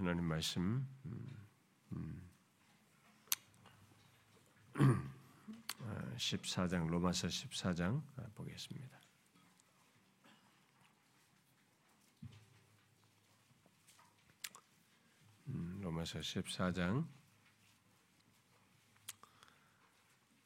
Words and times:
하나님 0.00 0.24
말씀. 0.24 0.88
음, 1.04 1.46
음, 1.92 2.30
14장 6.16 6.88
로마서 6.88 7.28
14장 7.28 8.02
보겠습니다. 8.34 8.98
음, 15.48 15.80
로마서 15.82 16.20
14장. 16.20 17.06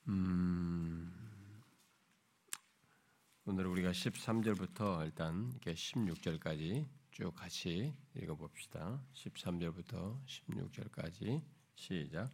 음, 0.09 1.62
오늘 3.45 3.66
우리가 3.68 3.93
13절부터 3.93 5.05
일단 5.05 5.52
16절까지 5.61 7.04
쭉 7.15 7.33
같이 7.33 7.95
읽어봅시다. 8.17 9.01
13절부터 9.12 10.19
16절까지 10.27 11.43
시작. 11.77 12.29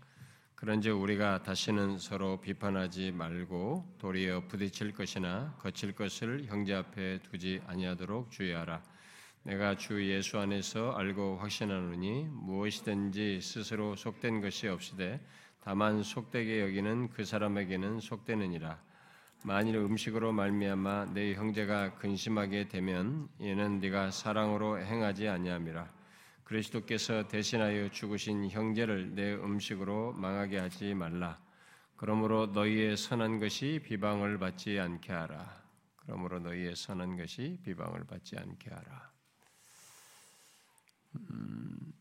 그런즉 0.54 0.98
우리가 0.98 1.42
다시는 1.42 1.98
서로 1.98 2.40
비판하지 2.40 3.12
말고 3.12 3.96
도리어 3.98 4.48
부딪힐 4.48 4.94
것이나 4.94 5.54
거칠 5.58 5.94
것을 5.94 6.46
형제 6.46 6.72
앞에 6.72 7.18
두지 7.24 7.60
아니하도록 7.66 8.30
주의하라. 8.30 8.82
내가 9.42 9.76
주 9.76 10.02
예수 10.10 10.38
안에서 10.38 10.92
알고 10.92 11.36
확신하노니 11.36 12.28
무엇이든지 12.30 13.42
스스로 13.42 13.96
속된 13.96 14.40
것이 14.40 14.66
없으되 14.66 15.20
다만 15.60 16.02
속되게 16.02 16.62
여기는 16.62 17.10
그 17.10 17.26
사람에게는 17.26 18.00
속되느니라. 18.00 18.82
만일 19.42 19.76
음식으로 19.76 20.32
말미암아 20.32 21.14
내 21.14 21.32
형제가 21.34 21.94
근심하게 21.94 22.68
되면 22.68 23.26
이는 23.38 23.80
네가 23.80 24.10
사랑으로 24.10 24.78
행하지 24.80 25.28
아니함이라. 25.28 25.88
그리스도께서 26.44 27.26
대신하여 27.26 27.90
죽으신 27.90 28.50
형제를 28.50 29.14
내 29.14 29.32
음식으로 29.34 30.12
망하게 30.12 30.58
하지 30.58 30.92
말라. 30.92 31.40
그러므로 31.96 32.48
너희의 32.48 32.98
선한 32.98 33.40
것이 33.40 33.80
비방을 33.82 34.38
받지 34.38 34.78
않게 34.78 35.10
하라. 35.10 35.62
그러므로 35.96 36.40
너희의 36.40 36.76
선한 36.76 37.16
것이 37.16 37.58
비방을 37.64 38.04
받지 38.04 38.36
않게 38.36 38.68
하라. 38.68 39.10
음, 41.14 41.92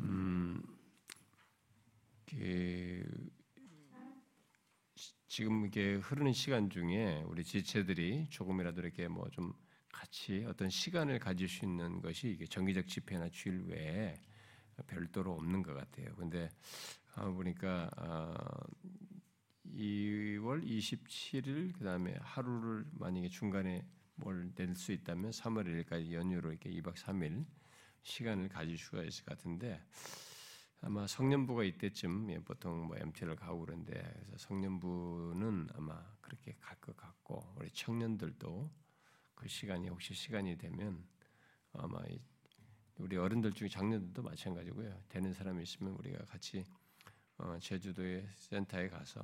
음, 0.00 0.62
그, 2.28 3.30
지금 5.36 5.66
이게 5.66 5.94
흐르는 5.96 6.32
시간 6.32 6.70
중에 6.70 7.24
우리 7.26 7.42
지체들이 7.42 8.28
조금이라도 8.30 8.82
이렇게 8.82 9.08
뭐 9.08 9.26
좀 9.32 9.52
같이 9.92 10.44
어떤 10.46 10.70
시간을 10.70 11.18
가질 11.18 11.48
수 11.48 11.64
있는 11.64 12.00
것이 12.00 12.28
이게 12.28 12.46
정기적 12.46 12.86
집회나 12.86 13.28
주일 13.30 13.64
외에 13.66 14.14
별도로 14.86 15.32
없는 15.34 15.64
것 15.64 15.74
같아요. 15.74 16.14
근데 16.14 16.48
보니까 17.16 17.90
2월 19.66 20.60
아, 20.60 20.64
27일 20.64 21.72
그다음에 21.78 22.16
하루를 22.20 22.84
만약에 22.92 23.28
중간에 23.28 23.84
뭘 24.14 24.52
낼 24.54 24.76
수 24.76 24.92
있다면 24.92 25.32
3월 25.32 25.66
1일까지 25.66 26.12
연휴로 26.12 26.50
이렇게 26.50 26.70
2박 26.70 26.94
3일 26.94 27.44
시간을 28.04 28.50
가질 28.50 28.78
수가 28.78 29.02
있을 29.02 29.24
것 29.24 29.36
같은데 29.36 29.82
아마 30.86 31.06
성년부가 31.06 31.64
이때쯤 31.64 32.30
예, 32.30 32.38
보통 32.40 32.86
뭐 32.86 32.98
MT를 32.98 33.36
가고 33.36 33.60
그런데 33.60 33.94
그래서 34.26 34.36
성년부는 34.36 35.68
아마 35.76 36.04
그렇게 36.20 36.54
갈 36.60 36.76
것 36.78 36.94
같고 36.94 37.54
우리 37.56 37.70
청년들도 37.70 38.70
그 39.34 39.48
시간이 39.48 39.88
혹시 39.88 40.12
시간이 40.12 40.58
되면 40.58 41.02
아마 41.72 41.98
우리 42.98 43.16
어른들 43.16 43.52
중에 43.52 43.68
장년들도 43.68 44.22
마찬가지고요. 44.22 45.02
되는 45.08 45.32
사람이 45.32 45.62
있으면 45.62 45.94
우리가 45.94 46.26
같이 46.26 46.66
어, 47.38 47.58
제주도의 47.58 48.28
센터에 48.34 48.88
가서 48.90 49.22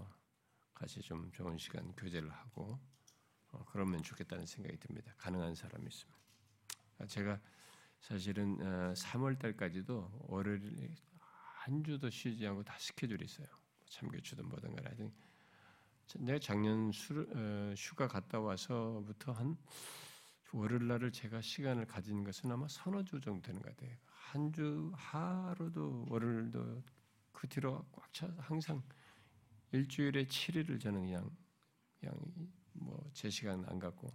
같이 0.72 1.02
좀 1.02 1.30
좋은 1.30 1.58
시간 1.58 1.92
교제를 1.92 2.30
하고 2.32 2.80
어, 3.52 3.62
그러면 3.66 4.02
좋겠다는 4.02 4.46
생각이 4.46 4.78
듭니다. 4.78 5.12
가능한 5.18 5.54
사람이 5.54 5.86
있으면 5.88 6.16
제가 7.06 7.38
사실은 8.00 8.56
3월 8.94 9.36
어, 9.36 9.38
달까지도 9.38 10.24
월요일 10.28 10.96
한 11.62 11.84
주도 11.84 12.08
쉬지 12.10 12.46
않고 12.46 12.62
다 12.64 12.74
스케줄이 12.78 13.24
있어요. 13.24 13.46
뭐 13.48 13.86
참교추든 13.86 14.48
뭐든 14.48 14.74
간에 14.74 14.86
하여튼 14.88 15.12
내가 16.18 16.38
작년 16.38 16.90
수, 16.92 17.26
어, 17.34 17.74
휴가 17.76 18.08
갔다 18.08 18.40
와서부터 18.40 19.32
한 19.32 19.56
월요일 20.52 20.88
날을 20.88 21.12
제가 21.12 21.40
시간을 21.42 21.86
가진 21.86 22.24
것은 22.24 22.50
아마 22.50 22.66
서너 22.68 23.04
주 23.04 23.20
정도 23.20 23.42
되는 23.42 23.60
것 23.62 23.76
같아요. 23.76 23.96
한 24.06 24.52
주 24.52 24.90
하루도 24.94 26.06
월요일도 26.08 26.82
그 27.32 27.48
뒤로 27.48 27.84
꽉 27.92 28.12
차 28.12 28.26
항상 28.38 28.82
일주일에 29.72 30.24
7일을 30.26 30.80
저는 30.80 31.02
그냥 31.02 31.30
그냥 32.00 32.14
뭐 32.72 32.98
제 33.12 33.28
시간 33.30 33.64
안 33.68 33.78
갖고 33.78 34.08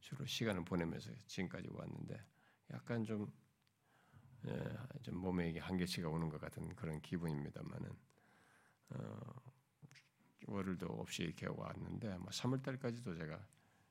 주로 0.00 0.24
시간을 0.26 0.64
보내면서 0.64 1.10
지금까지 1.26 1.68
왔는데 1.72 2.20
약간 2.72 3.04
좀 3.04 3.26
예, 3.26 3.47
좀 5.02 5.16
몸에 5.16 5.50
이게 5.50 5.60
한계치가 5.60 6.08
오는 6.08 6.28
것 6.28 6.40
같은 6.40 6.74
그런 6.76 7.00
기분입니다만은 7.00 7.90
어, 8.90 9.20
월요일도 10.46 10.86
없이 10.86 11.22
이렇게 11.24 11.46
왔는데 11.46 12.16
뭐 12.18 12.28
3월 12.30 12.62
달까지도 12.62 13.14
제가 13.16 13.46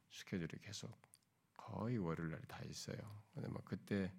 스케줄이 0.09 0.57
계속 0.62 0.91
거의 1.56 1.97
월요일 1.97 2.31
날 2.31 2.41
다 2.47 2.62
있어요. 2.66 2.97
근데 3.34 3.47
뭐 3.50 3.62
그때 3.66 4.12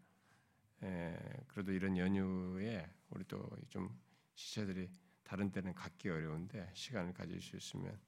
에, 0.82 0.86
예, 0.86 1.44
그래도 1.48 1.72
이런 1.72 1.96
연휴에 1.96 2.88
우리 3.10 3.24
또 3.24 3.48
좀 3.68 3.98
시체들이 4.34 4.88
다른 5.24 5.50
때는 5.50 5.74
갖기 5.74 6.08
어려운데 6.10 6.70
시간을 6.74 7.12
가질 7.14 7.40
수 7.42 7.56
있으면 7.56 7.98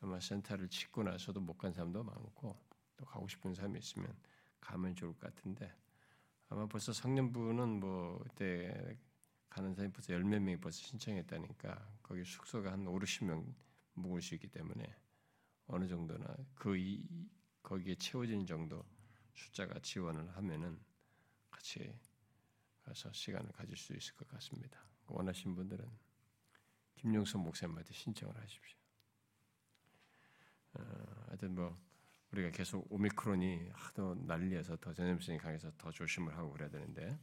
아마 0.00 0.18
센터를 0.20 0.68
짓고 0.68 1.02
나서도 1.02 1.40
못 1.40 1.58
간 1.58 1.72
사람도 1.72 2.02
많고 2.04 2.58
또 2.96 3.04
가고 3.04 3.28
싶은 3.28 3.54
사람이 3.54 3.78
있으면 3.78 4.16
가면 4.60 4.94
좋을 4.96 5.12
것 5.14 5.20
같은데 5.34 5.74
아마 6.48 6.66
벌써 6.66 6.92
성년부는 6.92 7.80
뭐 7.80 8.18
그때 8.22 8.96
가는 9.48 9.74
사람이 9.74 9.92
벌써 9.92 10.12
열몇 10.12 10.42
명이 10.42 10.60
벌써 10.60 10.82
신청했다니까 10.82 11.98
거기 12.02 12.24
숙소가 12.24 12.72
한 12.72 12.86
5, 12.86 12.98
60명 12.98 13.54
묵을 13.94 14.20
수 14.20 14.34
있기 14.34 14.48
때문에 14.48 14.84
어느 15.66 15.86
정도나 15.86 16.36
그 16.54 16.76
이, 16.76 17.06
거기에 17.62 17.94
채워진 17.94 18.44
정도 18.46 18.84
숫자가 19.32 19.78
지원을 19.80 20.36
하면은 20.36 20.78
같이 21.50 21.98
가서 22.82 23.12
시간을 23.12 23.52
가질 23.52 23.76
수 23.76 23.94
있을 23.94 24.14
것 24.14 24.28
같습니다. 24.28 24.78
원하신 25.06 25.54
분들은 25.54 25.88
김용선 26.96 27.42
목사님한테 27.42 27.92
신청을 27.94 28.36
하십시오. 28.36 28.78
어, 30.74 31.24
하여튼 31.28 31.54
뭐 31.54 31.78
우리가 32.34 32.50
계속 32.50 32.90
오미크론이 32.92 33.70
하도 33.72 34.16
난리여서 34.16 34.76
더 34.78 34.92
전염성이 34.92 35.38
강해서 35.38 35.70
더 35.78 35.90
조심을 35.92 36.36
하고 36.36 36.50
그래야 36.52 36.68
되는데 36.68 37.16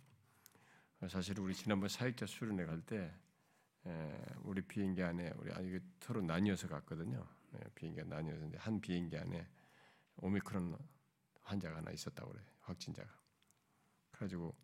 사실 1.10 1.38
우리 1.40 1.54
지난번 1.54 1.90
사역자 1.90 2.26
수련회 2.26 2.66
갈 2.66 2.82
때 2.86 3.14
우리 4.44 4.62
비행기 4.62 5.04
안에 5.04 5.34
우리 5.38 5.52
아 5.52 5.60
이게 5.60 5.82
서로 6.00 6.22
나뉘어서 6.22 6.68
갔거든요. 6.68 7.28
예, 7.56 7.60
비행기가 7.76 8.08
나뉘어서 8.08 8.48
한 8.58 8.80
비행기 8.80 9.18
안에 9.18 9.48
오미크론 10.18 10.78
환자가 11.42 11.78
하나 11.78 11.92
있었다고 11.92 12.32
그래 12.32 12.42
확진자가. 12.62 13.10
그래가지고 14.12 14.56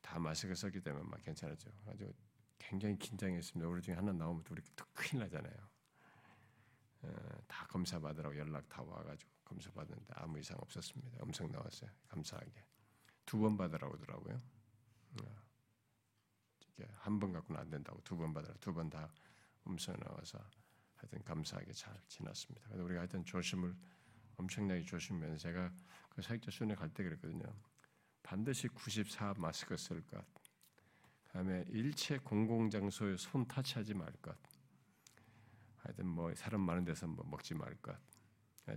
다 0.00 0.18
마스크 0.18 0.54
썼기 0.54 0.80
때문에 0.82 1.04
막 1.08 1.20
괜찮았죠. 1.22 1.70
아주 1.86 2.12
굉장히 2.58 2.96
긴장했습니다. 2.98 3.68
우리 3.68 3.82
중에 3.82 3.94
하나 3.94 4.12
나오면 4.12 4.44
우리 4.50 4.62
또 4.76 4.84
큰일 4.92 5.24
나잖아요. 5.24 5.77
다 7.46 7.66
검사 7.66 7.98
받으라고 7.98 8.36
연락 8.36 8.68
다 8.68 8.82
와가지고 8.82 9.30
검사 9.44 9.70
받는데 9.72 10.06
아무 10.16 10.38
이상 10.38 10.56
없었습니다. 10.60 11.22
음성 11.22 11.50
나왔어요. 11.50 11.90
감사하게 12.08 12.64
두 13.26 13.38
번 13.38 13.56
받으라고 13.56 13.94
하더라고요. 13.94 14.40
어. 15.22 15.48
한번 17.00 17.32
갖고는 17.32 17.60
안 17.60 17.68
된다고 17.70 18.00
두 18.02 18.16
번 18.16 18.32
받으라 18.32 18.54
두 18.60 18.72
번 18.72 18.88
다 18.90 19.10
음성 19.66 19.96
나와서 20.00 20.38
하여튼 20.96 21.22
감사하게 21.24 21.72
잘 21.72 21.94
지났습니다. 22.08 22.66
그래서 22.68 22.84
우리가 22.84 23.00
하여튼 23.00 23.24
조심을 23.24 23.74
엄청나게 24.36 24.82
조심하면서 24.82 25.36
제가 25.38 25.72
그 26.10 26.22
사역자 26.22 26.50
순회 26.50 26.74
갈 26.74 26.88
때 26.90 27.02
그랬거든요. 27.04 27.44
반드시 28.22 28.68
94 28.68 29.34
마스크 29.38 29.76
쓸 29.76 30.04
것. 30.06 30.24
그다음에 31.24 31.64
일체 31.68 32.18
공공장소에 32.18 33.16
손 33.16 33.46
타치하지 33.46 33.94
말 33.94 34.10
것. 34.22 34.36
하여튼 35.88 36.06
뭐 36.06 36.34
사람 36.34 36.60
많은 36.60 36.84
데서 36.84 37.06
뭐 37.06 37.24
먹지 37.26 37.54
말 37.54 37.74
것. 37.76 37.98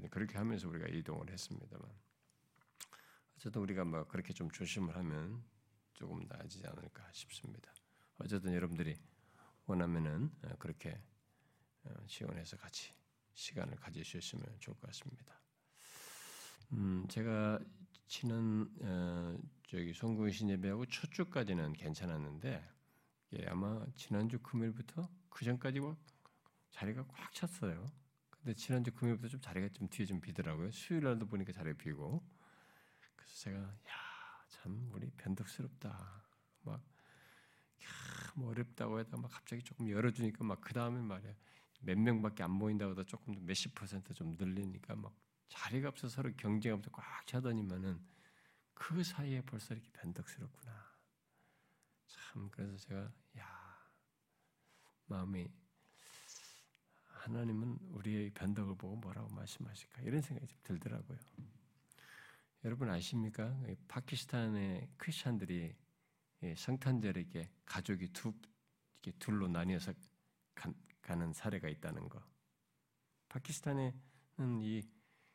그렇게 0.09 0.37
하면서 0.37 0.69
우리가 0.69 0.87
이동을 0.87 1.29
했습니다만 1.29 1.85
어쨌든 3.35 3.61
우리가 3.61 3.83
뭐 3.83 4.05
그렇게 4.07 4.31
좀 4.31 4.49
조심을 4.49 4.95
하면 4.95 5.43
조금 5.93 6.25
나아지지 6.29 6.65
않을까 6.65 7.11
싶습니다. 7.11 7.73
어쨌든 8.17 8.53
여러분들이 8.53 8.95
원하면은 9.65 10.31
어, 10.43 10.55
그렇게 10.57 10.97
어, 11.83 11.93
지원해서 12.07 12.55
같이 12.55 12.93
시간을 13.33 13.75
있으면 14.19 14.45
좋을 14.59 14.77
것 14.77 14.87
같습니다. 14.87 15.41
음, 16.71 17.05
제가 17.09 17.59
지난 18.07 18.73
어, 18.83 19.37
저기 19.67 19.93
송구신 19.93 20.49
예배하고 20.51 20.85
첫 20.85 21.11
주까지는 21.11 21.73
괜찮았는데 21.73 22.69
예, 23.33 23.45
아마 23.47 23.85
지난주 23.97 24.39
금요일부터 24.39 25.09
그 25.29 25.43
전까지 25.43 25.81
막 25.81 25.97
자리가 26.71 27.05
꽉 27.07 27.33
찼어요. 27.33 27.91
근데 28.29 28.53
지난주 28.55 28.91
금요일부터 28.91 29.27
좀 29.27 29.39
자리가 29.39 29.69
좀 29.69 29.87
뒤에 29.87 30.05
좀 30.05 30.19
비더라고요. 30.19 30.71
수요일 30.71 31.03
날도 31.03 31.27
보니까 31.27 31.51
자리가 31.51 31.77
비고. 31.77 32.27
그래서 33.15 33.35
제가 33.35 33.59
야, 33.59 34.45
참 34.47 34.89
우리 34.93 35.11
변덕스럽다. 35.11 36.25
막 36.63 36.81
야, 37.83 37.87
뭐 38.35 38.49
어렵다고 38.49 38.99
해도 38.99 39.17
막 39.17 39.29
갑자기 39.29 39.61
조금 39.63 39.89
열어주니까 39.89 40.43
막 40.43 40.61
그 40.61 40.73
다음에 40.73 40.99
말이야 41.01 41.33
몇 41.81 41.97
명밖에 41.97 42.43
안 42.43 42.57
보인다고 42.59 42.91
해도 42.91 43.03
조금 43.03 43.35
몇십 43.45 43.75
퍼센트 43.75 44.13
좀 44.13 44.35
늘리니까 44.37 44.95
막 44.95 45.15
자리가 45.49 45.89
없어 45.89 46.07
서로 46.07 46.31
경쟁하면서 46.35 46.91
꽉 46.91 47.25
차더니만은 47.27 47.99
그 48.73 49.03
사이에 49.03 49.41
벌써 49.41 49.73
이렇게 49.73 49.89
변덕스럽구나. 49.93 50.91
참 52.07 52.49
그래서 52.49 52.77
제가 52.77 53.11
야 53.37 53.89
마음이 55.05 55.51
하나님은 57.21 57.77
우리의 57.91 58.31
변덕을 58.31 58.75
보고 58.75 58.95
뭐라고 58.95 59.29
말씀하실까 59.29 60.01
이런 60.01 60.21
생각이 60.21 60.47
좀 60.47 60.57
들더라고요. 60.63 61.17
여러분 62.63 62.89
아십니까? 62.89 63.55
파키스탄의 63.87 64.89
크리스천들이 64.97 65.75
성탄절에 66.55 67.21
이렇게 67.21 67.49
가족이 67.65 68.07
두 68.13 68.33
이렇게 69.03 69.17
둘로 69.19 69.47
나뉘어서 69.47 69.93
가, 70.55 71.15
는 71.15 71.33
사례가 71.33 71.67
있다는 71.67 72.07
거. 72.09 72.23
파키스탄에는 73.29 74.61
이 74.61 74.81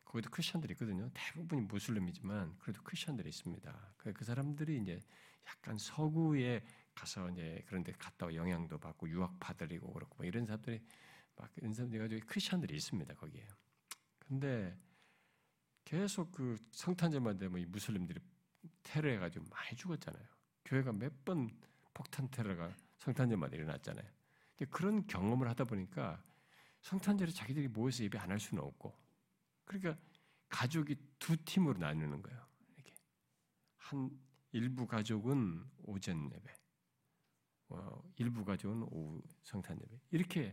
거기도 0.03 0.29
크리스천들이 0.29 0.73
있거든요. 0.73 1.09
대부분이 1.13 1.61
무슬림이지만 1.61 2.57
그래도 2.59 2.81
크리스천들이 2.83 3.29
있습니다. 3.29 3.93
그, 3.97 4.13
그 4.13 4.25
사람들이 4.25 4.81
이제 4.81 4.99
약간 5.47 5.77
서구에 5.77 6.63
가서 6.95 7.29
이제 7.29 7.63
그런데 7.67 7.91
갔다 7.93 8.33
영향도 8.33 8.77
받고 8.77 9.09
유학 9.09 9.39
받으리고 9.39 9.93
그렇고 9.93 10.15
뭐 10.17 10.25
이런 10.25 10.45
사람들이 10.45 10.81
막 11.37 11.51
이런 11.55 11.73
사람들이 11.73 11.99
가지고 12.01 12.25
크리스천들이 12.27 12.75
있습니다 12.75 13.13
거기에. 13.15 13.47
근데 14.19 14.77
계속 15.85 16.31
그 16.31 16.57
성탄절만 16.71 17.37
되면 17.37 17.59
이 17.61 17.65
무슬림들이 17.65 18.19
테러해가지고 18.83 19.45
많이 19.49 19.75
죽었잖아요. 19.75 20.25
교회가 20.65 20.91
몇 20.93 21.13
번 21.23 21.49
폭탄 21.93 22.29
테러가 22.29 22.75
성탄절마다 22.97 23.55
일어났잖아요. 23.55 24.05
그런 24.69 25.05
경험을 25.07 25.47
하다 25.49 25.63
보니까 25.65 26.21
성탄절에 26.81 27.31
자기들이 27.31 27.67
모여서 27.69 28.03
예배 28.03 28.17
안 28.19 28.31
할 28.31 28.39
수는 28.39 28.61
없고, 28.63 28.93
그러니까 29.65 29.97
가족이 30.49 30.95
두 31.19 31.37
팀으로 31.37 31.77
나누는 31.79 32.21
거예요. 32.21 32.45
이렇게 32.75 32.93
한 33.77 34.09
일부 34.51 34.85
가족은 34.87 35.63
오전 35.83 36.31
예배, 36.31 36.53
어, 37.69 38.03
일부 38.17 38.43
가족은 38.45 38.83
오후 38.91 39.21
성탄 39.43 39.79
예배 39.81 39.99
이렇게 40.11 40.51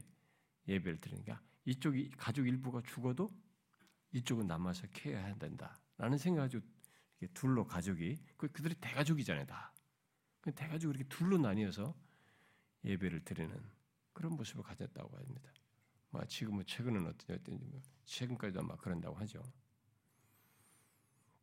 예배를 0.69 1.01
드리니까 1.01 1.41
이쪽이 1.65 2.11
가족 2.17 2.47
일부가 2.47 2.83
죽어도 2.83 3.33
이쪽은 4.13 4.47
남아서 4.47 4.87
케어해야 4.89 5.35
된다라는 5.37 6.19
생각을 6.19 6.49
가지고 6.49 6.67
둘로 7.33 7.67
가족이 7.67 8.19
그 8.37 8.49
그들이 8.49 8.75
대가족이잖아요 8.75 9.47
다. 9.47 9.73
그 10.41 10.53
대가족 10.53 10.91
이렇게 10.91 11.05
둘로 11.09 11.39
나뉘어서 11.39 11.95
예배를 12.85 13.25
드리는 13.25 13.59
그런 14.13 14.33
모습을 14.37 14.63
가졌다고 14.63 15.17
합니다. 15.17 15.51
뭐 16.11 16.25
지금은 16.27 16.65
최근은 16.67 17.07
어떤지 17.07 17.33
어떤지 17.33 17.65
뭐 17.65 17.81
최근까지도 18.05 18.61
아마 18.61 18.77
그런다고 18.77 19.17
하죠. 19.17 19.43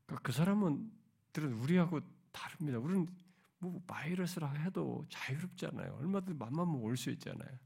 그러니까 0.05 0.21
그 0.23 0.31
사람은 0.31 0.91
들은 1.33 1.53
우리하고 1.53 1.99
다릅니다. 2.31 2.79
우리는 2.79 3.07
뭐 3.59 3.81
바이러스라 3.87 4.49
해도 4.51 5.05
자유롭잖아요. 5.09 5.95
얼마든지 5.95 6.37
맘만 6.37 6.67
올수 6.67 7.09
있잖아요. 7.11 7.57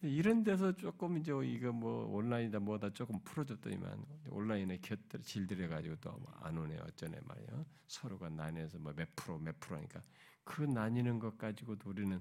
근데 0.00 0.14
이런 0.14 0.42
데서 0.44 0.72
조금 0.76 1.16
이제 1.18 1.32
이거 1.44 1.72
뭐 1.72 2.06
온라인이다 2.16 2.60
뭐다 2.60 2.90
조금 2.92 3.18
풀어줬더니만 3.24 4.04
온라인에 4.30 4.78
곁들 4.78 5.22
질들여 5.22 5.68
가지고 5.68 5.96
또 5.96 6.20
안 6.40 6.56
오네 6.58 6.78
어쩌네 6.78 7.18
말이야. 7.24 7.64
서로가 7.88 8.28
나뉘어서 8.28 8.78
뭐 8.78 8.92
몇 8.94 9.08
프로 9.16 9.38
몇 9.38 9.58
프로니까 9.60 10.00
그 10.44 10.62
나뉘는 10.62 11.18
것 11.18 11.36
가지고도 11.38 11.90
우리는 11.90 12.20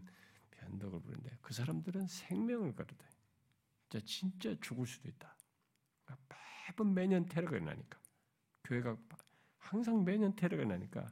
변덕을 0.51 0.99
부르는데 1.01 1.37
그 1.41 1.53
사람들은 1.53 2.07
생명을 2.07 2.73
걸어다. 2.75 3.05
진짜 3.89 4.05
진짜 4.05 4.55
죽을 4.61 4.85
수도 4.87 5.07
있다. 5.09 5.35
그러니까 6.05 6.37
매번 6.67 6.93
매년 6.93 7.25
테러가 7.25 7.55
일어나니까 7.57 7.99
교회가 8.63 8.97
항상 9.59 10.03
매년 10.03 10.35
테러가 10.35 10.63
일어나니까 10.63 11.07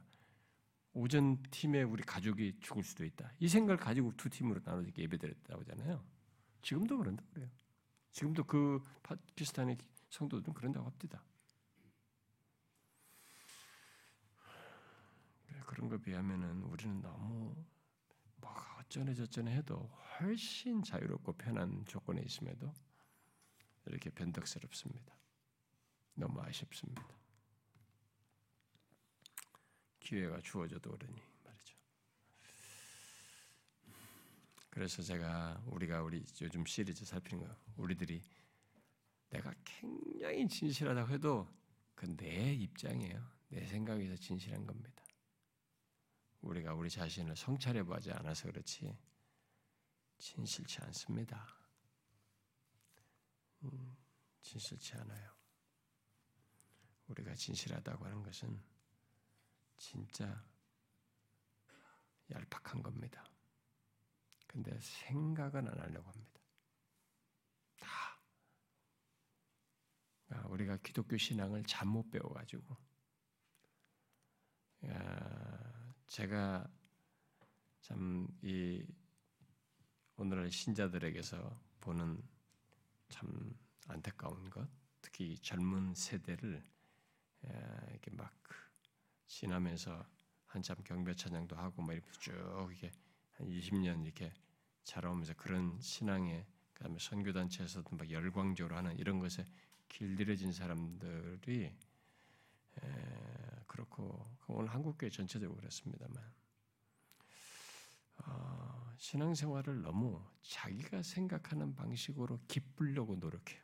오전 0.94 1.42
팀에 1.50 1.82
우리 1.82 2.02
가족이 2.02 2.58
죽을 2.60 2.82
수도 2.84 3.04
있다. 3.04 3.32
이 3.38 3.48
생각을 3.48 3.76
가지고 3.76 4.12
두 4.16 4.30
팀으로 4.30 4.60
나눠서 4.64 4.90
예배드렸다고 4.96 5.60
하잖아요. 5.62 6.02
지금도 6.64 6.96
그런다 6.96 7.22
그래요. 7.34 7.50
지금도 8.10 8.44
그 8.44 8.82
파키스탄의 9.02 9.76
성도들은 10.08 10.54
그런다고 10.54 10.86
합니다. 10.86 11.22
그런 15.66 15.88
거 15.88 15.98
비하면은 15.98 16.62
우리는 16.62 17.00
너무 17.02 17.54
뭐 18.36 18.54
어쩌네 18.78 19.14
저쩌네 19.14 19.54
해도 19.56 19.76
훨씬 20.18 20.82
자유롭고 20.82 21.32
편한 21.34 21.84
조건에 21.84 22.22
있음에도 22.22 22.72
이렇게 23.86 24.08
변덕스럽습니다. 24.10 25.14
너무 26.14 26.40
아쉽습니다. 26.40 27.04
기회가 30.00 30.40
주어져도 30.40 30.92
그러니 30.92 31.20
말이죠. 31.44 31.76
그래서 34.74 35.02
제가 35.02 35.62
우리가 35.66 36.02
우리 36.02 36.24
요즘 36.42 36.66
시리즈 36.66 37.04
살피는 37.04 37.46
거 37.46 37.56
우리들이 37.76 38.20
내가 39.30 39.54
굉장히 39.64 40.48
진실하다고 40.48 41.12
해도 41.12 41.48
그 41.94 42.06
내 42.16 42.52
입장이에요. 42.52 43.24
내 43.48 43.64
생각에서 43.66 44.16
진실한 44.16 44.66
겁니다. 44.66 45.02
우리가 46.42 46.74
우리 46.74 46.90
자신을 46.90 47.36
성찰해 47.36 47.84
보지 47.84 48.10
않아서 48.12 48.48
그렇지 48.50 48.98
진실치 50.18 50.80
않습니다. 50.82 51.46
음, 53.62 53.96
진실치 54.42 54.94
않아요. 54.96 55.30
우리가 57.06 57.34
진실하다고 57.34 58.04
하는 58.06 58.22
것은 58.24 58.60
진짜 59.76 60.44
얄팍한 62.30 62.82
겁니다. 62.82 63.24
근데 64.54 64.78
생각은 64.78 65.66
안 65.66 65.78
하려고 65.80 66.08
합니다. 66.08 66.40
다. 67.80 67.88
그러니까 70.26 70.48
우리가 70.48 70.76
기독교 70.76 71.16
신앙을 71.16 71.64
잘못 71.64 72.08
배워가지고, 72.10 72.76
제가 76.06 76.70
참 77.80 78.28
이 78.42 78.86
오늘날 80.16 80.50
신자들에게서 80.52 81.60
보는 81.80 82.22
참 83.08 83.58
안타까운 83.88 84.48
것, 84.50 84.68
특히 85.00 85.36
젊은 85.38 85.92
세대를 85.94 86.62
이렇게 87.90 88.10
막 88.12 88.32
지나면서 89.26 90.06
한참 90.46 90.76
경배 90.84 91.14
찬양도 91.14 91.56
하고 91.56 91.82
막 91.82 91.94
이렇게 91.94 92.12
쭉 92.12 92.32
이렇게 92.70 92.92
한 93.32 93.48
20년 93.48 94.04
이렇게 94.04 94.32
자라오면서 94.84 95.34
그런 95.34 95.80
신앙에 95.80 96.46
그다음에 96.74 96.98
선교 96.98 97.32
단체에서도 97.32 97.96
막 97.96 98.10
열광적으로 98.10 98.76
하는 98.76 98.96
이런 98.98 99.18
것에 99.18 99.44
길들여진 99.88 100.52
사람들이 100.52 101.74
그렇고 103.66 104.30
오늘 104.46 104.70
한국교회 104.70 105.10
전체적으로 105.10 105.56
그렇습니다만 105.56 106.32
어, 108.18 108.94
신앙생활을 108.98 109.82
너무 109.82 110.24
자기가 110.42 111.02
생각하는 111.02 111.74
방식으로 111.74 112.40
기쁘려고 112.46 113.16
노력해요. 113.16 113.62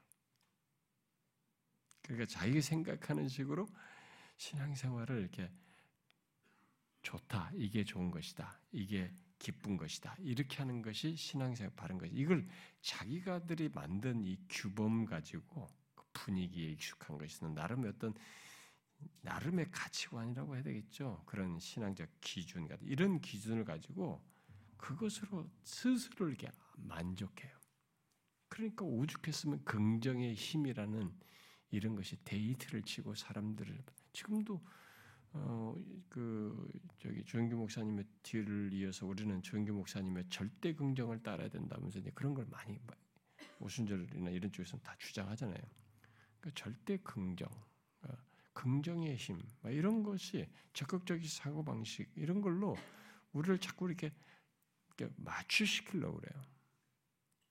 그러니까 2.02 2.26
자기가 2.26 2.60
생각하는 2.60 3.28
식으로 3.28 3.68
신앙생활을 4.36 5.20
이렇게 5.20 5.50
좋다, 7.02 7.52
이게 7.54 7.84
좋은 7.84 8.10
것이다, 8.10 8.60
이게 8.72 9.14
기쁜 9.40 9.76
것이다. 9.76 10.14
이렇게 10.20 10.58
하는 10.58 10.82
것이 10.82 11.16
신앙생활 11.16 11.72
바른 11.74 11.98
것이. 11.98 12.12
이걸 12.14 12.46
자기가들이 12.82 13.70
만든 13.70 14.22
이 14.22 14.38
규범 14.48 15.06
가지고 15.06 15.66
그 15.96 16.04
분위기에 16.12 16.70
익숙한 16.70 17.18
것이는 17.18 17.54
나름의 17.54 17.90
어떤 17.90 18.14
나름의 19.22 19.70
가치관이라고 19.70 20.54
해야 20.54 20.62
되겠죠. 20.62 21.22
그런 21.26 21.58
신앙적 21.58 22.08
기준 22.20 22.68
같은 22.68 22.86
이런 22.86 23.18
기준을 23.18 23.64
가지고 23.64 24.22
그것으로 24.76 25.50
스스로 25.64 26.28
이렇게 26.28 26.50
만족해요. 26.76 27.58
그러니까 28.48 28.84
오죽했으면 28.84 29.64
긍정의 29.64 30.34
힘이라는 30.34 31.14
이런 31.70 31.94
것이 31.94 32.22
데이트를 32.24 32.82
치고 32.82 33.14
사람들을 33.14 33.82
지금도 34.12 34.62
어, 35.32 35.74
그 36.08 36.70
저기 36.98 37.24
조영규 37.24 37.56
목사님의 37.56 38.04
뒤를 38.22 38.72
이어서 38.72 39.06
우리는 39.06 39.40
조영규 39.42 39.72
목사님의 39.72 40.24
절대 40.28 40.74
긍정을 40.74 41.22
따라야 41.22 41.48
된다면서 41.48 42.00
이제 42.00 42.10
그런 42.14 42.34
걸 42.34 42.46
많이 42.50 42.78
오순절이나 43.60 44.30
이런 44.30 44.50
쪽에서는 44.50 44.82
다 44.82 44.94
주장하잖아요. 44.98 45.60
그러니까 46.40 46.62
절대 46.62 46.96
긍정, 46.98 47.48
어, 48.02 48.08
긍정의 48.52 49.16
힘, 49.16 49.40
이런 49.64 50.02
것이 50.02 50.48
적극적인 50.72 51.28
사고 51.28 51.64
방식 51.64 52.10
이런 52.16 52.40
걸로 52.40 52.76
우리를 53.32 53.58
자꾸 53.58 53.86
이렇게, 53.86 54.12
이렇게 54.88 55.14
맞추시키려고 55.16 56.18
그래요. 56.18 56.42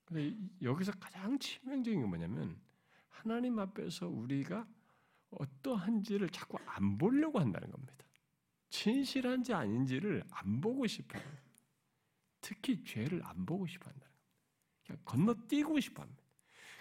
근데 0.05 0.35
여기서 0.61 0.91
가장 0.93 1.37
치명적인 1.37 2.01
게 2.01 2.05
뭐냐면 2.05 2.59
하나님 3.07 3.59
앞에서 3.59 4.07
우리가 4.07 4.67
어떠한지를 5.31 6.29
자꾸 6.29 6.57
안 6.65 6.97
보려고 6.97 7.39
한다는 7.39 7.69
겁니다. 7.71 7.95
진실한지 8.69 9.53
아닌지를 9.53 10.23
안 10.31 10.61
보고 10.61 10.85
싶어요. 10.87 11.21
특히 12.41 12.83
죄를 12.83 13.25
안 13.25 13.45
보고 13.45 13.67
싶어 13.67 13.89
한다는 13.89 14.13
겁니다. 14.87 15.03
건너뛰고 15.05 15.79
싶어 15.79 16.03
합니다. 16.03 16.23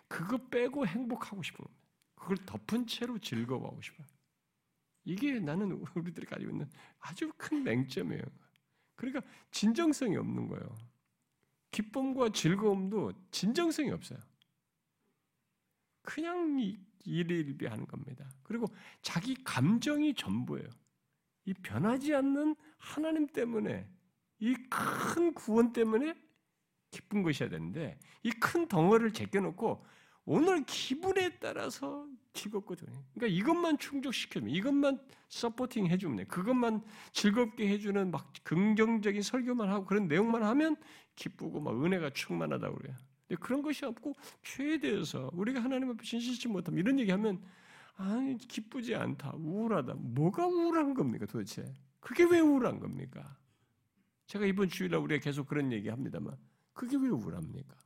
그거 0.06 0.38
빼고 0.48 0.86
행복하고 0.86 1.42
싶은 1.42 1.64
겁니다. 1.64 1.84
그걸 2.14 2.36
덮은 2.46 2.86
채로 2.86 3.18
즐거워하고 3.18 3.80
싶어요. 3.82 4.06
이게 5.04 5.38
나는 5.40 5.72
우리들이 5.94 6.26
가지고 6.26 6.50
있는 6.50 6.70
아주 6.98 7.32
큰 7.36 7.62
맹점이에요. 7.62 8.22
그러니까 8.94 9.22
진정성이 9.50 10.16
없는 10.16 10.48
거예요. 10.48 10.76
기쁨과 11.70 12.30
즐거움도 12.30 13.12
진정성이 13.30 13.90
없어요. 13.90 14.18
그냥 16.02 16.58
일일비하는 17.04 17.86
겁니다. 17.86 18.28
그리고 18.42 18.66
자기 19.02 19.34
감정이 19.44 20.14
전부예요. 20.14 20.68
이 21.44 21.54
변하지 21.54 22.14
않는 22.14 22.56
하나님 22.78 23.26
때문에 23.26 23.88
이 24.40 24.54
큰 24.70 25.34
구원 25.34 25.72
때문에 25.72 26.14
기쁜 26.90 27.22
것이어야 27.22 27.50
되는데 27.50 27.98
이 28.22 28.30
큰 28.30 28.68
덩어리를 28.68 29.12
제껴놓고 29.12 29.84
오늘 30.24 30.64
기분에 30.66 31.38
따라서 31.38 32.06
즐겁거든요. 32.34 32.92
그러니까 33.14 33.26
이것만 33.34 33.78
충족시켜주면, 33.78 34.54
이것만 34.54 35.00
서포팅 35.30 35.86
해주면, 35.86 36.28
그것만 36.28 36.82
즐겁게 37.12 37.66
해주는 37.68 38.10
막 38.10 38.30
긍정적인 38.44 39.22
설교만 39.22 39.70
하고 39.70 39.86
그런 39.86 40.06
내용만 40.06 40.42
하면 40.44 40.76
기쁘고 41.16 41.60
막 41.60 41.82
은혜가 41.82 42.10
충만하다고 42.10 42.76
그래요. 42.76 42.94
근데 43.28 43.40
그런 43.40 43.62
것이 43.62 43.84
없고 43.84 44.14
죄에 44.42 44.78
대해서 44.78 45.30
우리가 45.34 45.62
하나님 45.62 45.90
앞에 45.90 46.02
진실치 46.02 46.48
못하면 46.48 46.80
이런 46.80 46.98
얘기하면 46.98 47.42
아니 47.96 48.38
기쁘지 48.38 48.94
않다, 48.94 49.32
우울하다. 49.36 49.94
뭐가 49.94 50.46
우울한 50.46 50.94
겁니까 50.94 51.26
도대체? 51.26 51.74
그게 52.00 52.24
왜 52.24 52.40
우울한 52.40 52.80
겁니까? 52.80 53.36
제가 54.26 54.46
이번 54.46 54.68
주일날 54.68 55.00
우리가 55.00 55.22
계속 55.22 55.46
그런 55.46 55.72
얘기합니다만 55.72 56.36
그게 56.72 56.96
왜 56.96 57.08
우울합니까? 57.08 57.76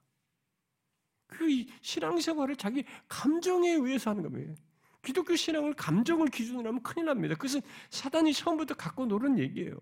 그 1.27 1.47
신앙생활을 1.81 2.57
자기 2.57 2.85
감정에 3.09 3.71
의해서 3.71 4.11
하는 4.11 4.23
겁니다. 4.23 4.55
기독교 5.03 5.35
신앙을 5.35 5.75
감정을 5.75 6.29
기준으로 6.29 6.69
하면 6.69 6.83
큰일 6.83 7.07
납니다. 7.07 7.35
그것은 7.35 7.61
사단이 7.91 8.33
처음부터 8.33 8.75
갖고 8.75 9.07
노는 9.07 9.39
얘기예요. 9.39 9.77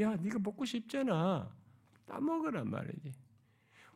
야, 0.00 0.16
네가 0.16 0.38
먹고 0.40 0.64
싶잖아. 0.64 1.54
따먹으란 2.06 2.70
말이지. 2.70 3.12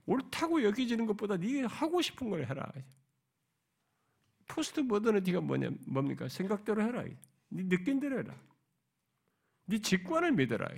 옳다고 0.06 0.62
여겨지는 0.62 1.06
것보다 1.06 1.36
네가 1.36 1.68
하고 1.68 2.02
싶은 2.02 2.30
걸 2.30 2.46
해라. 2.46 2.70
포스트 4.46 4.80
모더니티가 4.80 5.40
뭐냐 5.40 5.70
뭡니까? 5.86 6.28
생각대로 6.28 6.82
해라. 6.82 7.04
네 7.48 7.62
느낀 7.68 8.00
대로 8.00 8.18
해라. 8.18 8.34
네 9.66 9.78
직관을 9.78 10.32
믿어라. 10.32 10.68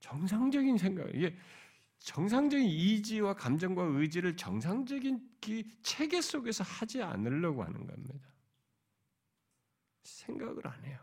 정상적인 0.00 0.78
생각. 0.78 1.08
이게 1.14 1.36
정상적인 1.98 2.64
이지와 2.66 3.34
감정과 3.34 3.82
의지를 3.82 4.36
정상적인 4.36 5.36
체계 5.82 6.20
속에서 6.20 6.62
하지 6.62 7.02
않으려고 7.02 7.64
하는 7.64 7.86
겁니다. 7.86 8.28
생각을 10.04 10.66
안 10.66 10.84
해요. 10.84 10.98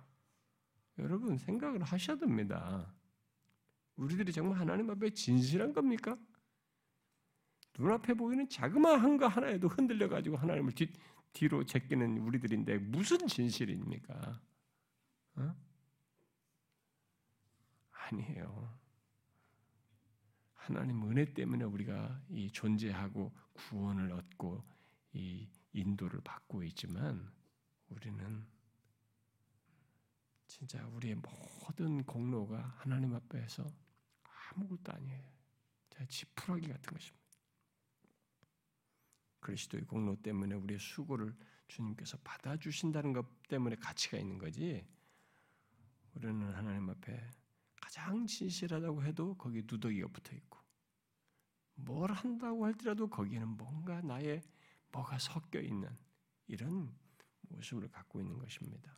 여러분 0.99 1.37
생각을 1.37 1.83
하셔야 1.83 2.17
됩니다. 2.17 2.93
우리들이 3.95 4.31
정말 4.31 4.59
하나님 4.59 4.89
앞에 4.89 5.11
진실한 5.11 5.73
겁니까? 5.73 6.17
눈앞에 7.77 8.13
보이는 8.13 8.47
자그마한 8.47 9.17
거 9.17 9.27
하나에도 9.27 9.67
흔들려 9.67 10.07
가지고 10.07 10.37
하나님을 10.37 10.73
뒤, 10.73 10.91
뒤로 11.33 11.65
제끼는 11.65 12.19
우리들인데 12.19 12.77
무슨 12.77 13.27
진실입니까? 13.27 14.41
어? 15.35 15.55
아니에요. 17.91 18.77
하나님 20.53 21.03
은혜 21.09 21.25
때문에 21.33 21.65
우리가 21.65 22.21
이 22.29 22.49
존재하고 22.51 23.33
구원을 23.53 24.11
얻고 24.11 24.63
이 25.13 25.49
인도를 25.73 26.21
받고 26.21 26.63
있지만 26.63 27.31
우리는 27.89 28.45
진짜 30.47 30.85
우리의 30.87 31.15
모든 31.15 32.03
공로가 32.03 32.75
하나님 32.77 33.13
앞에서 33.13 33.65
아무것도 34.55 34.91
아니에요. 34.91 35.33
지푸라기 36.07 36.67
같은 36.67 36.93
것입니다. 36.93 37.23
그리스도의 39.39 39.83
공로 39.85 40.15
때문에 40.21 40.55
우리의 40.55 40.79
수고를 40.79 41.35
주님께서 41.67 42.17
받아주신다는 42.23 43.13
것 43.13 43.43
때문에 43.43 43.75
가치가 43.75 44.17
있는 44.17 44.37
거지. 44.37 44.85
우리는 46.15 46.53
하나님 46.53 46.89
앞에 46.89 47.29
가장 47.81 48.25
진실하다고 48.25 49.03
해도 49.03 49.35
거기 49.35 49.63
누더기가 49.65 50.07
붙어 50.07 50.35
있고, 50.35 50.59
뭘 51.75 52.11
한다고 52.11 52.65
할지라도 52.65 53.09
거기에는 53.09 53.47
뭔가 53.49 54.01
나의 54.01 54.41
뭐가 54.91 55.19
섞여 55.19 55.59
있는 55.59 55.89
이런 56.47 56.95
모습을 57.49 57.89
갖고 57.89 58.21
있는 58.21 58.37
것입니다. 58.37 58.97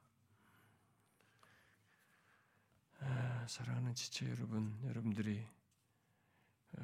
아, 3.00 3.35
사랑하는 3.48 3.94
지체 3.96 4.30
여러분, 4.30 4.78
여러분들이 4.84 5.46
어, 6.78 6.82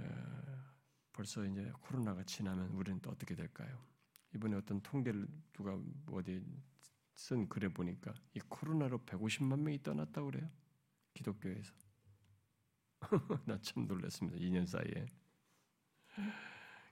벌써 1.13 1.46
이제 1.46 1.72
코로나가 1.82 2.24
지나면 2.24 2.70
우리는 2.70 3.00
또 3.01 3.10
어떻게 3.10 3.36
될까요? 3.36 3.84
이번에 4.34 4.56
어떤 4.56 4.82
통계를 4.82 5.27
누가 5.53 5.80
어디 6.08 6.44
쓴 7.15 7.48
글에 7.50 7.68
보니까 7.68 8.13
이 8.34 8.39
코로나로 8.39 9.00
150만 9.00 9.60
명이 9.60 9.84
떠났다고 9.84 10.32
그래요. 10.32 10.50
기독교에서. 11.13 11.74
나 13.46 13.60
참 13.62 13.88
놀랐습니다. 13.88 14.38
2년 14.38 14.65
사이에. 14.65 15.06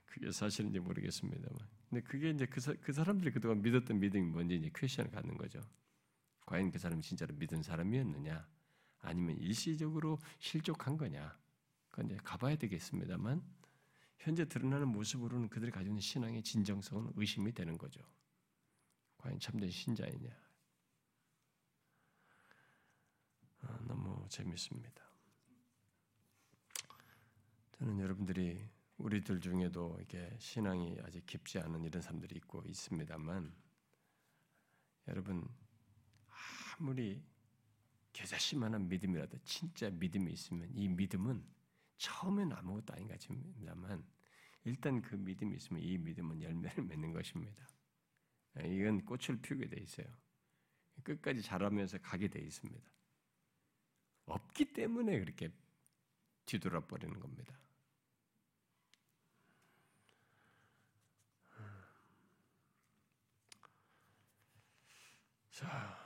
그게 0.06 0.30
사실인지 0.30 0.80
모르겠습니다만. 0.80 1.58
근데 1.88 2.02
그게 2.02 2.30
이제 2.30 2.46
그, 2.46 2.60
사, 2.60 2.74
그 2.80 2.92
사람들이 2.92 3.30
그동안 3.32 3.62
믿었던 3.62 3.98
믿음이 3.98 4.26
뭔지 4.30 4.56
이제 4.56 4.70
퀘션을 4.74 5.10
갖는 5.10 5.36
거죠. 5.36 5.60
과연 6.46 6.70
그 6.70 6.78
사람이 6.78 7.00
진짜로 7.02 7.34
믿은 7.36 7.62
사람이었느냐? 7.62 8.46
아니면 9.00 9.36
일시적으로 9.38 10.18
실족한 10.38 10.96
거냐? 10.96 11.38
그건 11.90 12.06
이제 12.06 12.16
가봐야 12.22 12.56
되겠습니다만 12.56 13.42
현재 14.18 14.44
드러나는 14.46 14.88
모습으로는 14.88 15.48
그들이 15.48 15.70
가지고 15.70 15.92
있는 15.92 16.00
신앙의 16.00 16.42
진정성은 16.42 17.12
의심이 17.16 17.52
되는 17.52 17.78
거죠. 17.78 18.00
과연 19.18 19.38
참된 19.40 19.70
신자이냐? 19.70 20.30
아, 23.62 23.78
너무 23.86 24.26
재밌습니다. 24.28 25.10
저는 27.72 27.98
여러분들이 27.98 28.68
우리들 28.98 29.40
중에도 29.40 29.98
이게 30.02 30.36
신앙이 30.38 30.98
아직 31.02 31.24
깊지 31.24 31.58
않은 31.58 31.82
이런 31.84 32.02
사람들이 32.02 32.36
있고 32.36 32.62
있습니다만 32.66 33.54
여러분 35.08 35.48
아무리 36.78 37.22
겨자씨만한 38.12 38.88
믿음이라도 38.88 39.38
진짜 39.44 39.90
믿음이 39.90 40.32
있으면 40.32 40.68
이 40.74 40.88
믿음은 40.88 41.44
처음엔 41.96 42.52
아무것도 42.52 42.94
아닌 42.94 43.08
것 43.08 43.14
같습니다만 43.14 44.04
일단 44.64 45.00
그 45.02 45.14
믿음이 45.14 45.56
있으면 45.56 45.82
이 45.82 45.98
믿음은 45.98 46.42
열매를 46.42 46.84
맺는 46.84 47.12
것입니다. 47.12 47.68
이건 48.64 49.04
꽃을 49.04 49.40
피우게 49.40 49.68
돼 49.68 49.80
있어요. 49.80 50.06
끝까지 51.04 51.42
자라면서 51.42 51.98
가게 51.98 52.28
돼 52.28 52.40
있습니다. 52.40 52.90
없기 54.26 54.72
때문에 54.72 55.18
그렇게 55.18 55.50
뒤돌아버리는 56.46 57.18
겁니다. 57.18 57.58
자, 65.50 65.99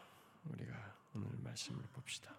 말씀을 1.55 1.83
봅시다. 1.93 2.35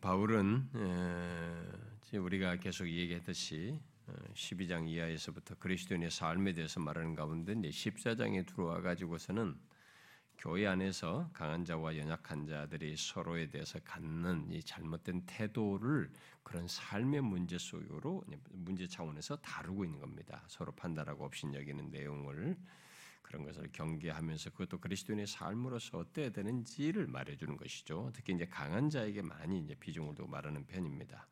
바울은 0.00 0.68
우리가 2.12 2.56
계속 2.56 2.88
얘기했듯이 2.88 3.80
12장 4.34 4.82
어, 4.82 4.86
이하에서부터 4.86 5.54
그리스도인의 5.56 6.10
삶에 6.10 6.52
대해서 6.52 6.80
말하는 6.80 7.14
가운데 7.14 7.52
이제 7.52 7.68
14장에 7.68 8.46
들어와 8.46 8.80
가지고서는 8.80 9.58
교회 10.38 10.66
안에서 10.66 11.30
강한 11.32 11.64
자와 11.64 11.96
연약한 11.96 12.46
자들이 12.46 12.96
서로에 12.96 13.48
대해서 13.48 13.78
갖는 13.84 14.50
이 14.50 14.62
잘못된 14.62 15.22
태도를 15.26 16.10
그런 16.42 16.68
삶의 16.68 17.22
문제 17.22 17.56
속으로 17.58 18.24
문제 18.50 18.86
차원에서 18.86 19.36
다루고 19.36 19.84
있는 19.84 20.00
겁니다. 20.00 20.44
서로 20.48 20.72
판단하고 20.72 21.24
없인 21.24 21.54
여기는 21.54 21.90
내용을 21.90 22.56
그런 23.22 23.44
것을 23.44 23.70
경계하면서 23.72 24.50
그것도 24.50 24.78
그리스도인의 24.78 25.26
삶으로서 25.26 25.98
어때야 25.98 26.30
되는지를 26.30 27.06
말해주는 27.06 27.56
것이죠. 27.56 28.10
특히 28.14 28.34
이제 28.34 28.46
강한 28.46 28.90
자에게 28.90 29.22
많이 29.22 29.58
이제 29.58 29.74
비중을 29.74 30.14
두고 30.14 30.28
말하는 30.28 30.66
편입니다. 30.66 31.26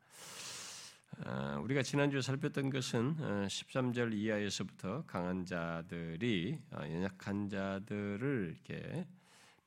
어, 1.19 1.59
우리가 1.63 1.83
지난주에 1.83 2.21
살폈던 2.21 2.71
것은 2.71 3.17
13절 3.47 4.11
어, 4.11 4.15
이하에서부터 4.15 5.05
강한 5.05 5.45
자들이 5.45 6.59
어, 6.71 6.81
연약한 6.81 7.49
자들을 7.49 8.55
이렇게 8.55 9.07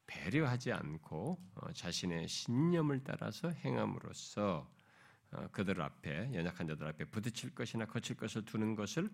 배려하지 0.07 0.73
않고 0.73 1.38
자신의 1.75 2.29
신념을 2.29 3.03
따라서 3.03 3.50
행함으로써 3.50 4.71
그들 5.50 5.83
앞에 5.83 6.31
연약한 6.33 6.69
자들 6.69 6.87
앞에 6.87 7.07
부딪힐 7.07 7.53
것이나 7.55 7.87
거칠 7.87 8.17
것을 8.17 8.45
두는 8.45 8.76
것을 8.76 9.11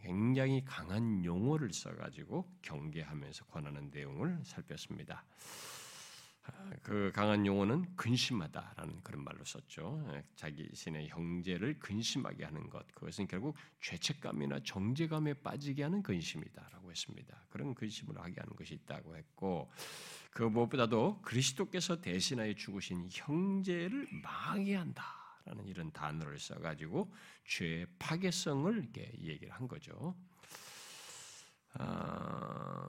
굉장히 0.00 0.64
강한 0.64 1.24
용어를 1.24 1.72
써가지고 1.72 2.48
경계하면서 2.62 3.46
권하는 3.46 3.90
내용을 3.90 4.38
살폈습니다. 4.44 5.24
그 6.82 7.12
강한 7.14 7.46
용어는 7.46 7.94
근심하다라는 7.96 9.02
그런 9.02 9.22
말로 9.22 9.44
썼죠. 9.44 10.04
자기 10.34 10.68
신의 10.72 11.08
형제를 11.08 11.78
근심하게 11.78 12.44
하는 12.44 12.68
것, 12.68 12.86
그것은 12.94 13.28
결국 13.28 13.56
죄책감이나 13.80 14.60
정죄감에 14.64 15.34
빠지게 15.34 15.84
하는 15.84 16.02
근심이다라고 16.02 16.90
했습니다. 16.90 17.36
그런 17.50 17.74
근심을 17.74 18.18
하게 18.18 18.34
하는 18.40 18.56
것이 18.56 18.74
있다고 18.74 19.16
했고, 19.16 19.70
그 20.32 20.42
무엇보다도 20.42 21.20
그리스도께서 21.22 22.00
대신하여 22.00 22.54
죽으신 22.54 23.08
형제를 23.12 24.08
망하게 24.22 24.76
한다라는 24.76 25.66
이런 25.66 25.92
단어를 25.92 26.38
써 26.38 26.58
가지고 26.58 27.12
죄의 27.46 27.86
파괴성을 27.98 28.76
이렇게 28.76 29.12
얘기를 29.20 29.52
한 29.52 29.68
거죠. 29.68 30.16
어, 31.78 32.88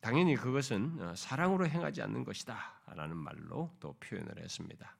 당연히 0.00 0.36
그것은 0.36 1.00
어, 1.00 1.14
사랑으로 1.14 1.66
행하지 1.66 2.00
않는 2.02 2.24
것이다 2.24 2.75
라는 2.96 3.16
말로 3.16 3.70
또 3.78 3.92
표현을 4.00 4.42
했습니다. 4.42 4.96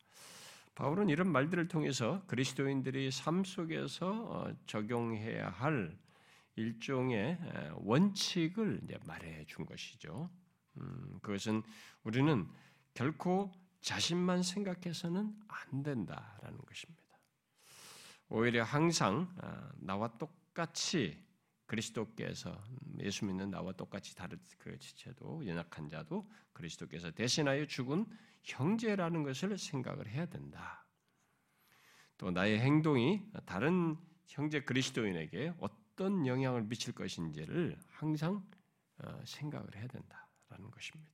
바울은 0.75 1.09
이런 1.09 1.33
말들을 1.33 1.69
통해서 1.69 2.23
그리스도인들이 2.27 3.11
삶 3.11 3.45
속에서 3.45 4.11
어, 4.11 4.57
적용해야 4.67 5.49
할 5.49 5.99
일종의 6.57 7.39
원칙을 7.77 8.81
말해 9.07 9.45
준 9.47 9.67
것이죠. 9.67 10.31
음, 10.79 11.19
그것은 11.23 11.63
우리는 12.05 12.47
결코 12.95 13.53
자신만 13.81 14.43
생각해서는 14.43 15.35
안 15.49 15.83
된다라는 15.83 16.59
것입니다. 16.59 17.03
오히려 18.29 18.65
항상 18.65 19.33
나와 19.77 20.09
똑같이 20.19 21.26
그리스도께서 21.67 22.63
예수 23.01 23.25
믿는 23.25 23.51
나와 23.51 23.73
똑같이 23.73 24.15
다른 24.15 24.39
그 24.59 24.79
지체도 24.79 25.47
연약한 25.47 25.89
자도 25.89 26.31
그리스도께서 26.53 27.11
대신하여 27.11 27.67
죽은 27.67 28.07
형제라는 28.43 29.23
것을 29.25 29.59
생각을 29.59 30.09
해야 30.09 30.27
된다. 30.27 30.87
또 32.19 32.31
나의 32.31 32.61
행동이 32.61 33.23
다른 33.45 33.97
형제 34.27 34.61
그리스도인에게 34.63 35.53
어떤 35.59 36.27
영향을 36.27 36.63
미칠 36.63 36.93
것인지를 36.95 37.79
항상 37.89 38.45
어, 38.99 39.21
생각을 39.25 39.77
해야 39.77 39.87
된다라는 39.87 40.71
것입니다. 40.71 41.13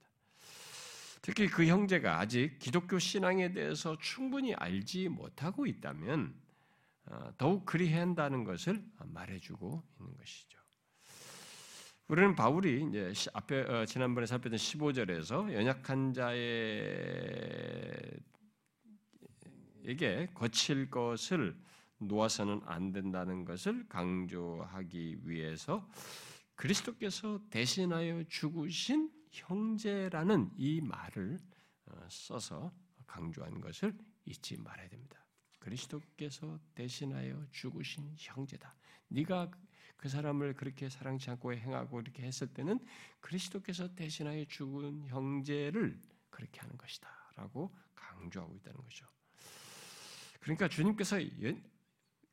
특히 1.20 1.46
그 1.48 1.66
형제가 1.66 2.18
아직 2.18 2.58
기독교 2.58 2.98
신앙에 2.98 3.52
대해서 3.52 3.96
충분히 3.98 4.54
알지 4.54 5.08
못하고 5.08 5.66
있다면 5.66 6.34
어, 6.34 6.51
더욱 7.36 7.66
그리해야 7.66 8.02
한다는 8.02 8.44
것을 8.44 8.84
말해주고 9.04 9.82
있는 9.98 10.16
것이죠. 10.16 10.62
우리는 12.08 12.34
바울이 12.34 12.88
이제 12.88 13.12
앞에 13.32 13.62
어, 13.62 13.86
지난번에 13.86 14.26
살폈던 14.26 14.58
15절에서 14.58 15.52
연약한 15.52 16.12
자에게 16.12 16.40
거칠 20.34 20.90
것을 20.90 21.56
놓아서는 21.98 22.60
안 22.66 22.92
된다는 22.92 23.44
것을 23.44 23.88
강조하기 23.88 25.20
위해서 25.24 25.88
그리스도께서 26.54 27.40
대신하여 27.50 28.24
죽으신 28.28 29.10
형제라는 29.30 30.50
이 30.58 30.80
말을 30.80 31.38
어, 31.86 32.06
써서 32.10 32.72
강조한 33.06 33.60
것을 33.60 33.96
잊지 34.26 34.60
말아야 34.60 34.88
됩니다. 34.88 35.21
그리스도께서 35.62 36.58
대신하여 36.74 37.46
죽으신 37.52 38.12
형제다. 38.16 38.74
네가 39.08 39.48
그 39.96 40.08
사람을 40.08 40.54
그렇게 40.54 40.88
사랑치 40.88 41.30
않고 41.30 41.54
행하고 41.54 42.00
이렇게 42.00 42.24
했을 42.24 42.48
때는 42.48 42.80
그리스도께서 43.20 43.94
대신하여 43.94 44.44
죽은 44.46 45.06
형제를 45.06 46.00
그렇게 46.30 46.60
하는 46.60 46.76
것이다 46.76 47.08
라고 47.36 47.72
강조하고 47.94 48.56
있다는 48.56 48.82
거죠. 48.82 49.06
그러니까 50.40 50.68
주님께서 50.68 51.18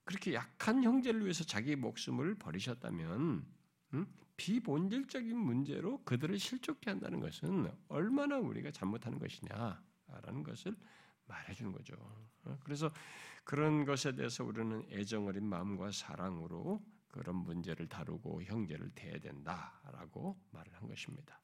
그렇게 0.04 0.34
약한 0.34 0.84
형제를 0.84 1.22
위해서 1.22 1.44
자기 1.44 1.76
목숨을 1.76 2.34
버리셨다면 2.34 3.46
비본질적인 4.38 5.38
문제로 5.38 6.04
그들을 6.04 6.40
실족해 6.40 6.90
한다는 6.90 7.20
것은 7.20 7.72
얼마나 7.90 8.40
우리가 8.40 8.72
잘못하는 8.72 9.20
것이냐라는 9.20 10.42
것을 10.44 10.76
말해주는 11.30 11.72
거죠. 11.72 11.96
어, 12.44 12.58
그래서 12.64 12.92
그런 13.46 13.86
것에 13.86 14.16
대해서 14.16 14.44
우리는 14.44 14.86
애정 14.92 15.28
어린 15.28 15.46
마음과 15.46 15.92
사랑으로 15.92 16.84
그런 17.08 17.38
문제를 17.38 17.88
다루고 17.88 18.44
형제를 18.44 18.92
대해야 18.94 19.20
된다라고 19.20 20.38
말을 20.52 20.72
한 20.76 20.88
것입니다. 20.88 21.40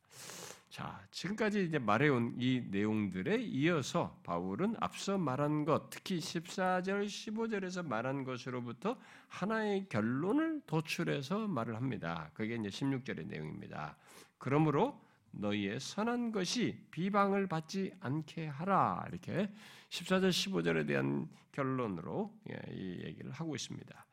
자, 0.69 1.08
지금까지 1.10 1.63
이제 1.63 1.80
말해온 1.80 2.36
이 2.38 2.62
내용들에 2.69 3.41
이어서 3.43 4.19
바울은 4.24 4.76
앞서 4.82 5.17
말한 5.17 5.63
것, 5.63 5.89
특히 5.89 6.19
14절, 6.19 7.06
15절에서 7.06 7.86
말한 7.88 8.26
것으로부터 8.26 8.98
하나의 9.30 9.88
결론을 9.88 10.62
도출해서 10.67 11.48
말을 11.48 11.76
합니다. 11.76 12.30
그게 12.34 12.56
이제 12.56 12.67
16절의 12.67 13.28
내용입니다. 13.28 13.95
그러므로 14.38 15.02
너희의 15.38 15.80
선한 15.80 16.32
것이 16.32 16.86
비방을 16.91 17.48
받지 17.48 17.91
않게 18.00 18.48
하라. 18.48 19.06
이렇게 19.10 19.52
14절 19.89 20.30
15절에 20.30 20.88
대한 20.88 21.30
결론으로 21.52 22.34
예, 22.50 22.74
이 22.74 23.04
얘기를 23.04 23.32
하고 23.32 23.56
있습니다. 23.56 24.06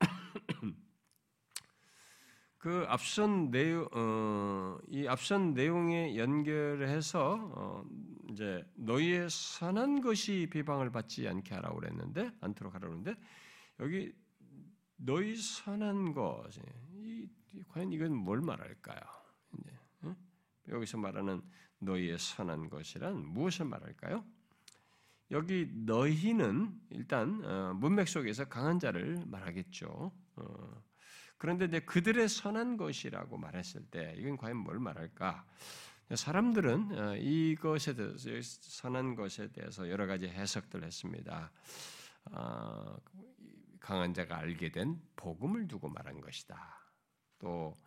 그 2.58 2.84
앞선 2.88 3.50
내용, 3.50 3.88
어, 3.92 4.78
이 4.88 5.06
앞선 5.06 5.54
내용에 5.54 6.16
연결해서 6.16 7.52
어, 7.54 7.84
이제 8.30 8.64
너희의 8.74 9.30
선한 9.30 10.00
것이 10.00 10.48
비방을 10.50 10.90
받지 10.90 11.28
않게 11.28 11.54
하라고 11.54 11.76
그랬는데 11.76 12.32
않도록 12.40 12.74
하라고 12.74 12.94
그랬는데 12.94 13.20
여기 13.80 14.12
너희 14.96 15.36
선한 15.36 16.12
것, 16.12 16.44
이, 16.96 17.28
과연 17.68 17.92
이건 17.92 18.14
뭘 18.16 18.40
말할까요? 18.40 19.17
여기서 20.68 20.98
말하는 20.98 21.42
너희의 21.78 22.18
선한 22.18 22.68
것이란 22.70 23.24
무엇을 23.26 23.66
말할까요? 23.66 24.24
여기 25.30 25.70
너희는 25.74 26.80
일단 26.90 27.44
어, 27.44 27.74
문맥 27.74 28.08
속에서 28.08 28.46
강한 28.46 28.78
자를 28.78 29.22
말하겠죠. 29.26 30.12
어, 30.36 30.82
그런데 31.36 31.66
이제 31.66 31.80
그들의 31.80 32.28
선한 32.28 32.76
것이라고 32.76 33.36
말했을 33.36 33.84
때 33.90 34.14
이건 34.16 34.36
과연 34.36 34.56
뭘 34.56 34.78
말할까? 34.78 35.46
사람들은 36.14 36.98
어, 36.98 37.16
이것에 37.16 37.94
대해서 37.94 38.40
선한 38.62 39.14
것에 39.14 39.52
대해서 39.52 39.88
여러 39.90 40.06
가지 40.06 40.26
해석들 40.26 40.82
했습니다. 40.84 41.52
강한 43.80 44.12
자가 44.12 44.38
알게 44.38 44.70
된 44.70 45.00
복음을 45.16 45.68
두고 45.68 45.88
말한 45.88 46.20
것이다. 46.20 46.78
또 47.38 47.78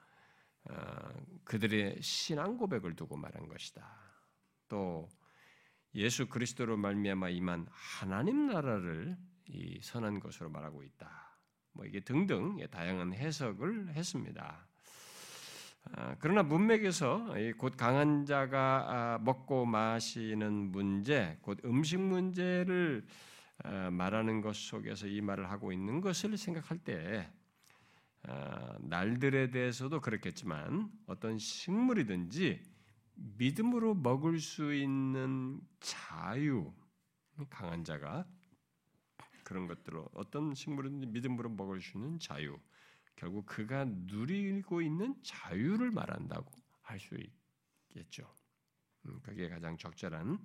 그들의 1.43 2.01
신앙 2.01 2.57
고백을 2.57 2.95
두고 2.95 3.17
말한 3.17 3.47
것이다. 3.47 3.85
또 4.67 5.09
예수 5.95 6.27
그리스도로 6.27 6.77
말미암아 6.77 7.29
임한 7.29 7.67
하나님 7.69 8.47
나라를 8.47 9.17
이 9.47 9.79
선한 9.81 10.19
것으로 10.19 10.49
말하고 10.49 10.83
있다. 10.83 11.37
뭐 11.73 11.85
이게 11.85 11.99
등등 11.99 12.57
다양한 12.69 13.13
해석을 13.13 13.93
했습니다. 13.93 14.67
아, 15.93 16.15
그러나 16.19 16.43
문맥에서 16.43 17.33
곧 17.57 17.75
강한 17.75 18.25
자가 18.25 18.85
아, 18.87 19.17
먹고 19.19 19.65
마시는 19.65 20.71
문제, 20.71 21.37
곧 21.41 21.59
음식 21.65 21.99
문제를 21.99 23.05
어, 23.63 23.89
말하는 23.91 24.41
것 24.41 24.55
속에서 24.55 25.07
이 25.07 25.21
말을 25.21 25.49
하고 25.49 25.71
있는 25.71 26.01
것을 26.01 26.37
생각할 26.37 26.77
때 26.79 27.29
어, 27.29 27.40
날들에 28.81 29.49
대해서도 29.51 30.01
그렇겠지만 30.01 30.91
어떤 31.07 31.37
식물이든지 31.37 32.63
믿음으로 33.15 33.95
먹을 33.95 34.39
수 34.39 34.73
있는 34.73 35.61
자유, 35.79 36.73
강한 37.49 37.83
자가 37.83 38.27
그런 39.43 39.67
것들로 39.67 40.09
어떤 40.13 40.53
식물이든지 40.53 41.07
믿음으로 41.07 41.49
먹을 41.49 41.81
수 41.81 41.97
있는 41.97 42.19
자유, 42.19 42.59
결국 43.15 43.45
그가 43.45 43.85
누리고 43.85 44.81
있는 44.81 45.15
자유를 45.23 45.91
말한다고 45.91 46.51
할 46.81 46.99
수 46.99 47.15
있겠죠. 47.89 48.33
음, 49.05 49.19
그게 49.21 49.49
가장 49.49 49.77
적절한 49.77 50.37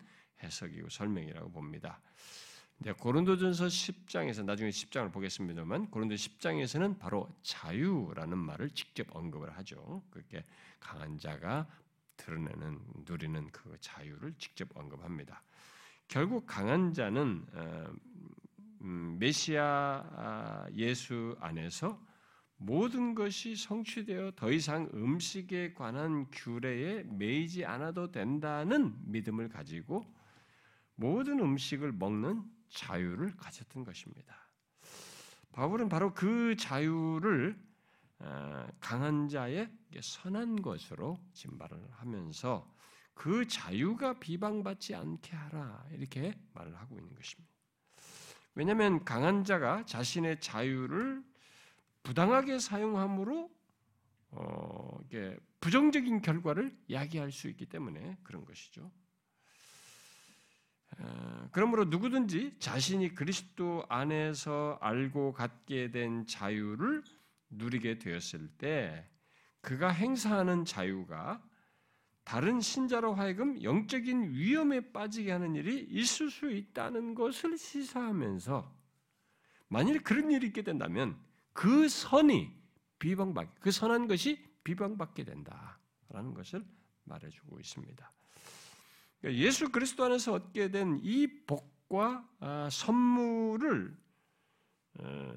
해석이고 0.43 0.89
설명이라고 0.89 1.51
봅니다. 1.51 2.01
네, 2.79 2.93
고린도전서 2.93 3.67
10장에서 3.67 4.45
나중에 4.45 4.69
10장을 4.69 5.11
보겠습니다만 5.11 5.91
고린도 5.91 6.15
10장에서는 6.15 6.99
바로 6.99 7.27
자유라는 7.43 8.37
말을 8.37 8.69
직접 8.71 9.07
언급을 9.17 9.57
하죠. 9.57 10.03
그렇게 10.11 10.45
강한 10.79 11.19
자가 11.19 11.67
드러내는 12.19 12.79
누리는 13.07 13.51
그 13.51 13.77
자유를 13.81 14.35
직접 14.37 14.69
언급합니다. 14.77 15.43
결국 16.07 16.45
강한 16.47 16.93
자는 16.93 17.47
어, 17.55 17.87
음, 18.83 19.17
메시아 19.19 19.63
아, 20.15 20.67
예수 20.75 21.35
안에서 21.41 21.99
모든 22.59 23.15
것이 23.15 23.57
성취되어 23.57 24.33
더 24.37 24.53
이상 24.53 24.91
음식에 24.93 25.73
관한 25.73 26.27
규례에 26.31 27.05
매이지 27.05 27.65
않아도 27.65 28.13
된다는 28.13 28.95
믿음을 29.07 29.49
가지고 29.49 30.05
모든 30.95 31.41
음식을 31.41 31.93
먹는 31.93 32.56
자유를 32.69 33.37
가졌던 33.37 33.85
것입니다. 33.85 34.37
바울은 35.53 35.89
바로 35.89 36.13
그 36.13 36.57
자유를 36.57 37.59
어, 38.19 38.67
강한 38.81 39.29
자의 39.29 39.71
선한 40.01 40.63
것으로 40.63 41.19
진발을 41.33 41.89
하면서 41.93 42.73
그 43.15 43.47
자유가 43.47 44.19
비방받지 44.19 44.95
않게 44.95 45.35
하라 45.35 45.87
이렇게 45.93 46.39
말을 46.53 46.77
하고 46.77 46.99
있는 46.99 47.15
것입니다. 47.15 47.51
왜냐하면 48.55 49.05
강한 49.05 49.45
자가 49.45 49.85
자신의 49.85 50.41
자유를 50.41 51.23
부당하게 52.03 52.59
사용함으로 52.59 53.51
어, 54.31 54.99
이게 55.05 55.39
부정적인 55.61 56.21
결과를 56.21 56.77
야기할 56.91 57.33
수 57.33 57.49
있기 57.49 57.67
때문에 57.67 58.19
그런 58.23 58.45
것이죠. 58.45 58.91
그러므로 61.53 61.85
누구든지 61.85 62.57
자신이 62.59 63.15
그리스도 63.15 63.85
안에서 63.89 64.79
알고 64.81 65.33
갖게 65.33 65.91
된 65.91 66.27
자유를 66.27 67.03
누리게 67.51 67.99
되었을 67.99 68.49
때 68.59 69.09
그가 69.61 69.89
행사하는 69.89 70.65
자유가 70.65 71.43
다른 72.25 72.61
신자로 72.61 73.15
하여금 73.15 73.63
영적인 73.63 74.33
위험에 74.33 74.93
빠지게 74.93 75.31
하는 75.31 75.55
일이 75.55 75.87
있을 75.91 76.31
수 76.31 76.51
있다는 76.51 77.15
것을 77.15 77.57
시사하면서 77.57 78.75
만일 79.69 80.03
그런 80.03 80.31
일이 80.31 80.49
있게 80.49 80.63
된다면 80.63 81.17
그 81.53 81.89
선이 81.89 82.53
비방받 82.99 83.61
그 83.61 83.71
선한 83.71 84.09
것이 84.09 84.45
비방받게 84.65 85.25
된다라는 85.25 86.35
것을 86.35 86.65
말해주고 87.05 87.61
있습니다. 87.61 88.13
그러니까 89.27 89.45
예수 89.45 89.71
그리스도 89.73 90.05
안에서 90.05 90.35
얻게 90.35 90.71
된 90.71 91.01
이 91.03 91.27
복과 91.47 92.29
아, 92.39 92.69
선물을 92.71 93.97
어, 95.01 95.35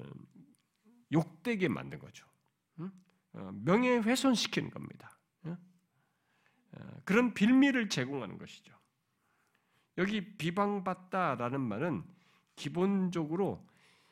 욕되게 1.12 1.68
만든 1.68 1.98
거죠. 1.98 2.24
어, 3.32 3.50
명예훼손시키는 3.64 4.70
겁니다. 4.70 5.18
어, 5.44 5.56
그런 7.04 7.34
빌미를 7.34 7.88
제공하는 7.88 8.38
것이죠. 8.38 8.72
여기 9.98 10.36
비방받다라는 10.36 11.60
말은 11.60 12.04
기본적으로 12.54 13.68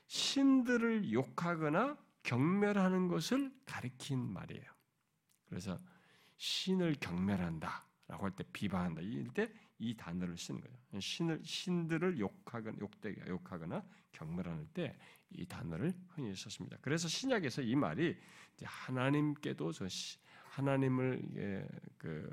신들을 0.09 1.12
욕하거나 1.12 1.97
경멸하는 2.25 3.07
것을 3.09 3.53
가리킨 3.64 4.19
말이에요. 4.33 4.64
그래서 5.47 5.79
신을 6.37 6.97
경멸한다라고 7.01 8.25
할 8.25 8.31
때 8.33 8.45
비방한다. 8.53 9.03
이럴 9.03 9.29
때 9.35 9.53
이 9.79 9.95
단어를 9.97 10.37
쓰는 10.37 10.61
거예요. 10.61 11.01
신을 11.01 11.41
신들을 11.45 12.19
욕하거나 12.19 12.77
욕되게 12.81 13.23
욕하거나 13.29 13.85
경멸할 14.12 14.67
때이 14.75 15.47
단어를 15.49 15.93
흔히 16.09 16.35
썼습니다. 16.35 16.77
그래서 16.81 17.07
신약에서 17.09 17.62
이 17.62 17.77
말이 17.77 18.17
하나님께도 18.62 19.73
저 19.73 19.87
하나님을 20.51 21.23
예, 21.37 21.69
그 21.97 22.29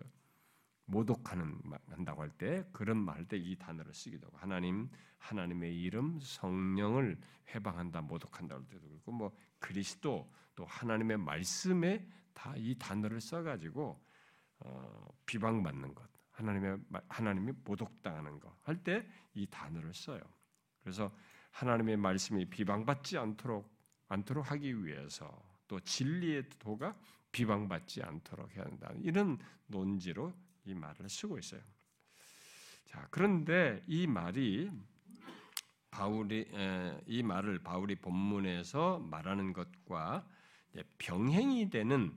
모독하는 0.88 1.60
한다고 1.89 2.21
할 2.21 2.29
때 2.31 2.63
그런 2.71 2.97
말 2.97 3.25
때 3.27 3.38
이 3.38 3.55
단어를 3.55 3.93
쓰기도 3.93 4.27
하고 4.27 4.38
하나님 4.38 4.89
하나님의 5.17 5.79
이름 5.81 6.19
성령을 6.21 7.17
해방한다 7.53 8.01
모독한다 8.01 8.55
할 8.55 8.63
때도 8.67 8.88
그렇고 8.88 9.12
뭐 9.12 9.36
그리스도 9.60 10.31
또 10.55 10.65
하나님의 10.65 11.17
말씀에 11.17 12.08
다 12.34 12.55
이 12.58 12.75
단어를 12.77 13.21
써가지고 13.21 14.03
어, 14.60 15.08
비방받는 15.25 15.93
것 15.95 16.14
하나님의 16.36 16.78
하나님이 17.10 17.54
모독당하는 17.63 18.39
것할때 18.39 19.08
이 19.34 19.48
단어를 19.48 19.93
써요. 19.93 20.21
그래서 20.82 21.12
하나님의 21.52 21.98
말씀이 21.98 22.45
비방받지 22.45 23.17
않도록 23.17 23.74
않도록 24.08 24.52
하기 24.52 24.86
위해서 24.86 25.43
또 25.67 25.80
진리의 25.80 26.50
도가 26.60 26.95
비방받지 27.32 28.04
않도록 28.04 28.56
해야 28.56 28.65
한다. 28.65 28.91
이런 29.02 29.39
논지로 29.67 30.34
이 30.65 30.74
말을 30.74 31.10
쓰고 31.10 31.39
있어요. 31.39 31.62
자, 32.86 33.08
그런데 33.10 33.82
이 33.88 34.06
말이 34.06 34.69
바울이 35.89 36.48
이 37.08 37.24
말을 37.24 37.60
바울이 37.60 37.95
본문에서 37.95 39.00
말하는 39.00 39.54
것과 39.54 40.28
병행이 40.98 41.69
되는 41.69 42.13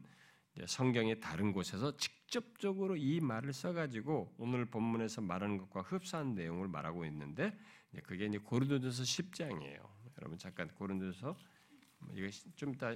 성경의 0.67 1.21
다른 1.21 1.53
곳에서 1.53 1.97
직 1.97 2.18
접적으로 2.29 2.97
이 2.97 3.21
말을 3.21 3.53
써가지고 3.53 4.35
오늘 4.38 4.67
본문에서 4.67 5.23
말하는 5.23 5.59
것과 5.59 5.83
흡사한 5.83 6.35
내용을 6.35 6.69
말하고 6.69 7.05
있는데 7.07 7.59
그게 8.05 8.27
이제 8.27 8.38
고린도전서 8.38 9.03
10장이에요. 9.03 9.88
여러분 10.19 10.38
잠깐 10.38 10.69
고린도전서 10.69 11.37
이거 12.14 12.29
좀 12.55 12.75
이따 12.75 12.95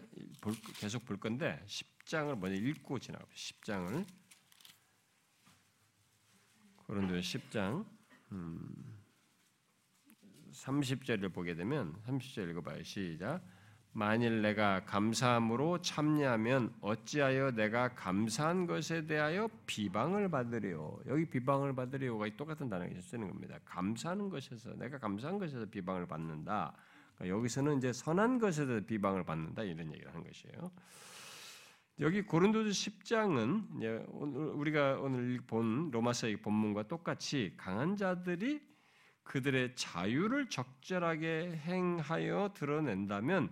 계속 0.78 1.04
볼 1.04 1.18
건데 1.18 1.62
10장을 1.66 2.38
먼저 2.38 2.54
읽고 2.54 2.98
지나갑니다. 2.98 3.34
10장을 3.34 4.06
고린도 6.76 7.14
10장 7.18 7.86
음, 8.32 9.02
30절을 10.50 11.32
보게 11.32 11.54
되면 11.54 11.94
30절 12.02 12.50
읽어봐요. 12.50 12.82
시작. 12.82 13.42
만일 13.94 14.40
내가 14.40 14.84
감사함으로 14.84 15.82
참여하면 15.82 16.72
어찌하여 16.80 17.50
내가 17.50 17.94
감사한 17.94 18.66
것에 18.66 19.06
대하여 19.06 19.50
비방을 19.66 20.30
받으리요. 20.30 21.00
여기 21.08 21.26
비방을 21.26 21.74
받으리요가 21.74 22.26
똑같은 22.36 22.70
단어가 22.70 22.90
쓰는 23.00 23.28
겁니다. 23.28 23.58
감사하는 23.66 24.30
것에서 24.30 24.74
내가 24.76 24.98
감사한 24.98 25.38
것에서 25.38 25.66
비방을 25.66 26.06
받는다. 26.06 26.72
그러니까 27.16 27.36
여기서는 27.36 27.78
이제 27.78 27.92
선한 27.92 28.38
것에서 28.38 28.80
비방을 28.80 29.24
받는다 29.24 29.62
이런 29.62 29.92
얘기를 29.92 30.10
하는 30.10 30.26
것이에요. 30.26 30.70
여기 32.00 32.22
고린도서 32.22 32.70
10장은 32.70 34.06
오늘 34.08 34.40
우리가 34.40 35.00
오늘 35.00 35.38
본 35.46 35.90
로마서의 35.90 36.38
본문과 36.38 36.84
똑같이 36.84 37.52
강한 37.58 37.96
자들이 37.96 38.62
그들의 39.24 39.76
자유를 39.76 40.48
적절하게 40.48 41.60
행하여 41.66 42.52
드러낸다면 42.54 43.50